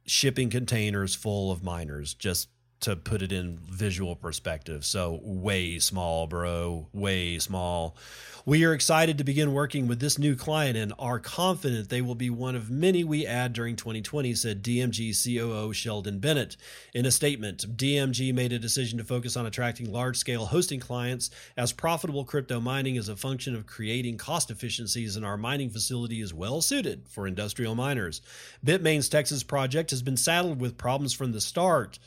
shipping 0.05 0.49
containers 0.49 1.15
full 1.15 1.51
of 1.51 1.63
miners, 1.63 2.13
just 2.13 2.49
to 2.81 2.95
put 2.95 3.21
it 3.21 3.31
in 3.31 3.59
visual 3.69 4.15
perspective. 4.15 4.83
So, 4.85 5.19
way 5.23 5.79
small, 5.79 6.27
bro, 6.27 6.87
way 6.93 7.39
small. 7.39 7.95
We 8.43 8.65
are 8.65 8.73
excited 8.73 9.19
to 9.19 9.23
begin 9.23 9.53
working 9.53 9.87
with 9.87 9.99
this 9.99 10.17
new 10.17 10.35
client 10.35 10.75
and 10.75 10.93
are 10.97 11.19
confident 11.19 11.89
they 11.89 12.01
will 12.01 12.15
be 12.15 12.31
one 12.31 12.55
of 12.55 12.71
many 12.71 13.03
we 13.03 13.25
add 13.27 13.53
during 13.53 13.75
2020, 13.75 14.33
said 14.33 14.63
DMG 14.63 15.13
COO 15.13 15.71
Sheldon 15.73 16.17
Bennett. 16.17 16.57
In 16.95 17.05
a 17.05 17.11
statement, 17.11 17.77
DMG 17.77 18.33
made 18.33 18.51
a 18.51 18.57
decision 18.57 18.97
to 18.97 19.03
focus 19.03 19.37
on 19.37 19.45
attracting 19.45 19.91
large 19.91 20.17
scale 20.17 20.47
hosting 20.47 20.79
clients 20.79 21.29
as 21.55 21.71
profitable 21.71 22.25
crypto 22.25 22.59
mining 22.59 22.95
is 22.95 23.09
a 23.09 23.15
function 23.15 23.55
of 23.55 23.67
creating 23.67 24.17
cost 24.17 24.49
efficiencies, 24.49 25.15
and 25.15 25.23
our 25.23 25.37
mining 25.37 25.69
facility 25.69 26.19
is 26.19 26.33
well 26.33 26.61
suited 26.61 27.07
for 27.07 27.27
industrial 27.27 27.75
miners. 27.75 28.21
Bitmain's 28.65 29.07
Texas 29.07 29.43
project 29.43 29.91
has 29.91 30.01
been 30.01 30.17
saddled 30.17 30.59
with 30.59 30.79
problems 30.79 31.13
from 31.13 31.31
the 31.31 31.41
start. 31.41 31.99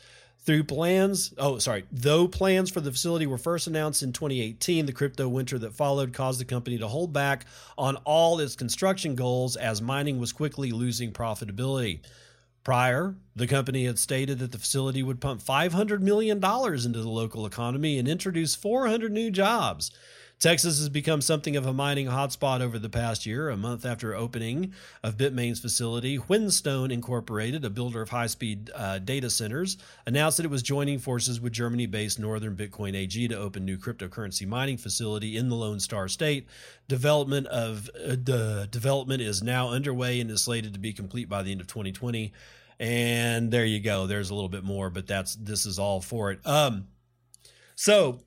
Through 0.45 0.65
plans, 0.65 1.33
oh, 1.39 1.59
sorry, 1.59 1.85
though 1.91 2.29
plans 2.29 2.71
for 2.71 2.83
the 2.83 2.93
facility 2.93 3.27
were 3.27 3.39
first 3.39 3.67
announced 3.67 4.03
in 4.03 4.13
2018, 4.13 4.85
the 4.85 4.93
crypto 4.93 5.27
winter 5.27 5.59
that 5.59 5.73
followed 5.73 6.13
caused 6.13 6.39
the 6.39 6.45
company 6.45 6.77
to 6.77 6.87
hold 6.87 7.15
back 7.15 7.47
on 7.79 7.97
all 8.05 8.39
its 8.41 8.55
construction 8.55 9.15
goals 9.15 9.57
as 9.57 9.81
mining 9.81 10.19
was 10.19 10.33
quickly 10.33 10.71
losing 10.71 11.13
profitability. 11.13 12.01
Prior, 12.63 13.15
the 13.35 13.47
company 13.47 13.87
had 13.87 13.99
stated 13.99 14.39
that 14.39 14.53
the 14.53 14.59
facility 14.59 15.03
would 15.03 15.21
pump 15.21 15.43
$500 15.43 16.01
million 16.01 16.37
into 16.37 17.01
the 17.01 17.09
local 17.09 17.47
economy 17.47 17.99
and 17.99 18.07
introduce 18.07 18.55
400 18.55 19.13
new 19.13 19.31
jobs. 19.31 19.93
Texas 20.39 20.79
has 20.79 20.89
become 20.89 21.21
something 21.21 21.57
of 21.57 21.67
a 21.67 21.73
mining 21.73 22.07
hotspot 22.07 22.61
over 22.61 22.79
the 22.79 22.89
past 22.89 23.25
year. 23.25 23.49
A 23.49 23.57
month 23.57 23.87
after 23.87 24.15
opening 24.15 24.75
of 25.03 25.17
Bitmain's 25.17 25.61
facility, 25.61 26.17
Whinstone 26.17 26.91
Incorporated, 26.91 27.65
a 27.65 27.71
builder 27.71 28.03
of 28.03 28.11
high-speed 28.11 28.71
uh, 28.75 28.99
data 28.99 29.31
centers, 29.31 29.79
announced 30.07 30.37
that 30.37 30.45
it 30.45 30.51
was 30.51 30.63
joining 30.63 30.99
forces 30.99 31.41
with 31.41 31.53
Germany-based 31.53 32.19
Northern 32.19 32.57
Bitcoin 32.57 32.95
AG 32.95 33.29
to 33.29 33.39
open 33.39 33.65
new 33.65 33.79
cryptocurrency 33.79 34.47
mining 34.47 34.77
facility 34.77 35.37
in 35.37 35.49
the 35.49 35.57
Lone 35.57 35.81
Star 35.81 36.09
State. 36.09 36.47
Development 36.89 37.47
of 37.47 37.89
uh, 37.95 38.17
the 38.23 38.69
development 38.71 39.23
is 39.23 39.43
now 39.43 39.71
underway 39.71 40.21
and 40.21 40.31
is 40.31 40.43
slated 40.43 40.75
to 40.75 40.81
be 40.81 40.93
complete 40.93 41.29
by 41.29 41.43
the 41.43 41.53
end 41.53 41.61
of 41.61 41.67
2020. 41.69 42.33
And 42.81 43.51
there 43.51 43.65
you 43.65 43.81
go. 43.81 44.07
There's 44.07 44.31
a 44.31 44.35
little 44.35 44.49
bit 44.49 44.65
more, 44.65 44.91
but 44.91 45.07
that's 45.07 45.37
this 45.37 45.65
is 45.65 45.79
all 45.79 46.01
for 46.01 46.33
it. 46.33 46.41
Um, 46.45 46.89
so 47.77 48.21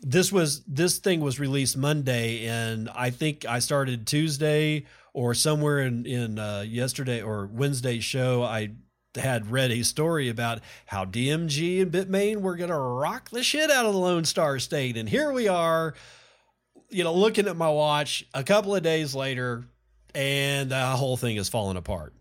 this 0.00 0.32
was 0.32 0.62
this 0.64 0.98
thing 0.98 1.20
was 1.20 1.38
released 1.38 1.76
Monday, 1.76 2.46
and 2.46 2.88
I 2.94 3.10
think 3.10 3.44
I 3.44 3.58
started 3.58 4.06
Tuesday 4.06 4.86
or 5.12 5.34
somewhere 5.34 5.80
in 5.80 6.06
in 6.06 6.38
uh, 6.38 6.64
yesterday 6.66 7.22
or 7.22 7.46
Wednesday 7.46 8.00
show. 8.00 8.42
I 8.42 8.70
had 9.14 9.50
read 9.50 9.70
a 9.72 9.82
story 9.82 10.28
about 10.28 10.60
how 10.86 11.04
DMG 11.04 11.82
and 11.82 11.92
Bitmain 11.92 12.40
were 12.40 12.56
going 12.56 12.70
to 12.70 12.78
rock 12.78 13.30
the 13.30 13.42
shit 13.42 13.70
out 13.70 13.84
of 13.84 13.92
the 13.92 13.98
Lone 13.98 14.24
Star 14.24 14.58
State, 14.58 14.96
and 14.96 15.08
here 15.08 15.32
we 15.32 15.48
are. 15.48 15.94
You 16.92 17.04
know, 17.04 17.14
looking 17.14 17.46
at 17.46 17.56
my 17.56 17.70
watch 17.70 18.26
a 18.34 18.42
couple 18.42 18.74
of 18.74 18.82
days 18.82 19.14
later, 19.14 19.64
and 20.12 20.70
the 20.70 20.86
whole 20.86 21.16
thing 21.16 21.36
is 21.36 21.48
falling 21.48 21.76
apart. 21.76 22.14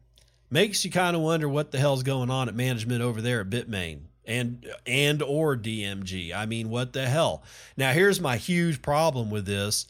Makes 0.52 0.86
you 0.86 0.92
kind 0.92 1.16
of 1.16 1.24
wonder 1.24 1.50
what 1.50 1.72
the 1.72 1.80
hell's 1.80 2.04
going 2.04 2.30
on 2.30 2.50
at 2.50 2.56
management 2.56 3.02
over 3.02 3.20
there 3.20 3.42
at 3.42 3.50
Bitmain 3.50 4.09
and 4.30 4.66
and 4.86 5.22
or 5.22 5.58
DMG. 5.58 6.34
I 6.34 6.46
mean, 6.46 6.70
what 6.70 6.94
the 6.94 7.08
hell? 7.08 7.44
Now, 7.76 7.92
here's 7.92 8.22
my 8.22 8.38
huge 8.38 8.82
problem 8.82 9.30
with 9.30 9.46
this. 9.46 9.88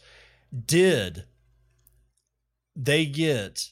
Did 0.66 1.26
they 2.76 3.06
get 3.06 3.72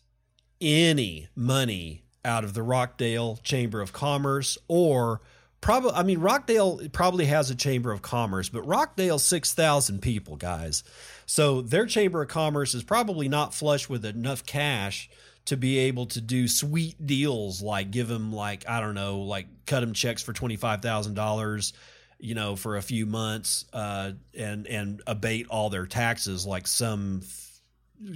any 0.60 1.30
money 1.36 2.04
out 2.26 2.44
of 2.44 2.54
the 2.54 2.62
Rockdale 2.62 3.38
Chamber 3.38 3.82
of 3.82 3.94
Commerce 3.94 4.58
or 4.68 5.22
probably 5.62 5.92
I 5.92 6.04
mean 6.04 6.20
Rockdale 6.20 6.82
probably 6.92 7.26
has 7.26 7.50
a 7.50 7.56
chamber 7.56 7.92
of 7.92 8.02
commerce, 8.02 8.50
but 8.50 8.64
Rockdale 8.64 9.20
6,000 9.20 10.02
people, 10.02 10.36
guys. 10.36 10.84
So 11.26 11.62
their 11.62 11.86
chamber 11.86 12.22
of 12.22 12.28
commerce 12.28 12.74
is 12.74 12.84
probably 12.84 13.30
not 13.30 13.54
flush 13.54 13.88
with 13.88 14.04
enough 14.04 14.46
cash 14.46 15.10
to 15.48 15.58
be 15.58 15.78
able 15.80 16.06
to 16.06 16.20
do 16.22 16.48
sweet 16.48 17.08
deals 17.08 17.62
like 17.62 17.90
give 17.90 18.08
them 18.08 18.34
like 18.34 18.68
I 18.68 18.82
don't 18.82 18.96
know 18.96 19.20
like 19.20 19.48
cut 19.66 19.80
them 19.80 19.94
checks 19.94 20.22
for 20.22 20.34
twenty 20.34 20.58
five 20.58 20.82
thousand 20.82 21.14
dollars 21.16 21.74
you 22.20 22.36
know 22.36 22.56
for 22.56 22.78
a 22.78 22.82
few 22.82 23.06
months 23.06 23.66
uh, 23.74 24.12
and 24.38 24.68
and 24.68 25.02
abate 25.08 25.48
all 25.50 25.70
their 25.70 25.86
taxes 25.86 26.46
like 26.46 26.68
some 26.68 27.22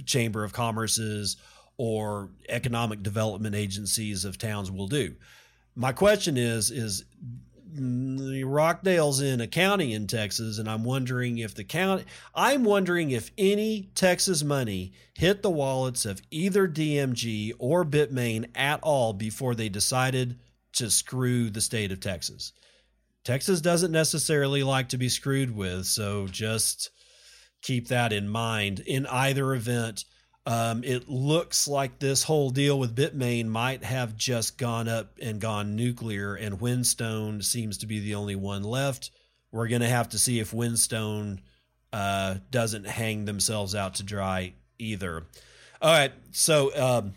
chamber 0.04 0.44
of 0.44 0.52
commerce's 0.52 1.36
or 1.78 2.28
economic 2.48 3.02
development 3.02 3.54
agencies 3.54 4.24
of 4.24 4.38
towns 4.38 4.70
will 4.70 4.86
do. 4.86 5.14
My 5.74 5.92
question 5.92 6.36
is 6.36 6.70
is 6.70 7.04
Rockdale's 7.74 9.20
in 9.20 9.40
a 9.40 9.46
county 9.46 9.94
in 9.94 10.06
Texas, 10.06 10.58
and 10.58 10.68
I'm 10.68 10.84
wondering 10.84 11.38
if 11.38 11.54
the 11.54 11.64
county, 11.64 12.04
I'm 12.34 12.64
wondering 12.64 13.10
if 13.10 13.30
any 13.38 13.90
Texas 13.94 14.42
money 14.42 14.92
hit 15.14 15.42
the 15.42 15.50
wallets 15.50 16.04
of 16.04 16.20
either 16.30 16.68
DMG 16.68 17.52
or 17.58 17.84
Bitmain 17.84 18.50
at 18.54 18.80
all 18.82 19.12
before 19.12 19.54
they 19.54 19.68
decided 19.68 20.38
to 20.74 20.90
screw 20.90 21.50
the 21.50 21.60
state 21.60 21.92
of 21.92 22.00
Texas. 22.00 22.52
Texas 23.24 23.60
doesn't 23.60 23.92
necessarily 23.92 24.62
like 24.62 24.88
to 24.90 24.98
be 24.98 25.08
screwed 25.08 25.54
with, 25.54 25.86
so 25.86 26.26
just 26.26 26.90
keep 27.62 27.88
that 27.88 28.12
in 28.12 28.28
mind. 28.28 28.80
In 28.80 29.06
either 29.06 29.54
event, 29.54 30.04
um, 30.44 30.82
it 30.82 31.08
looks 31.08 31.68
like 31.68 31.98
this 31.98 32.24
whole 32.24 32.50
deal 32.50 32.78
with 32.78 32.96
Bitmain 32.96 33.46
might 33.46 33.84
have 33.84 34.16
just 34.16 34.58
gone 34.58 34.88
up 34.88 35.18
and 35.20 35.40
gone 35.40 35.76
nuclear, 35.76 36.34
and 36.34 36.60
Whinstone 36.60 37.42
seems 37.42 37.78
to 37.78 37.86
be 37.86 38.00
the 38.00 38.16
only 38.16 38.34
one 38.34 38.64
left. 38.64 39.10
We're 39.52 39.68
going 39.68 39.82
to 39.82 39.88
have 39.88 40.08
to 40.10 40.18
see 40.18 40.40
if 40.40 40.52
Whinstone 40.52 41.40
uh, 41.92 42.36
doesn't 42.50 42.86
hang 42.86 43.24
themselves 43.24 43.74
out 43.74 43.96
to 43.96 44.02
dry 44.02 44.54
either. 44.78 45.26
All 45.80 45.92
right, 45.92 46.12
so 46.32 46.76
um, 46.76 47.14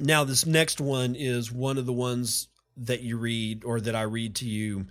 now 0.00 0.24
this 0.24 0.44
next 0.44 0.80
one 0.80 1.14
is 1.14 1.52
one 1.52 1.78
of 1.78 1.86
the 1.86 1.92
ones 1.92 2.48
that 2.78 3.02
you 3.02 3.16
read 3.16 3.64
or 3.64 3.80
that 3.80 3.94
I 3.94 4.02
read 4.02 4.36
to 4.36 4.46
you 4.46 4.86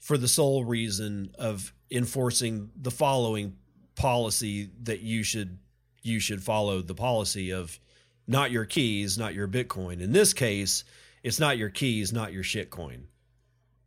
for 0.00 0.16
the 0.18 0.28
sole 0.28 0.64
reason 0.64 1.30
of 1.38 1.72
enforcing 1.90 2.70
the 2.76 2.90
following 2.90 3.56
policy 3.94 4.70
that 4.82 5.00
you 5.00 5.22
should 5.22 5.58
you 6.04 6.20
should 6.20 6.42
follow 6.42 6.82
the 6.82 6.94
policy 6.94 7.50
of 7.50 7.78
not 8.26 8.50
your 8.50 8.64
keys, 8.64 9.18
not 9.18 9.34
your 9.34 9.48
Bitcoin. 9.48 10.00
In 10.00 10.12
this 10.12 10.32
case, 10.32 10.84
it's 11.22 11.40
not 11.40 11.58
your 11.58 11.70
keys, 11.70 12.12
not 12.12 12.32
your 12.32 12.44
shitcoin. 12.44 13.04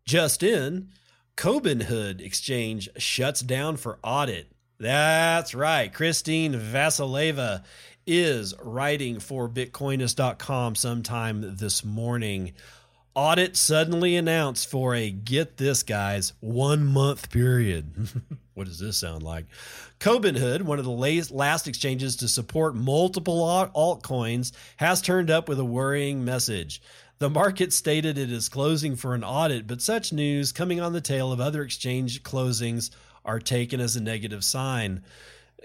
Just 0.06 0.44
in, 0.44 0.90
Cobinhood 1.36 2.22
Exchange 2.22 2.90
shuts 2.98 3.42
down 3.42 3.78
for 3.78 4.00
audit. 4.04 4.52
That's 4.80 5.54
right. 5.54 5.94
Christine 5.94 6.54
Vasileva 6.54 7.64
is 8.06 8.54
writing 8.62 9.20
for 9.20 9.50
Bitcoinist.com 9.50 10.76
sometime 10.76 11.56
this 11.58 11.84
morning 11.84 12.54
audit 13.18 13.58
suddenly 13.58 14.16
announced 14.16 14.70
for 14.70 14.94
a 14.94 15.10
get 15.10 15.58
this 15.58 15.82
guys 15.82 16.34
one 16.40 16.86
month 16.86 17.32
period. 17.32 17.92
What 18.54 18.66
does 18.66 18.80
this 18.80 18.98
sound 18.98 19.22
like? 19.22 19.46
Cobinhood, 20.00 20.64
one 20.64 20.80
of 20.80 20.86
the 20.86 21.36
last 21.36 21.68
exchanges 21.68 22.16
to 22.16 22.28
support 22.28 22.74
multiple 22.74 23.42
altcoins 23.76 24.52
has 24.78 25.00
turned 25.00 25.30
up 25.30 25.48
with 25.48 25.60
a 25.60 25.64
worrying 25.64 26.26
message. 26.26 26.82
The 27.20 27.30
market 27.30 27.72
stated 27.72 28.18
it 28.18 28.32
is 28.32 28.50
closing 28.50 28.96
for 28.96 29.14
an 29.14 29.24
audit 29.24 29.68
but 29.68 29.84
such 29.84 30.12
news 30.12 30.52
coming 30.52 30.82
on 30.82 30.94
the 30.94 31.02
tail 31.02 31.32
of 31.32 31.40
other 31.40 31.62
exchange 31.62 32.24
closings 32.24 32.90
are 33.24 33.40
taken 33.40 33.80
as 33.80 33.96
a 33.96 34.02
negative 34.02 34.44
sign 34.44 35.04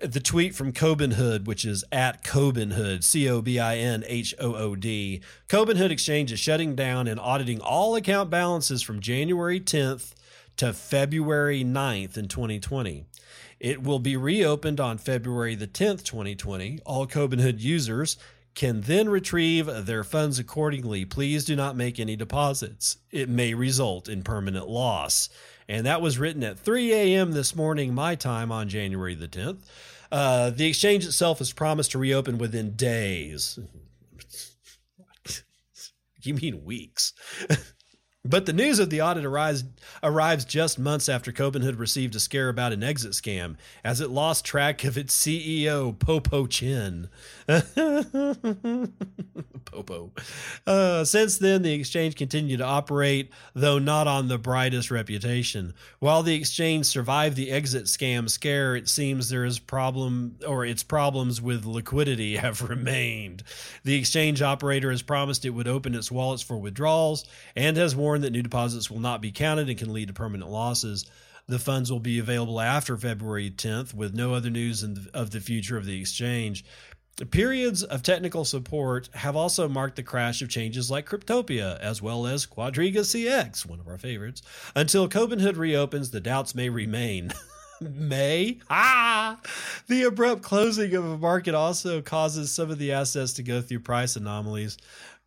the 0.03 0.21
tweet 0.21 0.55
from 0.55 0.73
Cobinhood, 0.73 1.47
which 1.47 1.65
is 1.65 1.85
at 1.93 2.25
Cobinhood, 2.25 3.05
C 3.05 3.29
O 3.29 3.41
B 3.41 3.59
I 3.59 3.77
N 3.77 4.05
H 4.07 4.35
O 4.41 4.55
O 4.55 4.75
D. 4.75 5.23
Cobinhood 5.49 5.91
Exchange 5.91 6.33
is 6.33 6.41
shutting 6.41 6.75
down 6.75 7.07
and 7.07 7.21
auditing 7.21 7.61
all 7.61 7.95
account 7.95 8.29
balances 8.29 8.83
from 8.83 9.01
January 9.01 9.61
10th 9.61 10.15
to 10.57 10.73
February 10.73 11.65
9th 11.65 12.17
in 12.17 12.29
2020. 12.29 13.07
It 13.61 13.83
will 13.83 14.01
be 14.01 14.17
reopened 14.17 14.81
on 14.81 14.99
February 14.99 15.55
the 15.55 15.69
10th, 15.69 16.03
2020. 16.05 16.81
All 16.85 17.07
Cobinhood 17.07 17.61
users 17.61 18.17
can 18.55 18.83
then 18.83 19.09
retrieve 19.09 19.67
their 19.87 20.05
funds 20.05 20.39
accordingly. 20.39 21.05
Please 21.05 21.45
do 21.45 21.57
not 21.57 21.77
make 21.77 21.99
any 21.99 22.17
deposits. 22.17 22.99
It 23.11 23.29
may 23.29 23.55
result 23.55 24.09
in 24.09 24.23
permanent 24.23 24.69
loss. 24.69 25.29
And 25.69 25.87
that 25.87 26.03
was 26.03 26.19
written 26.19 26.43
at 26.43 26.59
3 26.59 26.93
a.m. 26.93 27.33
this 27.33 27.55
morning, 27.55 27.95
my 27.95 28.15
time 28.15 28.53
on 28.53 28.69
January 28.69 29.15
the 29.15 29.29
10th. 29.29 29.61
Uh, 30.13 30.51
the 30.51 30.67
exchange 30.67 31.07
itself 31.07 31.41
is 31.41 31.55
promised 31.55 31.93
to 31.93 31.99
reopen 31.99 32.37
within 32.37 32.77
days. 32.77 33.59
you 36.23 36.35
mean 36.35 36.65
weeks? 36.65 37.15
But 38.25 38.47
the 38.47 38.53
news 38.53 38.79
of 38.79 38.89
the 38.89 39.03
audit 39.03 39.25
arrives, 39.25 39.65
arrives 40.01 40.45
just 40.45 40.79
months 40.79 41.09
after 41.09 41.33
Cobinhood 41.33 41.77
received 41.77 42.15
a 42.15 42.21
scare 42.21 42.49
about 42.49 42.73
an 42.73 42.85
exit 42.85 43.13
scam 43.13 43.57
as 43.83 44.01
it 44.01 44.11
lost 44.11 44.45
track 44.45 44.85
of 44.85 44.97
its 44.97 45.13
CEO, 45.17 45.99
Popo 45.99 46.47
Chen. 46.47 47.09
Popo. 49.65 50.13
Uh, 50.67 51.05
since 51.05 51.39
then, 51.39 51.63
the 51.63 51.73
exchange 51.73 52.17
continued 52.17 52.59
to 52.59 52.65
operate, 52.65 53.31
though 53.55 53.79
not 53.79 54.07
on 54.07 54.29
the 54.29 54.39
brightest 54.39 54.91
reputation. 54.91 55.75
While 55.99 56.23
the 56.23 56.35
exchange 56.35 56.87
survived 56.87 57.37
the 57.37 57.51
exit 57.51 57.85
scam 57.85 58.29
scare, 58.29 58.77
it 58.77 58.89
seems 58.89 59.29
there 59.29 59.45
is 59.45 59.59
problem 59.59 60.37
or 60.47 60.65
its 60.65 60.83
problems 60.83 61.41
with 61.41 61.65
liquidity 61.65 62.37
have 62.37 62.69
remained. 62.69 63.43
The 63.85 63.97
exchange 63.97 64.43
operator 64.43 64.91
has 64.91 65.03
promised 65.03 65.45
it 65.45 65.51
would 65.51 65.69
open 65.69 65.95
its 65.95 66.11
wallets 66.11 66.43
for 66.43 66.59
withdrawals 66.59 67.25
and 67.57 67.77
has 67.77 67.97
warned 67.97 68.25
that 68.25 68.31
new 68.31 68.43
deposits 68.43 68.91
will 68.91 69.01
not 69.01 69.21
be 69.21 69.33
counted 69.33 69.69
and 69.69 69.79
can 69.79 69.93
lead 69.93 70.09
to 70.09 70.15
permanent 70.15 70.51
losses. 70.51 71.07
The 71.49 71.59
funds 71.59 71.91
will 71.91 72.01
be 72.01 72.19
available 72.19 72.61
after 72.61 72.97
February 72.97 73.51
10th, 73.51 73.93
with 73.93 74.15
no 74.15 74.33
other 74.33 74.49
news 74.49 74.83
the, 74.83 75.11
of 75.13 75.33
the 75.33 75.41
future 75.41 75.77
of 75.77 75.85
the 75.85 76.01
exchange. 76.01 76.65
Periods 77.31 77.83
of 77.83 78.03
technical 78.03 78.45
support 78.45 79.11
have 79.15 79.37
also 79.37 79.69
marked 79.69 79.97
the 79.97 80.03
crash 80.03 80.41
of 80.41 80.49
changes 80.49 80.91
like 80.91 81.07
Cryptopia, 81.07 81.79
as 81.79 82.01
well 82.01 82.27
as 82.27 82.47
Quadriga 82.47 83.01
CX, 83.01 83.67
one 83.67 83.79
of 83.79 83.87
our 83.87 83.99
favorites. 83.99 84.43
Until 84.75 85.09
Cobinhood 85.09 85.57
reopens, 85.57 86.11
the 86.11 86.21
doubts 86.21 86.55
may 86.55 86.71
remain. 86.71 87.33
may. 87.81 88.59
Ah! 88.71 89.39
The 89.89 90.05
abrupt 90.05 90.43
closing 90.43 90.95
of 90.95 91.05
a 91.05 91.19
market 91.19 91.55
also 91.55 92.01
causes 92.01 92.51
some 92.51 92.71
of 92.71 92.79
the 92.79 92.93
assets 92.93 93.35
to 93.35 93.43
go 93.43 93.61
through 93.61 93.81
price 93.81 94.17
anomalies. 94.17 94.79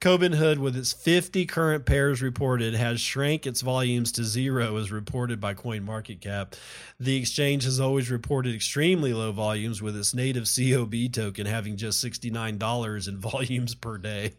Cobinhood, 0.01 0.57
with 0.57 0.75
its 0.75 0.93
50 0.93 1.45
current 1.45 1.85
pairs 1.85 2.21
reported, 2.21 2.75
has 2.75 2.99
shrank 3.01 3.47
its 3.47 3.61
volumes 3.61 4.11
to 4.13 4.23
zero, 4.23 4.77
as 4.77 4.91
reported 4.91 5.39
by 5.39 5.53
CoinMarketCap. 5.53 6.53
The 6.99 7.15
exchange 7.15 7.63
has 7.63 7.79
always 7.79 8.11
reported 8.11 8.53
extremely 8.53 9.13
low 9.13 9.31
volumes, 9.31 9.81
with 9.81 9.97
its 9.97 10.13
native 10.13 10.47
COB 10.53 11.11
token 11.11 11.47
having 11.47 11.77
just 11.77 12.03
$69 12.03 13.07
in 13.07 13.17
volumes 13.17 13.73
per 13.73 13.97
day. 13.97 14.33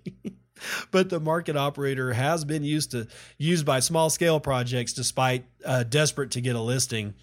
but 0.90 1.10
the 1.10 1.20
market 1.20 1.56
operator 1.56 2.12
has 2.12 2.44
been 2.44 2.62
used 2.62 2.92
to 2.92 3.06
used 3.38 3.66
by 3.66 3.80
small 3.80 4.10
scale 4.10 4.40
projects 4.40 4.92
despite 4.92 5.46
uh, 5.64 5.82
desperate 5.82 6.30
to 6.32 6.40
get 6.40 6.56
a 6.56 6.60
listing 6.60 7.14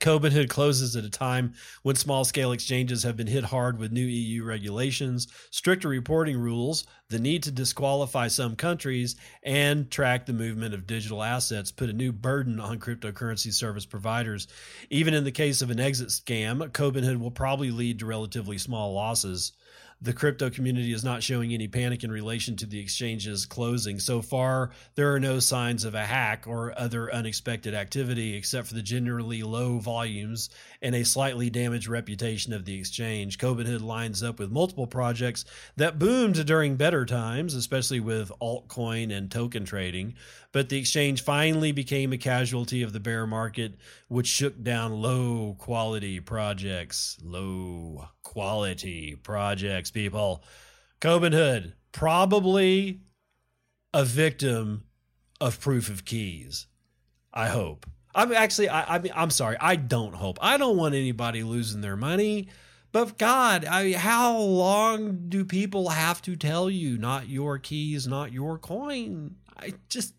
Cobinhood 0.00 0.48
closes 0.48 0.96
at 0.96 1.04
a 1.04 1.10
time 1.10 1.54
when 1.82 1.96
small 1.96 2.24
scale 2.24 2.52
exchanges 2.52 3.04
have 3.04 3.16
been 3.16 3.26
hit 3.26 3.44
hard 3.44 3.78
with 3.78 3.92
new 3.92 4.04
EU 4.04 4.44
regulations, 4.44 5.28
stricter 5.50 5.88
reporting 5.88 6.38
rules, 6.38 6.84
the 7.08 7.18
need 7.18 7.44
to 7.44 7.52
disqualify 7.52 8.28
some 8.28 8.56
countries, 8.56 9.14
and 9.42 9.90
track 9.90 10.26
the 10.26 10.32
movement 10.32 10.74
of 10.74 10.86
digital 10.86 11.22
assets 11.22 11.70
put 11.70 11.90
a 11.90 11.92
new 11.92 12.12
burden 12.12 12.58
on 12.58 12.80
cryptocurrency 12.80 13.52
service 13.52 13.86
providers. 13.86 14.48
Even 14.90 15.14
in 15.14 15.24
the 15.24 15.30
case 15.30 15.62
of 15.62 15.70
an 15.70 15.80
exit 15.80 16.08
scam, 16.08 16.68
Cobinhood 16.70 17.20
will 17.20 17.30
probably 17.30 17.70
lead 17.70 18.00
to 18.00 18.06
relatively 18.06 18.58
small 18.58 18.92
losses 18.92 19.52
the 20.02 20.12
crypto 20.12 20.50
community 20.50 20.92
is 20.92 21.04
not 21.04 21.22
showing 21.22 21.52
any 21.52 21.68
panic 21.68 22.04
in 22.04 22.10
relation 22.10 22.56
to 22.56 22.66
the 22.66 22.78
exchange's 22.78 23.46
closing. 23.46 23.98
So 23.98 24.20
far, 24.20 24.70
there 24.94 25.14
are 25.14 25.20
no 25.20 25.38
signs 25.38 25.84
of 25.84 25.94
a 25.94 26.04
hack 26.04 26.46
or 26.46 26.78
other 26.78 27.12
unexpected 27.12 27.74
activity, 27.74 28.34
except 28.34 28.68
for 28.68 28.74
the 28.74 28.82
generally 28.82 29.42
low 29.42 29.78
volumes 29.78 30.50
and 30.82 30.94
a 30.94 31.04
slightly 31.04 31.50
damaged 31.50 31.88
reputation 31.88 32.52
of 32.52 32.64
the 32.64 32.78
exchange. 32.78 33.38
Cobinhood 33.38 33.82
lines 33.82 34.22
up 34.22 34.38
with 34.38 34.50
multiple 34.50 34.86
projects 34.86 35.44
that 35.76 35.98
boomed 35.98 36.44
during 36.46 36.76
better 36.76 37.06
times, 37.06 37.54
especially 37.54 38.00
with 38.00 38.30
altcoin 38.40 39.10
and 39.16 39.30
token 39.30 39.64
trading. 39.64 40.14
But 40.54 40.68
the 40.68 40.78
exchange 40.78 41.24
finally 41.24 41.72
became 41.72 42.12
a 42.12 42.16
casualty 42.16 42.82
of 42.82 42.92
the 42.92 43.00
bear 43.00 43.26
market, 43.26 43.74
which 44.06 44.28
shook 44.28 44.62
down 44.62 44.92
low 44.92 45.56
quality 45.58 46.20
projects. 46.20 47.18
Low 47.24 48.08
quality 48.22 49.16
projects, 49.16 49.90
people. 49.90 50.44
Cobinhood, 51.00 51.72
probably 51.90 53.00
a 53.92 54.04
victim 54.04 54.84
of 55.40 55.60
proof 55.60 55.90
of 55.90 56.04
keys. 56.04 56.68
I 57.32 57.48
hope. 57.48 57.84
I'm 58.14 58.32
actually, 58.32 58.68
I, 58.68 58.94
I 58.94 58.98
mean, 59.00 59.12
I'm 59.12 59.30
sorry. 59.30 59.56
I 59.60 59.74
don't 59.74 60.14
hope. 60.14 60.38
I 60.40 60.56
don't 60.56 60.76
want 60.76 60.94
anybody 60.94 61.42
losing 61.42 61.80
their 61.80 61.96
money. 61.96 62.46
But 62.92 63.18
God, 63.18 63.64
I 63.64 63.94
how 63.94 64.38
long 64.38 65.28
do 65.28 65.44
people 65.44 65.88
have 65.88 66.22
to 66.22 66.36
tell 66.36 66.70
you 66.70 66.96
not 66.96 67.28
your 67.28 67.58
keys, 67.58 68.06
not 68.06 68.30
your 68.30 68.56
coin? 68.56 69.34
I 69.56 69.72
just 69.88 70.14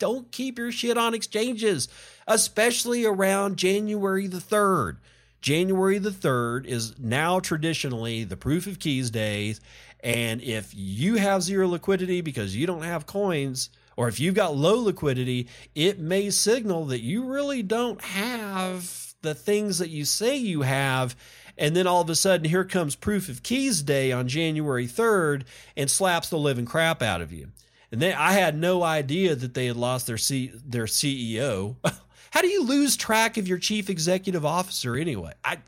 don't 0.00 0.32
keep 0.32 0.58
your 0.58 0.72
shit 0.72 0.98
on 0.98 1.14
exchanges, 1.14 1.88
especially 2.26 3.04
around 3.04 3.56
January 3.56 4.26
the 4.26 4.38
3rd. 4.38 4.96
January 5.40 5.98
the 5.98 6.10
3rd 6.10 6.66
is 6.66 6.98
now 6.98 7.38
traditionally 7.38 8.24
the 8.24 8.36
proof 8.36 8.66
of 8.66 8.80
keys 8.80 9.10
days. 9.10 9.60
And 10.02 10.42
if 10.42 10.72
you 10.74 11.16
have 11.16 11.42
zero 11.42 11.68
liquidity 11.68 12.20
because 12.20 12.56
you 12.56 12.66
don't 12.66 12.82
have 12.82 13.06
coins, 13.06 13.70
or 13.96 14.08
if 14.08 14.18
you've 14.18 14.34
got 14.34 14.56
low 14.56 14.78
liquidity, 14.78 15.48
it 15.74 15.98
may 15.98 16.30
signal 16.30 16.86
that 16.86 17.02
you 17.02 17.24
really 17.24 17.62
don't 17.62 18.00
have 18.00 19.14
the 19.22 19.34
things 19.34 19.78
that 19.78 19.90
you 19.90 20.04
say 20.04 20.36
you 20.36 20.62
have. 20.62 21.14
And 21.58 21.76
then 21.76 21.86
all 21.86 22.00
of 22.00 22.08
a 22.08 22.14
sudden, 22.14 22.48
here 22.48 22.64
comes 22.64 22.96
Proof 22.96 23.28
of 23.28 23.42
Keys 23.42 23.82
Day 23.82 24.12
on 24.12 24.28
January 24.28 24.86
3rd 24.86 25.42
and 25.76 25.90
slaps 25.90 26.30
the 26.30 26.38
living 26.38 26.64
crap 26.64 27.02
out 27.02 27.20
of 27.20 27.32
you. 27.32 27.48
And 27.92 28.00
then 28.00 28.14
I 28.16 28.32
had 28.32 28.56
no 28.56 28.82
idea 28.82 29.34
that 29.34 29.54
they 29.54 29.66
had 29.66 29.76
lost 29.76 30.06
their 30.06 30.18
C- 30.18 30.52
their 30.64 30.84
CEO. 30.84 31.76
How 32.30 32.42
do 32.42 32.48
you 32.48 32.64
lose 32.64 32.96
track 32.96 33.36
of 33.36 33.48
your 33.48 33.58
chief 33.58 33.90
executive 33.90 34.46
officer 34.46 34.96
anyway? 34.96 35.32
I 35.44 35.58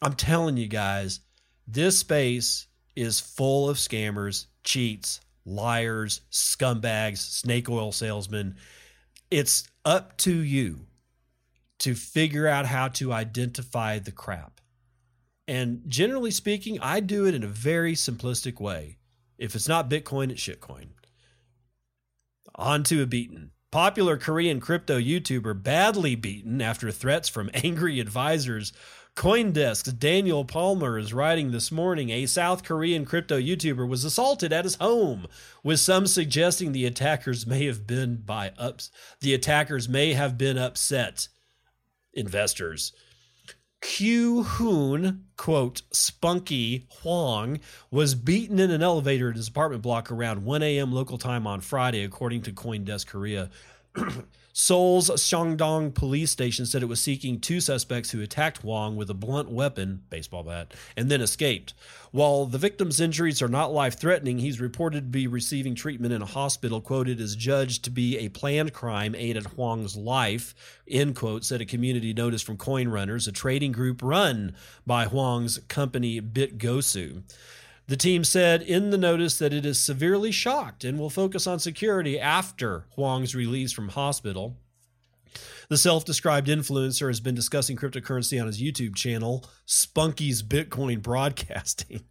I'm 0.00 0.14
telling 0.14 0.56
you 0.56 0.66
guys, 0.66 1.20
this 1.68 1.98
space 1.98 2.66
is 2.96 3.20
full 3.20 3.70
of 3.70 3.76
scammers, 3.76 4.46
cheats, 4.64 5.20
liars, 5.44 6.22
scumbags, 6.30 7.18
snake 7.18 7.68
oil 7.68 7.92
salesmen. 7.92 8.56
It's 9.30 9.64
up 9.84 10.16
to 10.18 10.34
you 10.34 10.86
to 11.78 11.94
figure 11.94 12.46
out 12.46 12.66
how 12.66 12.88
to 12.88 13.12
identify 13.12 13.98
the 13.98 14.12
crap. 14.12 14.60
And 15.48 15.82
generally 15.88 16.30
speaking, 16.30 16.78
I 16.80 17.00
do 17.00 17.26
it 17.26 17.34
in 17.34 17.42
a 17.42 17.48
very 17.48 17.94
simplistic 17.94 18.60
way. 18.60 18.98
If 19.38 19.54
it's 19.54 19.68
not 19.68 19.90
Bitcoin, 19.90 20.30
it's 20.30 20.40
shitcoin. 20.40 20.88
On 22.54 22.82
to 22.84 23.02
a 23.02 23.06
beaten. 23.06 23.52
Popular 23.70 24.18
Korean 24.18 24.60
crypto 24.60 24.98
YouTuber 24.98 25.62
badly 25.62 26.14
beaten 26.14 26.60
after 26.60 26.90
threats 26.90 27.28
from 27.28 27.50
angry 27.54 28.00
advisors 28.00 28.72
Coindesk's 29.14 29.92
Daniel 29.92 30.44
Palmer 30.44 30.98
is 30.98 31.12
writing 31.12 31.50
this 31.50 31.70
morning 31.70 32.08
a 32.08 32.24
South 32.24 32.64
Korean 32.64 33.04
crypto 33.04 33.38
YouTuber 33.38 33.86
was 33.86 34.04
assaulted 34.04 34.54
at 34.54 34.64
his 34.64 34.76
home, 34.76 35.26
with 35.62 35.80
some 35.80 36.06
suggesting 36.06 36.72
the 36.72 36.86
attackers 36.86 37.46
may 37.46 37.66
have 37.66 37.86
been 37.86 38.16
by 38.16 38.52
ups 38.56 38.90
the 39.20 39.34
attackers 39.34 39.86
may 39.86 40.14
have 40.14 40.38
been 40.38 40.56
upset 40.56 41.28
investors. 42.14 42.92
Q 43.82 44.44
Hoon, 44.44 45.24
quote, 45.36 45.82
Spunky 45.90 46.86
Hwang, 47.02 47.60
was 47.90 48.14
beaten 48.14 48.58
in 48.58 48.70
an 48.70 48.82
elevator 48.82 49.30
at 49.30 49.36
his 49.36 49.48
apartment 49.48 49.82
block 49.82 50.10
around 50.10 50.44
1 50.44 50.62
a.m. 50.62 50.92
local 50.92 51.18
time 51.18 51.46
on 51.46 51.60
Friday, 51.60 52.04
according 52.04 52.42
to 52.42 52.52
Coindesk 52.52 53.08
Korea. 53.08 53.50
Seoul's 54.54 55.08
Sangdong 55.08 55.94
police 55.94 56.30
station 56.30 56.66
said 56.66 56.82
it 56.82 56.86
was 56.86 57.00
seeking 57.00 57.40
two 57.40 57.58
suspects 57.58 58.10
who 58.10 58.20
attacked 58.20 58.58
Hwang 58.58 58.96
with 58.96 59.08
a 59.08 59.14
blunt 59.14 59.50
weapon, 59.50 60.02
baseball 60.10 60.42
bat, 60.42 60.74
and 60.94 61.10
then 61.10 61.22
escaped. 61.22 61.72
While 62.10 62.44
the 62.44 62.58
victim's 62.58 63.00
injuries 63.00 63.40
are 63.40 63.48
not 63.48 63.72
life 63.72 63.98
threatening, 63.98 64.38
he's 64.38 64.60
reported 64.60 65.04
to 65.04 65.10
be 65.10 65.26
receiving 65.26 65.74
treatment 65.74 66.12
in 66.12 66.20
a 66.20 66.26
hospital, 66.26 66.82
quoted 66.82 67.18
as 67.18 67.34
judged 67.34 67.84
to 67.84 67.90
be 67.90 68.18
a 68.18 68.28
planned 68.28 68.74
crime 68.74 69.14
aimed 69.16 69.38
at 69.38 69.44
Hwang's 69.44 69.96
life, 69.96 70.54
end 70.86 71.16
quote, 71.16 71.44
said 71.44 71.62
a 71.62 71.66
community 71.66 72.12
notice 72.12 72.42
from 72.42 72.58
Coin 72.58 72.88
Runners, 72.88 73.26
a 73.26 73.32
trading 73.32 73.72
group 73.72 74.02
run 74.02 74.54
by 74.86 75.06
Hwang's 75.06 75.60
company 75.68 76.20
BitGosu. 76.20 77.22
The 77.92 77.98
team 77.98 78.24
said 78.24 78.62
in 78.62 78.88
the 78.88 78.96
notice 78.96 79.36
that 79.36 79.52
it 79.52 79.66
is 79.66 79.78
severely 79.78 80.32
shocked 80.32 80.82
and 80.82 80.98
will 80.98 81.10
focus 81.10 81.46
on 81.46 81.58
security 81.58 82.18
after 82.18 82.86
Hwang's 82.96 83.34
release 83.34 83.70
from 83.70 83.90
hospital. 83.90 84.56
The 85.68 85.76
self 85.76 86.02
described 86.02 86.48
influencer 86.48 87.08
has 87.08 87.20
been 87.20 87.34
discussing 87.34 87.76
cryptocurrency 87.76 88.40
on 88.40 88.46
his 88.46 88.62
YouTube 88.62 88.94
channel, 88.94 89.44
Spunky's 89.66 90.42
Bitcoin 90.42 91.02
Broadcasting. 91.02 92.04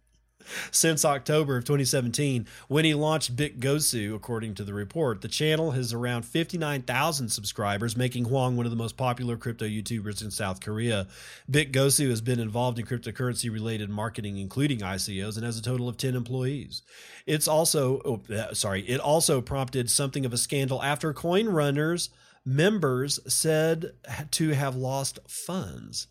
Since 0.70 1.04
October 1.04 1.56
of 1.56 1.64
2017 1.64 2.46
when 2.68 2.84
he 2.84 2.94
launched 2.94 3.36
BitGosu, 3.36 4.14
according 4.14 4.54
to 4.54 4.64
the 4.64 4.74
report. 4.74 5.20
The 5.20 5.28
channel 5.28 5.72
has 5.72 5.92
around 5.92 6.22
59,000 6.22 7.28
subscribers, 7.28 7.96
making 7.96 8.24
Hwang 8.24 8.56
one 8.56 8.66
of 8.66 8.70
the 8.70 8.76
most 8.76 8.96
popular 8.96 9.36
crypto 9.36 9.66
YouTubers 9.66 10.22
in 10.22 10.30
South 10.30 10.60
Korea. 10.60 11.06
BitGosu 11.50 12.10
has 12.10 12.20
been 12.20 12.40
involved 12.40 12.78
in 12.78 12.86
cryptocurrency 12.86 13.52
related 13.52 13.90
marketing, 13.90 14.38
including 14.38 14.80
ICOs, 14.80 15.36
and 15.36 15.44
has 15.44 15.58
a 15.58 15.62
total 15.62 15.88
of 15.88 15.96
10 15.96 16.14
employees. 16.14 16.82
It's 17.26 17.48
also, 17.48 18.00
oh, 18.04 18.34
uh, 18.34 18.54
sorry, 18.54 18.82
it 18.82 19.00
also 19.00 19.40
prompted 19.40 19.90
something 19.90 20.24
of 20.24 20.32
a 20.32 20.38
scandal 20.38 20.82
after 20.82 21.12
Coin 21.12 21.48
Runners 21.48 22.10
members 22.44 23.20
said 23.32 23.92
to 24.32 24.50
have 24.50 24.74
lost 24.74 25.18
funds. 25.28 26.08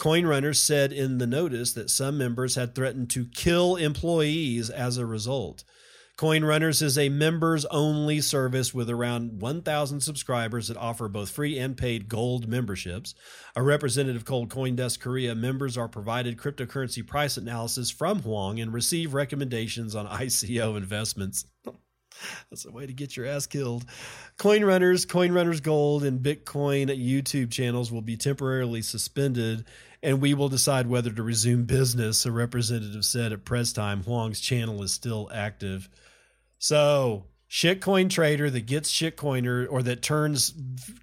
Coinrunners 0.00 0.56
said 0.56 0.94
in 0.94 1.18
the 1.18 1.26
notice 1.26 1.74
that 1.74 1.90
some 1.90 2.16
members 2.16 2.54
had 2.54 2.74
threatened 2.74 3.10
to 3.10 3.26
kill 3.26 3.76
employees 3.76 4.70
as 4.70 4.96
a 4.96 5.04
result. 5.04 5.62
Coinrunners 6.16 6.80
is 6.80 6.96
a 6.96 7.10
members 7.10 7.66
only 7.66 8.22
service 8.22 8.72
with 8.72 8.88
around 8.88 9.42
1,000 9.42 10.00
subscribers 10.00 10.68
that 10.68 10.78
offer 10.78 11.06
both 11.06 11.28
free 11.28 11.58
and 11.58 11.76
paid 11.76 12.08
gold 12.08 12.48
memberships. 12.48 13.14
A 13.54 13.62
representative 13.62 14.24
told 14.24 14.48
Coindesk 14.48 15.00
Korea 15.00 15.34
members 15.34 15.76
are 15.76 15.88
provided 15.88 16.38
cryptocurrency 16.38 17.06
price 17.06 17.36
analysis 17.36 17.90
from 17.90 18.20
Hwang 18.22 18.58
and 18.58 18.72
receive 18.72 19.12
recommendations 19.12 19.94
on 19.94 20.06
ICO 20.06 20.78
investments. 20.78 21.44
That's 22.50 22.64
a 22.64 22.70
way 22.70 22.86
to 22.86 22.92
get 22.92 23.16
your 23.16 23.26
ass 23.26 23.46
killed. 23.46 23.84
Coin 24.38 24.64
Runners, 24.64 25.04
Coin 25.04 25.32
Runners 25.32 25.60
Gold, 25.60 26.04
and 26.04 26.20
Bitcoin 26.20 26.86
YouTube 26.86 27.50
channels 27.50 27.90
will 27.90 28.02
be 28.02 28.16
temporarily 28.16 28.82
suspended, 28.82 29.64
and 30.02 30.20
we 30.20 30.34
will 30.34 30.48
decide 30.48 30.86
whether 30.86 31.10
to 31.10 31.22
resume 31.22 31.64
business. 31.64 32.26
A 32.26 32.32
representative 32.32 33.04
said 33.04 33.32
at 33.32 33.44
press 33.44 33.72
time 33.72 34.02
Hwang's 34.02 34.40
channel 34.40 34.82
is 34.82 34.92
still 34.92 35.30
active. 35.32 35.88
So, 36.58 37.26
shitcoin 37.48 38.10
trader 38.10 38.50
that 38.50 38.66
gets 38.66 38.92
shitcoiner 38.92 39.66
or 39.70 39.82
that 39.82 40.02
turns 40.02 40.50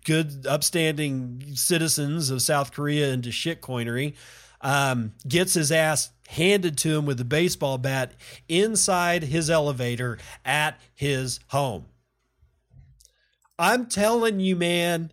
good, 0.05 0.45
upstanding 0.47 1.43
citizens 1.55 2.29
of 2.29 2.41
South 2.41 2.71
Korea 2.71 3.11
into 3.11 3.29
shitcoinery 3.29 4.15
um, 4.61 5.13
gets 5.27 5.53
his 5.53 5.71
ass 5.71 6.09
handed 6.27 6.77
to 6.77 6.97
him 6.97 7.05
with 7.05 7.19
a 7.19 7.25
baseball 7.25 7.77
bat 7.77 8.13
inside 8.49 9.23
his 9.23 9.49
elevator 9.49 10.17
at 10.45 10.79
his 10.93 11.39
home. 11.47 11.85
I'm 13.57 13.87
telling 13.87 14.39
you, 14.39 14.55
man, 14.55 15.11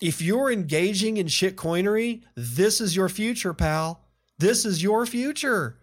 if 0.00 0.22
you're 0.22 0.50
engaging 0.50 1.18
in 1.18 1.26
shitcoinery, 1.26 2.22
this 2.34 2.80
is 2.80 2.96
your 2.96 3.08
future, 3.08 3.52
pal. 3.52 4.00
This 4.38 4.64
is 4.64 4.82
your 4.82 5.04
future. 5.04 5.78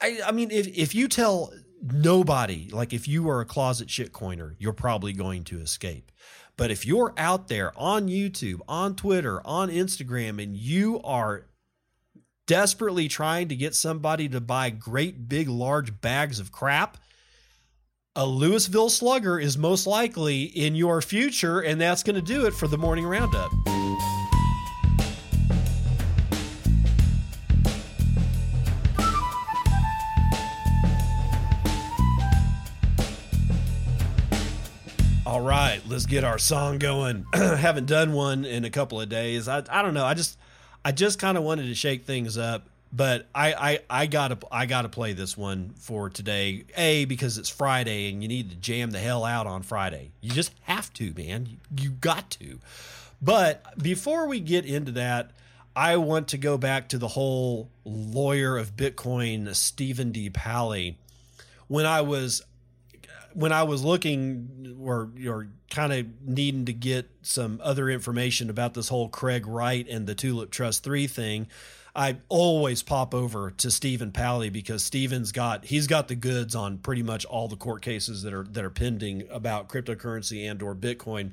I, 0.00 0.20
I 0.26 0.32
mean, 0.32 0.50
if, 0.50 0.66
if 0.66 0.94
you 0.94 1.06
tell 1.06 1.52
nobody, 1.82 2.70
like 2.72 2.94
if 2.94 3.06
you 3.06 3.28
are 3.28 3.42
a 3.42 3.46
closet 3.46 3.88
shitcoiner, 3.88 4.54
you're 4.58 4.72
probably 4.72 5.12
going 5.12 5.44
to 5.44 5.60
escape. 5.60 6.10
But 6.56 6.70
if 6.70 6.86
you're 6.86 7.12
out 7.18 7.48
there 7.48 7.78
on 7.78 8.08
YouTube, 8.08 8.60
on 8.66 8.96
Twitter, 8.96 9.46
on 9.46 9.68
Instagram, 9.68 10.42
and 10.42 10.56
you 10.56 11.00
are 11.02 11.46
desperately 12.50 13.06
trying 13.06 13.46
to 13.46 13.54
get 13.54 13.76
somebody 13.76 14.28
to 14.28 14.40
buy 14.40 14.70
great 14.70 15.28
big 15.28 15.48
large 15.48 16.00
bags 16.00 16.40
of 16.40 16.50
crap, 16.50 16.96
a 18.16 18.26
Louisville 18.26 18.90
slugger 18.90 19.38
is 19.38 19.56
most 19.56 19.86
likely 19.86 20.42
in 20.42 20.74
your 20.74 21.00
future, 21.00 21.60
and 21.60 21.80
that's 21.80 22.02
going 22.02 22.16
to 22.16 22.20
do 22.20 22.46
it 22.46 22.52
for 22.52 22.66
the 22.66 22.76
morning 22.76 23.06
roundup. 23.06 23.52
All 35.24 35.40
right, 35.40 35.80
let's 35.86 36.06
get 36.06 36.24
our 36.24 36.38
song 36.38 36.78
going. 36.78 37.26
Haven't 37.32 37.86
done 37.86 38.12
one 38.12 38.44
in 38.44 38.64
a 38.64 38.70
couple 38.70 39.00
of 39.00 39.08
days. 39.08 39.46
I 39.46 39.62
I 39.70 39.82
don't 39.82 39.94
know. 39.94 40.04
I 40.04 40.14
just 40.14 40.36
I 40.84 40.92
just 40.92 41.18
kind 41.18 41.36
of 41.36 41.44
wanted 41.44 41.66
to 41.66 41.74
shake 41.74 42.04
things 42.04 42.38
up, 42.38 42.68
but 42.92 43.26
I 43.34 43.52
I 43.52 43.78
I 44.02 44.06
gotta 44.06 44.38
I 44.50 44.66
gotta 44.66 44.88
play 44.88 45.12
this 45.12 45.36
one 45.36 45.70
for 45.76 46.08
today. 46.08 46.64
A 46.76 47.04
because 47.04 47.38
it's 47.38 47.48
Friday 47.48 48.10
and 48.10 48.22
you 48.22 48.28
need 48.28 48.50
to 48.50 48.56
jam 48.56 48.90
the 48.90 48.98
hell 48.98 49.24
out 49.24 49.46
on 49.46 49.62
Friday. 49.62 50.10
You 50.20 50.30
just 50.30 50.52
have 50.62 50.92
to, 50.94 51.12
man. 51.14 51.46
You, 51.46 51.56
you 51.78 51.90
got 51.90 52.30
to. 52.30 52.58
But 53.22 53.78
before 53.78 54.26
we 54.26 54.40
get 54.40 54.64
into 54.64 54.92
that, 54.92 55.32
I 55.76 55.98
want 55.98 56.28
to 56.28 56.38
go 56.38 56.56
back 56.56 56.88
to 56.88 56.98
the 56.98 57.08
whole 57.08 57.68
lawyer 57.84 58.56
of 58.56 58.76
Bitcoin, 58.76 59.54
Stephen 59.54 60.12
D. 60.12 60.30
Palley. 60.30 60.98
When 61.68 61.86
I 61.86 62.00
was 62.00 62.42
when 63.34 63.52
I 63.52 63.62
was 63.64 63.84
looking 63.84 64.76
or 64.80 65.48
kind 65.70 65.92
of 65.92 66.06
needing 66.22 66.64
to 66.66 66.72
get 66.72 67.10
some 67.22 67.60
other 67.62 67.88
information 67.88 68.50
about 68.50 68.74
this 68.74 68.88
whole 68.88 69.08
Craig 69.08 69.46
Wright 69.46 69.86
and 69.88 70.06
the 70.06 70.14
Tulip 70.14 70.50
Trust 70.50 70.82
3 70.82 71.06
thing, 71.06 71.46
I 71.94 72.18
always 72.28 72.82
pop 72.82 73.14
over 73.14 73.50
to 73.50 73.70
Stephen 73.70 74.12
Palley 74.12 74.48
because 74.50 74.82
Stephen's 74.82 75.32
got 75.32 75.64
he's 75.64 75.86
got 75.86 76.08
the 76.08 76.14
goods 76.14 76.54
on 76.54 76.78
pretty 76.78 77.02
much 77.02 77.24
all 77.24 77.48
the 77.48 77.56
court 77.56 77.82
cases 77.82 78.22
that 78.22 78.32
are 78.32 78.44
that 78.44 78.64
are 78.64 78.70
pending 78.70 79.26
about 79.30 79.68
cryptocurrency 79.68 80.48
and 80.48 80.62
or 80.62 80.74
Bitcoin. 80.74 81.32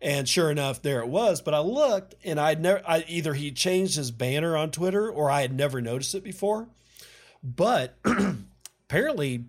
And 0.00 0.28
sure 0.28 0.50
enough, 0.50 0.82
there 0.82 1.00
it 1.00 1.08
was. 1.08 1.40
But 1.40 1.54
I 1.54 1.58
looked 1.58 2.14
and 2.24 2.38
I'd 2.38 2.60
never 2.60 2.82
I, 2.86 3.04
either 3.08 3.34
he 3.34 3.50
changed 3.50 3.96
his 3.96 4.10
banner 4.10 4.56
on 4.56 4.70
Twitter 4.70 5.10
or 5.10 5.30
I 5.30 5.40
had 5.42 5.52
never 5.52 5.80
noticed 5.80 6.14
it 6.14 6.22
before. 6.22 6.68
But 7.42 7.98
apparently, 8.88 9.44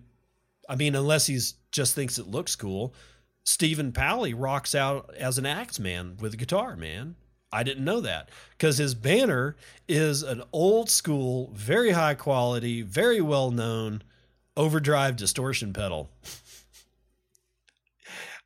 I 0.68 0.76
mean, 0.76 0.94
unless 0.94 1.26
he's 1.26 1.54
just 1.72 1.94
thinks 1.94 2.18
it 2.18 2.26
looks 2.26 2.54
cool. 2.54 2.94
Stephen 3.44 3.92
Palley 3.92 4.34
rocks 4.34 4.74
out 4.74 5.14
as 5.16 5.38
an 5.38 5.46
axeman 5.46 6.18
with 6.20 6.34
a 6.34 6.36
guitar, 6.36 6.76
man. 6.76 7.16
I 7.50 7.62
didn't 7.62 7.84
know 7.84 8.00
that 8.00 8.28
because 8.50 8.76
his 8.76 8.94
banner 8.94 9.56
is 9.88 10.22
an 10.22 10.42
old 10.52 10.90
school, 10.90 11.50
very 11.54 11.92
high 11.92 12.14
quality, 12.14 12.82
very 12.82 13.22
well 13.22 13.50
known 13.50 14.02
overdrive 14.56 15.16
distortion 15.16 15.72
pedal. 15.72 16.10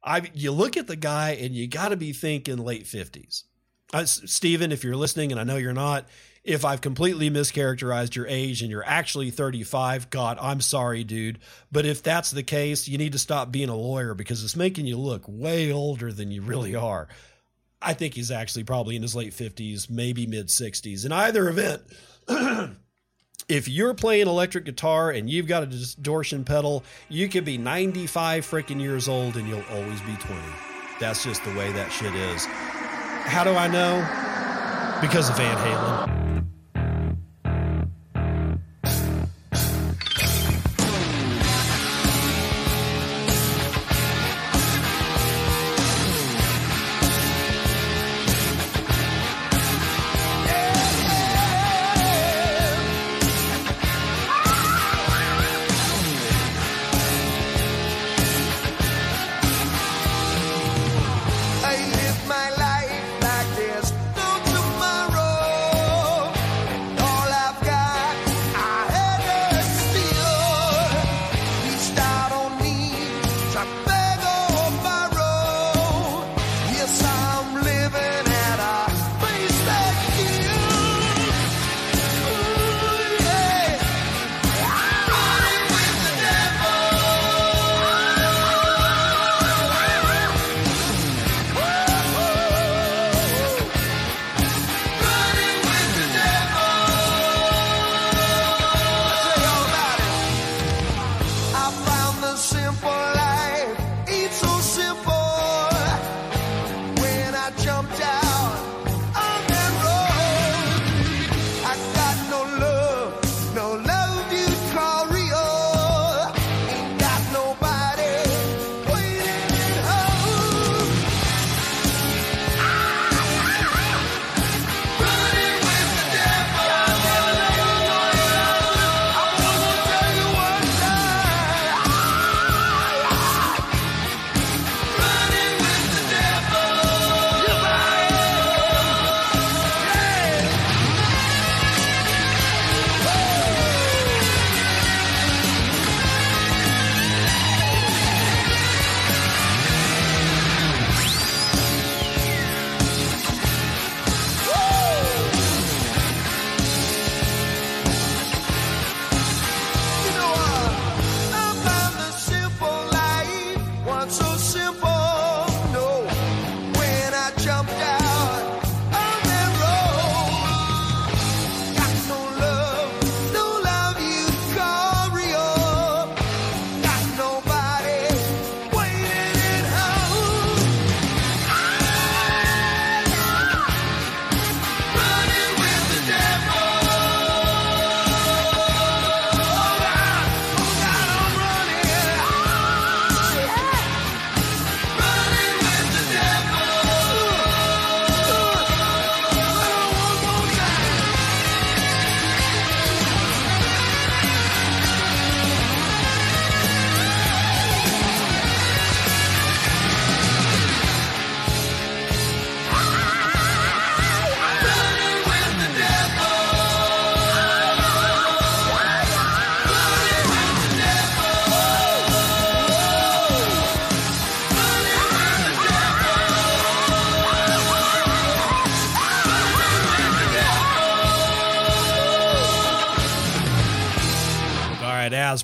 I 0.05 0.31
you 0.35 0.53
look 0.53 0.77
at 0.77 0.87
the 0.87 0.97
guy 0.97 1.31
and 1.31 1.55
you 1.55 1.67
got 1.67 1.89
to 1.89 1.97
be 1.97 2.13
thinking 2.13 2.59
late 2.59 2.85
50s. 2.85 3.45
Uh, 3.93 4.05
Stephen, 4.05 4.73
if 4.73 4.85
you're 4.85 4.97
listening, 4.97 5.33
and 5.33 5.41
I 5.41 5.45
know 5.45 5.57
you're 5.57 5.73
not, 5.73 6.09
if 6.45 6.65
I've 6.65 6.81
completely 6.81 7.31
mischaracterized 7.31 8.17
your 8.17 8.27
age 8.27 8.63
and 8.63 8.71
you're 8.71 8.85
actually 8.85 9.31
35, 9.31 10.11
God, 10.11 10.39
I'm 10.41 10.61
sorry, 10.61 11.05
dude. 11.05 11.39
But 11.71 11.87
if 11.87 12.03
that's 12.03 12.33
the 12.33 12.43
case, 12.43 12.89
you 12.89 12.99
need 12.99 13.13
to 13.13 13.19
stop 13.19 13.53
being 13.53 13.69
a 13.69 13.77
lawyer 13.77 14.15
because 14.15 14.43
it's 14.43 14.57
making 14.57 14.87
you 14.87 14.97
look 14.97 15.23
way 15.27 15.73
older 15.73 16.13
than 16.13 16.33
you 16.33 16.43
really 16.43 16.75
are. 16.75 17.09
I 17.81 17.95
think 17.95 18.15
he's 18.15 18.31
actually 18.31 18.65
probably 18.65 18.97
in 18.97 19.03
his 19.03 19.15
late 19.15 19.33
50s, 19.33 19.89
maybe 19.89 20.27
mid 20.27 20.49
60s. 20.49 21.05
In 21.07 21.13
either 21.13 21.49
event, 21.49 21.83
if 23.49 23.69
you're 23.69 23.95
playing 23.95 24.27
electric 24.27 24.65
guitar 24.65 25.11
and 25.11 25.31
you've 25.31 25.47
got 25.47 25.63
a 25.63 25.67
distortion 25.67 26.45
pedal, 26.45 26.85
you 27.09 27.29
could 27.29 27.45
be 27.45 27.59
95 27.59 28.45
freaking 28.47 28.81
years 28.81 29.09
old 29.09 29.37
and 29.37 29.49
you'll 29.49 29.65
always 29.71 30.01
be 30.03 30.15
20. 30.15 30.41
That's 30.99 31.25
just 31.25 31.45
the 31.45 31.55
way 31.55 31.71
that 31.73 31.91
shit 31.91 32.15
is. 32.15 32.47
How 32.47 33.45
do 33.45 33.51
I 33.51 33.69
know? 33.69 35.01
Because 35.01 35.31
of 35.31 35.37
Van 35.37 35.57
Halen. 35.57 36.22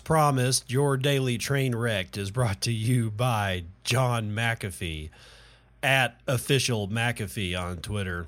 Promised, 0.08 0.70
your 0.70 0.96
daily 0.96 1.36
train 1.36 1.74
wreck 1.74 2.16
is 2.16 2.30
brought 2.30 2.62
to 2.62 2.72
you 2.72 3.10
by 3.10 3.62
John 3.84 4.30
McAfee 4.30 5.10
at 5.82 6.18
official 6.26 6.88
McAfee 6.88 7.54
on 7.60 7.76
Twitter. 7.76 8.26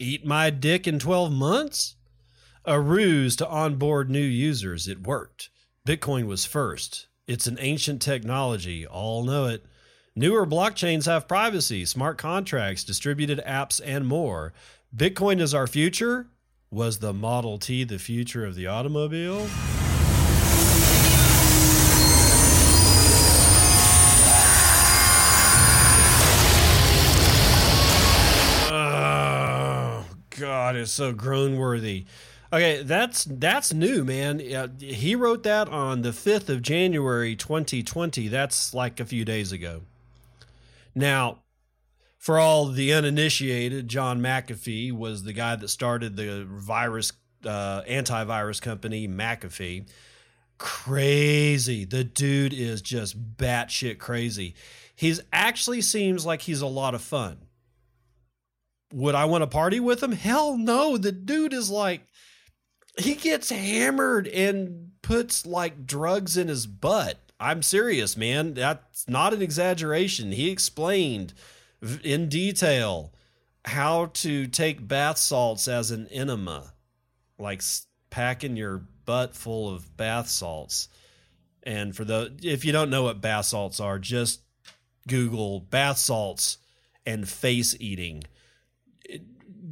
Eat 0.00 0.26
my 0.26 0.50
dick 0.50 0.88
in 0.88 0.98
12 0.98 1.30
months? 1.30 1.94
A 2.64 2.80
ruse 2.80 3.36
to 3.36 3.46
onboard 3.46 4.10
new 4.10 4.18
users. 4.18 4.88
It 4.88 5.06
worked. 5.06 5.48
Bitcoin 5.86 6.26
was 6.26 6.44
first. 6.44 7.06
It's 7.28 7.46
an 7.46 7.58
ancient 7.60 8.02
technology. 8.02 8.84
All 8.84 9.22
know 9.22 9.44
it. 9.44 9.64
Newer 10.16 10.44
blockchains 10.44 11.06
have 11.06 11.28
privacy, 11.28 11.84
smart 11.84 12.18
contracts, 12.18 12.82
distributed 12.82 13.40
apps, 13.46 13.80
and 13.84 14.08
more. 14.08 14.52
Bitcoin 14.96 15.40
is 15.40 15.54
our 15.54 15.68
future. 15.68 16.26
Was 16.68 16.98
the 16.98 17.12
Model 17.12 17.58
T 17.58 17.84
the 17.84 18.00
future 18.00 18.44
of 18.44 18.56
the 18.56 18.66
automobile? 18.66 19.46
Oh, 28.72 30.04
God, 30.72 30.88
so 30.88 31.12
groan 31.12 31.56
worthy. 31.56 32.06
Okay, 32.52 32.82
that's 32.82 33.24
that's 33.24 33.72
new, 33.72 34.04
man. 34.04 34.40
He 34.80 35.14
wrote 35.14 35.44
that 35.44 35.68
on 35.68 36.02
the 36.02 36.10
5th 36.10 36.48
of 36.48 36.62
January 36.62 37.36
2020. 37.36 38.26
That's 38.28 38.74
like 38.74 38.98
a 38.98 39.04
few 39.04 39.24
days 39.24 39.52
ago. 39.52 39.82
Now, 40.94 41.38
for 42.18 42.38
all 42.38 42.66
the 42.66 42.92
uninitiated, 42.92 43.88
John 43.88 44.20
McAfee 44.20 44.92
was 44.92 45.22
the 45.22 45.32
guy 45.32 45.54
that 45.56 45.68
started 45.68 46.16
the 46.16 46.44
virus 46.44 47.12
uh, 47.44 47.82
antivirus 47.82 48.60
company 48.60 49.06
McAfee. 49.06 49.88
Crazy. 50.58 51.84
The 51.84 52.04
dude 52.04 52.52
is 52.52 52.82
just 52.82 53.36
batshit 53.36 53.98
crazy. 53.98 54.54
He's 54.94 55.20
actually 55.32 55.80
seems 55.80 56.26
like 56.26 56.42
he's 56.42 56.60
a 56.60 56.66
lot 56.66 56.94
of 56.94 57.00
fun. 57.00 57.38
Would 58.92 59.14
I 59.14 59.24
want 59.26 59.42
to 59.42 59.46
party 59.46 59.80
with 59.80 60.02
him? 60.02 60.12
Hell 60.12 60.56
no. 60.56 60.96
The 60.96 61.12
dude 61.12 61.52
is 61.52 61.70
like 61.70 62.02
he 62.98 63.14
gets 63.14 63.50
hammered 63.50 64.26
and 64.28 64.90
puts 65.02 65.46
like 65.46 65.86
drugs 65.86 66.36
in 66.36 66.48
his 66.48 66.66
butt. 66.66 67.18
I'm 67.38 67.62
serious, 67.62 68.16
man. 68.16 68.54
That's 68.54 69.08
not 69.08 69.32
an 69.32 69.42
exaggeration. 69.42 70.32
He 70.32 70.50
explained 70.50 71.32
in 72.02 72.28
detail 72.28 73.14
how 73.64 74.06
to 74.06 74.46
take 74.46 74.86
bath 74.86 75.18
salts 75.18 75.68
as 75.68 75.90
an 75.90 76.06
enema, 76.08 76.72
like 77.38 77.62
packing 78.10 78.56
your 78.56 78.82
butt 79.06 79.34
full 79.34 79.74
of 79.74 79.96
bath 79.96 80.28
salts. 80.28 80.88
And 81.62 81.94
for 81.94 82.04
the 82.04 82.32
if 82.42 82.64
you 82.64 82.72
don't 82.72 82.90
know 82.90 83.04
what 83.04 83.20
bath 83.20 83.46
salts 83.46 83.80
are, 83.80 83.98
just 83.98 84.40
Google 85.08 85.60
bath 85.60 85.98
salts 85.98 86.58
and 87.06 87.28
face 87.28 87.74
eating. 87.80 88.24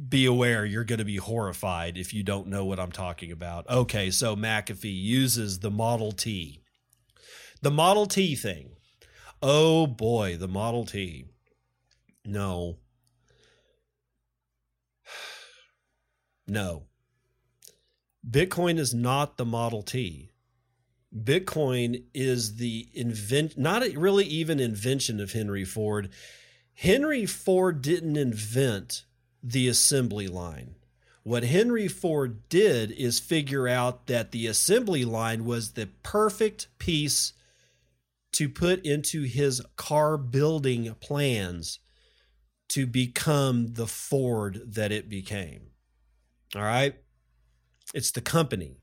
Be 0.09 0.25
aware 0.25 0.65
you're 0.65 0.83
going 0.83 0.99
to 0.99 1.05
be 1.05 1.17
horrified 1.17 1.97
if 1.97 2.13
you 2.13 2.23
don't 2.23 2.47
know 2.47 2.65
what 2.65 2.79
I'm 2.79 2.91
talking 2.91 3.31
about. 3.31 3.69
Okay, 3.69 4.09
so 4.09 4.35
McAfee 4.35 4.99
uses 5.01 5.59
the 5.59 5.69
Model 5.69 6.11
T. 6.11 6.63
The 7.61 7.71
Model 7.71 8.07
T 8.07 8.35
thing. 8.35 8.71
Oh 9.41 9.85
boy, 9.87 10.35
the 10.37 10.47
Model 10.47 10.85
T. 10.85 11.25
No. 12.25 12.77
No. 16.47 16.85
Bitcoin 18.27 18.79
is 18.79 18.91
not 18.91 19.37
the 19.37 19.45
Model 19.45 19.83
T. 19.83 20.31
Bitcoin 21.15 22.03
is 22.13 22.57
the 22.57 22.87
invent 22.93 23.57
not 23.57 23.83
really 23.95 24.25
even 24.25 24.59
invention 24.59 25.19
of 25.19 25.31
Henry 25.31 25.63
Ford. 25.63 26.09
Henry 26.73 27.25
Ford 27.25 27.81
didn't 27.81 28.17
invent 28.17 29.05
the 29.41 29.67
assembly 29.67 30.27
line. 30.27 30.75
What 31.23 31.43
Henry 31.43 31.87
Ford 31.87 32.47
did 32.49 32.91
is 32.91 33.19
figure 33.19 33.67
out 33.67 34.07
that 34.07 34.31
the 34.31 34.47
assembly 34.47 35.05
line 35.05 35.45
was 35.45 35.71
the 35.71 35.87
perfect 36.01 36.67
piece 36.79 37.33
to 38.33 38.49
put 38.49 38.85
into 38.85 39.23
his 39.23 39.61
car 39.75 40.17
building 40.17 40.95
plans 40.99 41.79
to 42.69 42.85
become 42.85 43.73
the 43.73 43.87
Ford 43.87 44.61
that 44.65 44.91
it 44.91 45.09
became. 45.09 45.71
All 46.55 46.61
right. 46.61 46.95
It's 47.93 48.11
the 48.11 48.21
company. 48.21 48.77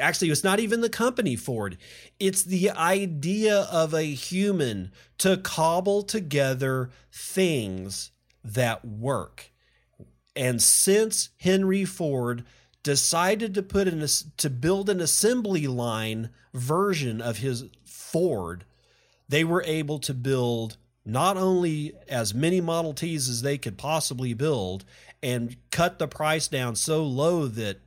Actually, 0.00 0.30
it's 0.30 0.44
not 0.44 0.60
even 0.60 0.82
the 0.82 0.90
company 0.90 1.36
Ford. 1.36 1.78
It's 2.18 2.42
the 2.42 2.70
idea 2.70 3.60
of 3.70 3.94
a 3.94 4.02
human 4.02 4.92
to 5.18 5.36
cobble 5.38 6.02
together 6.02 6.90
things 7.12 8.10
that 8.44 8.84
work. 8.84 9.49
And 10.36 10.62
since 10.62 11.30
Henry 11.38 11.84
Ford 11.84 12.44
decided 12.82 13.54
to 13.54 13.62
put 13.62 13.88
in 13.88 14.06
to 14.36 14.50
build 14.50 14.88
an 14.88 15.00
assembly 15.00 15.66
line 15.66 16.30
version 16.54 17.20
of 17.20 17.38
his 17.38 17.64
Ford, 17.84 18.64
they 19.28 19.44
were 19.44 19.62
able 19.66 19.98
to 20.00 20.14
build 20.14 20.76
not 21.04 21.36
only 21.36 21.92
as 22.08 22.34
many 22.34 22.60
Model 22.60 22.92
Ts 22.92 23.28
as 23.28 23.42
they 23.42 23.58
could 23.58 23.78
possibly 23.78 24.34
build 24.34 24.84
and 25.22 25.56
cut 25.70 25.98
the 25.98 26.08
price 26.08 26.48
down 26.48 26.76
so 26.76 27.04
low 27.04 27.46
that 27.46 27.80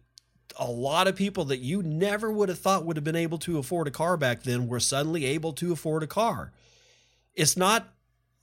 a 0.57 0.69
lot 0.69 1.07
of 1.07 1.15
people 1.15 1.45
that 1.45 1.59
you 1.59 1.81
never 1.81 2.31
would 2.31 2.49
have 2.49 2.59
thought 2.59 2.85
would 2.85 2.97
have 2.97 3.03
been 3.03 3.15
able 3.15 3.39
to 3.39 3.57
afford 3.57 3.87
a 3.87 3.91
car 3.91 4.17
back 4.17 4.43
then 4.43 4.67
were 4.67 4.79
suddenly 4.79 5.25
able 5.25 5.53
to 5.53 5.71
afford 5.71 6.03
a 6.03 6.07
car. 6.07 6.51
It's 7.33 7.57
not 7.57 7.93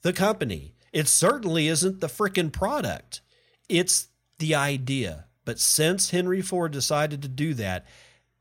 the 0.02 0.12
company. 0.12 0.74
It 0.92 1.06
certainly 1.06 1.68
isn't 1.68 2.00
the 2.00 2.08
freaking 2.08 2.52
product. 2.52 3.20
It's 3.70 4.08
the 4.40 4.56
idea. 4.56 5.26
But 5.44 5.60
since 5.60 6.10
Henry 6.10 6.42
Ford 6.42 6.72
decided 6.72 7.22
to 7.22 7.28
do 7.28 7.54
that, 7.54 7.86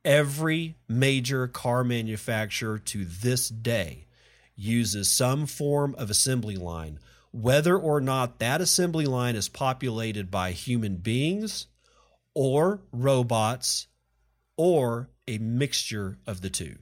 every 0.04 0.76
major 0.88 1.48
car 1.48 1.84
manufacturer 1.84 2.80
to 2.80 3.06
this 3.06 3.48
day 3.48 4.08
uses 4.56 5.10
some 5.10 5.46
form 5.46 5.94
of 6.00 6.10
assembly 6.10 6.56
line, 6.56 6.98
whether 7.32 7.78
or 7.78 8.02
not 8.02 8.40
that 8.40 8.60
assembly 8.60 9.06
line 9.06 9.36
is 9.36 9.48
populated 9.48 10.32
by 10.32 10.52
human 10.52 10.96
beings 10.96 11.68
or 12.34 12.82
robots 12.92 13.88
or 14.58 15.12
a 15.28 15.38
mixture 15.38 16.18
of 16.26 16.42
the 16.42 16.50
two. 16.50 16.76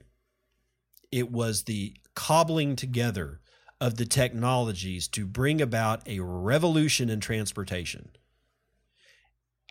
It 1.12 1.30
was 1.30 1.64
the 1.64 1.94
cobbling 2.14 2.76
together 2.76 3.40
of 3.78 3.96
the 3.96 4.06
technologies 4.06 5.06
to 5.08 5.26
bring 5.26 5.60
about 5.60 6.08
a 6.08 6.20
revolution 6.20 7.10
in 7.10 7.20
transportation. 7.20 8.10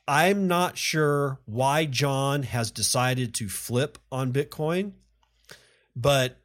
I'm 0.08 0.48
not 0.48 0.78
sure 0.78 1.40
why 1.46 1.86
John 1.86 2.44
has 2.44 2.72
decided 2.72 3.34
to 3.36 3.50
flip 3.50 3.98
on 4.12 4.32
Bitcoin, 4.32 4.94
but 5.96 6.40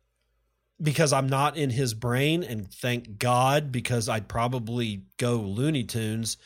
because 0.83 1.13
I'm 1.13 1.29
not 1.29 1.57
in 1.57 1.71
his 1.71 1.95
brain, 1.95 2.43
and 2.43 2.73
thank 2.73 3.19
God, 3.19 3.71
because 3.71 4.09
I'd 4.09 4.27
probably 4.27 5.05
go 5.17 5.37
Looney 5.37 5.85
Tunes. 5.85 6.37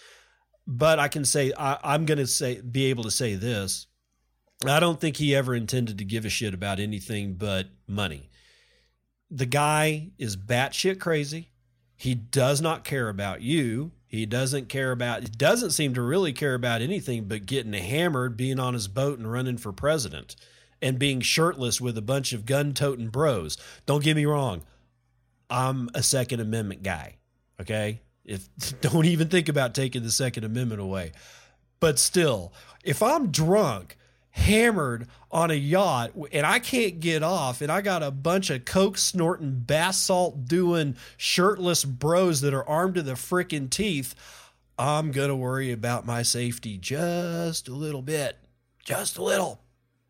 But 0.67 0.99
I 0.99 1.09
can 1.09 1.25
say 1.25 1.53
I, 1.57 1.95
am 1.95 2.05
going 2.05 2.19
to 2.19 2.27
say 2.27 2.61
be 2.61 2.87
able 2.87 3.05
to 3.05 3.11
say 3.11 3.35
this. 3.35 3.87
I 4.67 4.81
don't 4.81 5.01
think 5.01 5.17
he 5.17 5.35
ever 5.35 5.55
intended 5.55 5.99
to 5.99 6.05
give 6.05 6.25
a 6.25 6.29
shit 6.29 6.55
about 6.55 6.81
anything 6.81 7.35
but 7.35 7.69
money. 7.87 8.31
The 9.31 9.47
guy 9.47 10.11
is 10.19 10.37
batshit 10.37 10.99
crazy. 10.99 11.51
He 11.97 12.15
does 12.15 12.61
not 12.61 12.85
care 12.85 13.09
about 13.09 13.43
you. 13.43 13.93
He 14.07 14.25
doesn't 14.25 14.69
care 14.69 14.93
about. 14.93 15.37
Doesn't 15.37 15.73
seem 15.73 15.95
to 15.95 16.03
really 16.03 16.33
care 16.33 16.55
about 16.55 16.81
anything 16.81 17.25
but 17.25 17.47
getting 17.47 17.73
hammered, 17.73 18.37
being 18.37 18.61
on 18.61 18.75
his 18.75 18.89
boat, 18.89 19.19
and 19.19 19.31
running 19.31 19.59
for 19.59 19.73
president 19.73 20.37
and 20.81 20.99
being 20.99 21.21
shirtless 21.21 21.81
with 21.81 21.97
a 21.97 22.03
bunch 22.03 22.33
of 22.33 22.47
gun 22.47 22.75
toting 22.75 23.09
bros. 23.09 23.57
Don't 23.87 24.05
get 24.05 24.17
me 24.17 24.27
wrong. 24.27 24.63
I'm 25.49 25.89
a 25.95 26.03
Second 26.03 26.41
Amendment 26.41 26.83
guy. 26.83 27.17
Okay. 27.61 28.01
If 28.25 28.49
don't 28.81 29.07
even 29.07 29.29
think 29.29 29.49
about 29.49 29.75
taking 29.75 30.03
the 30.03 30.11
Second 30.11 30.45
Amendment 30.45 30.81
away. 30.81 31.13
But 31.81 31.99
still, 31.99 32.53
if 32.85 33.03
I'm 33.03 33.31
drunk, 33.31 33.97
hammered 34.37 35.09
on 35.31 35.51
a 35.51 35.55
yacht, 35.55 36.13
and 36.33 36.47
I 36.47 36.59
can't 36.59 37.01
get 37.01 37.23
off, 37.23 37.61
and 37.61 37.73
I 37.73 37.81
got 37.81 38.03
a 38.03 38.11
bunch 38.11 38.51
of 38.51 38.65
coke 38.65 38.99
snorting, 38.99 39.61
bath 39.61 39.97
salt 39.97 40.47
doing, 40.47 40.97
shirtless 41.17 41.85
bros 41.85 42.41
that 42.43 42.55
are 42.55 42.69
armed 42.69 42.95
to 42.95 43.03
the 43.03 43.13
freaking 43.13 43.69
teeth, 43.69 44.15
I'm 44.79 45.11
going 45.11 45.29
to 45.29 45.37
worry 45.37 45.73
about 45.73 46.05
my 46.05 46.23
safety 46.23 46.77
just 46.77 47.69
a 47.69 47.73
little 47.73 48.03
bit. 48.03 48.37
Just 48.85 49.17
a 49.17 49.23
little 49.23 49.63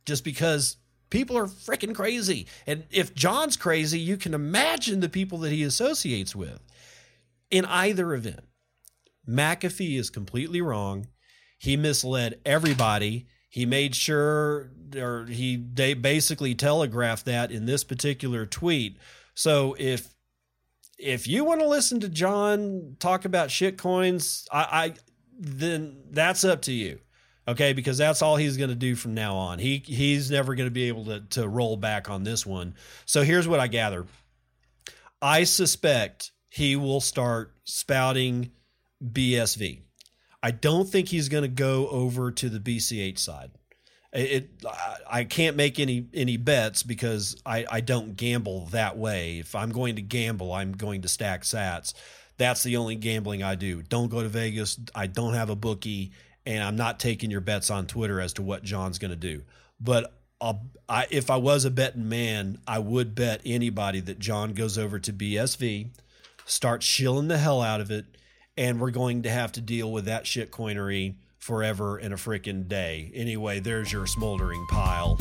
just 0.07 0.25
because 0.25 0.77
people 1.11 1.37
are 1.37 1.47
freaking 1.47 1.95
crazy. 1.95 2.47
And 2.67 2.85
if 2.91 3.15
John's 3.15 3.57
crazy, 3.57 3.99
you 3.99 4.17
can 4.17 4.33
imagine 4.33 5.01
the 5.01 5.09
people 5.09 5.39
that 5.39 5.53
he 5.53 5.63
associates 5.65 6.35
with. 6.35 6.61
In 7.51 7.65
either 7.67 8.15
event, 8.15 8.45
McAfee 9.29 9.99
is 9.99 10.11
completely 10.11 10.61
wrong. 10.61 11.09
He 11.59 11.77
misled 11.77 12.41
everybody. 12.47 13.27
He 13.57 13.65
made 13.65 13.95
sure, 13.95 14.71
or 14.95 15.25
he 15.25 15.57
they 15.57 15.95
basically 15.95 16.55
telegraphed 16.55 17.25
that 17.25 17.51
in 17.51 17.65
this 17.65 17.85
particular 17.85 18.45
tweet. 18.45 18.99
So 19.33 19.75
if 19.79 20.09
if 20.99 21.27
you 21.27 21.43
want 21.43 21.63
to 21.63 21.67
listen 21.67 22.01
to 22.01 22.11
John 22.11 22.97
talk 22.99 23.25
about 23.25 23.51
shit 23.51 23.79
coins, 23.79 24.47
I, 24.53 24.59
I 24.61 24.95
then 25.39 26.03
that's 26.11 26.45
up 26.45 26.61
to 26.63 26.73
you. 26.73 26.99
Okay, 27.49 27.73
because 27.73 27.97
that's 27.97 28.21
all 28.21 28.37
he's 28.37 28.59
going 28.59 28.69
to 28.69 28.77
do 28.77 28.95
from 28.95 29.15
now 29.15 29.37
on. 29.37 29.59
He 29.59 29.83
he's 29.87 30.31
never 30.31 30.55
going 30.55 30.69
to 30.69 30.71
be 30.71 30.89
able 30.89 31.07
to 31.07 31.21
to 31.31 31.49
roll 31.49 31.79
back 31.79 32.11
on 32.11 32.25
this 32.25 32.45
one. 32.45 32.75
So 33.07 33.23
here's 33.23 33.49
what 33.49 33.59
I 33.59 33.69
gather. 33.69 34.05
I 35.23 35.45
suspect 35.45 36.31
he 36.51 36.77
will 36.77 37.01
start 37.01 37.55
spouting 37.65 38.51
BSV. 39.03 39.81
I 40.47 40.53
don't 40.53 40.89
think 40.89 41.09
he's 41.09 41.29
going 41.29 41.43
to 41.43 41.49
go 41.49 41.89
over 41.89 42.31
to 42.31 42.49
the 42.49 42.61
BCH 42.61 43.19
side. 43.19 43.51
It, 44.13 44.49
I 45.11 45.25
can't 45.25 45.57
make 45.57 45.81
any 45.81 46.07
any 46.15 46.37
bets 46.37 46.85
because 46.85 47.43
I, 47.45 47.67
I 47.69 47.81
don't 47.81 48.17
gamble 48.17 48.67
that 48.67 48.97
way. 48.97 49.41
If 49.41 49.57
I'm 49.57 49.71
going 49.71 49.97
to 49.97 50.03
gamble, 50.03 50.53
I'm 50.53 50.71
going 50.71 51.03
to 51.03 51.09
stack 51.09 51.43
Sats. 51.43 51.95
That's 52.39 52.63
the 52.63 52.77
only 52.77 52.95
gambling 52.95 53.43
I 53.43 53.57
do. 53.57 53.83
Don't 53.83 54.09
go 54.09 54.23
to 54.23 54.29
Vegas. 54.29 54.79
I 54.95 55.09
don't 55.09 55.35
have 55.35 55.51
a 55.51 55.57
bookie, 55.57 56.13
and 56.47 56.63
I'm 56.63 56.77
not 56.77 57.01
taking 57.01 57.33
your 57.33 57.41
bets 57.41 57.69
on 57.69 57.89
Twitter 57.89 58.21
as 58.21 58.33
to 58.35 58.43
what 58.43 58.63
John's 58.63 59.01
going 59.01 59.11
to 59.11 59.17
do. 59.17 59.43
But 59.81 60.15
uh, 60.41 60.55
I, 60.89 61.09
if 61.11 61.29
I 61.29 61.39
was 61.39 61.65
a 61.65 61.73
betting 61.73 62.09
man, 62.09 62.59
I 62.69 62.79
would 62.79 63.17
bet 63.17 63.41
anybody 63.45 63.99
that 63.99 64.21
John 64.21 64.53
goes 64.53 64.79
over 64.79 65.01
to 65.01 65.13
BSV, 65.13 65.89
starts 66.45 66.87
shilling 66.87 67.27
the 67.27 67.39
hell 67.39 67.63
out 67.63 67.81
of 67.81 67.91
it, 67.91 68.05
and 68.57 68.81
we're 68.81 68.91
going 68.91 69.23
to 69.23 69.31
have 69.31 69.53
to 69.53 69.61
deal 69.61 69.93
with 69.93 70.07
that 70.07 70.27
shit 70.27 70.51
coinery 70.51 71.15
forever 71.39 71.99
in 71.99 72.13
a 72.13 72.17
freaking 72.17 72.67
day. 72.67 73.11
Anyway, 73.15 73.61
there's 73.61 73.93
your 73.93 74.07
smoldering 74.07 74.67
pile. 74.71 75.17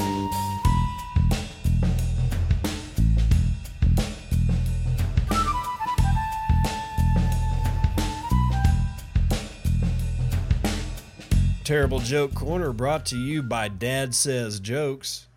Terrible 11.64 12.00
Joke 12.00 12.36
Corner 12.36 12.72
brought 12.72 13.08
to 13.08 13.18
you 13.18 13.42
by 13.42 13.68
Dad 13.70 14.14
Says 14.14 14.60
Jokes. 14.60 15.28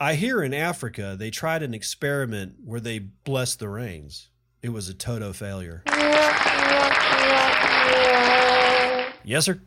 I 0.00 0.14
hear 0.14 0.42
in 0.42 0.54
Africa 0.54 1.16
they 1.18 1.30
tried 1.30 1.62
an 1.62 1.74
experiment 1.74 2.54
where 2.64 2.80
they 2.80 2.98
blessed 2.98 3.58
the 3.58 3.68
rains. 3.68 4.28
It 4.62 4.70
was 4.70 4.88
a 4.88 4.94
total 4.94 5.34
failure. 5.34 5.82
Yes, 9.28 9.44
sir. 9.46 9.60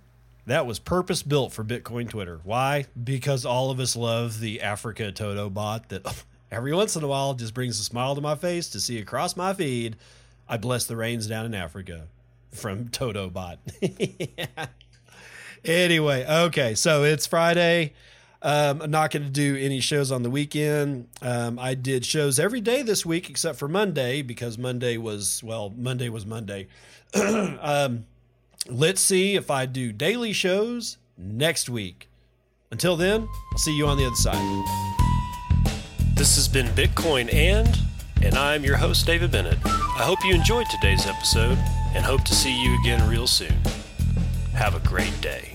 That 0.47 0.66
was 0.66 0.80
purpose 0.80 1.22
built 1.22 1.53
for 1.53 1.64
Bitcoin 1.64 2.09
Twitter. 2.09 2.41
Why? 2.43 2.86
Because 3.01 3.45
all 3.45 3.70
of 3.70 3.80
us 3.80 3.95
love 3.95 4.39
the 4.39 4.62
Africa 4.62 5.12
Toto 5.12 5.49
bot 5.49 5.89
that 5.89 6.24
every 6.51 6.74
once 6.74 6.95
in 6.95 7.03
a 7.03 7.07
while 7.07 7.34
just 7.36 7.53
brings 7.53 7.80
a 7.80 7.84
smile 7.84 8.16
to 8.16 8.22
my 8.22 8.36
face 8.36 8.70
to 8.70 8.80
see 8.80 8.97
across 8.99 9.38
my 9.38 9.53
feed. 9.53 9.95
I 10.49 10.57
bless 10.57 10.86
the 10.86 10.95
rains 10.95 11.28
down 11.28 11.45
in 11.45 11.53
Africa 11.53 12.07
from 12.51 12.89
Toto 12.89 13.30
bot. 13.30 13.59
Anyway, 15.64 16.26
okay, 16.28 16.74
so 16.74 17.03
it's 17.03 17.28
Friday. 17.28 17.93
Um, 18.41 18.82
I'm 18.82 18.89
not 18.89 19.12
going 19.12 19.24
to 19.24 19.30
do 19.30 19.55
any 19.55 19.80
shows 19.80 20.12
on 20.12 20.24
the 20.24 20.32
weekend. 20.32 21.07
Um, 21.22 21.59
I 21.59 21.76
did 21.76 22.03
shows 22.03 22.39
every 22.39 22.62
day 22.62 22.82
this 22.82 23.05
week 23.05 23.30
except 23.30 23.59
for 23.59 23.68
Monday 23.68 24.24
because 24.24 24.57
Monday 24.57 24.97
was, 24.97 25.43
well, 25.43 25.72
Monday 25.78 26.09
was 26.09 26.26
Monday. 26.26 26.68
um, 27.14 28.05
let's 28.68 29.01
see 29.01 29.36
if 29.36 29.49
I 29.49 29.66
do 29.66 29.91
daily 29.91 30.34
shows 30.34 30.97
next 31.18 31.70
week. 31.70 32.09
Until 32.72 32.95
then, 32.95 33.28
I'll 33.51 33.57
see 33.57 33.76
you 33.76 33.88
on 33.88 33.97
the 33.97 34.05
other 34.05 34.16
side. 34.16 34.66
This 36.16 36.36
has 36.36 36.47
been 36.47 36.68
Bitcoin 36.68 37.34
and, 37.34 37.78
and 38.22 38.36
I'm 38.36 38.64
your 38.64 38.78
host, 38.78 39.05
David 39.05 39.32
Bennett. 39.32 39.57
I 39.66 40.03
hope 40.03 40.24
you 40.24 40.34
enjoyed 40.34 40.68
today's 40.70 41.05
episode 41.05 41.57
and 41.93 42.05
hope 42.05 42.24
to 42.26 42.36
see 42.36 42.64
you 42.64 42.80
again 42.80 43.09
real 43.09 43.28
soon. 43.28 43.55
Have 44.53 44.76
a 44.76 44.88
great 44.88 45.20
day. 45.22 45.51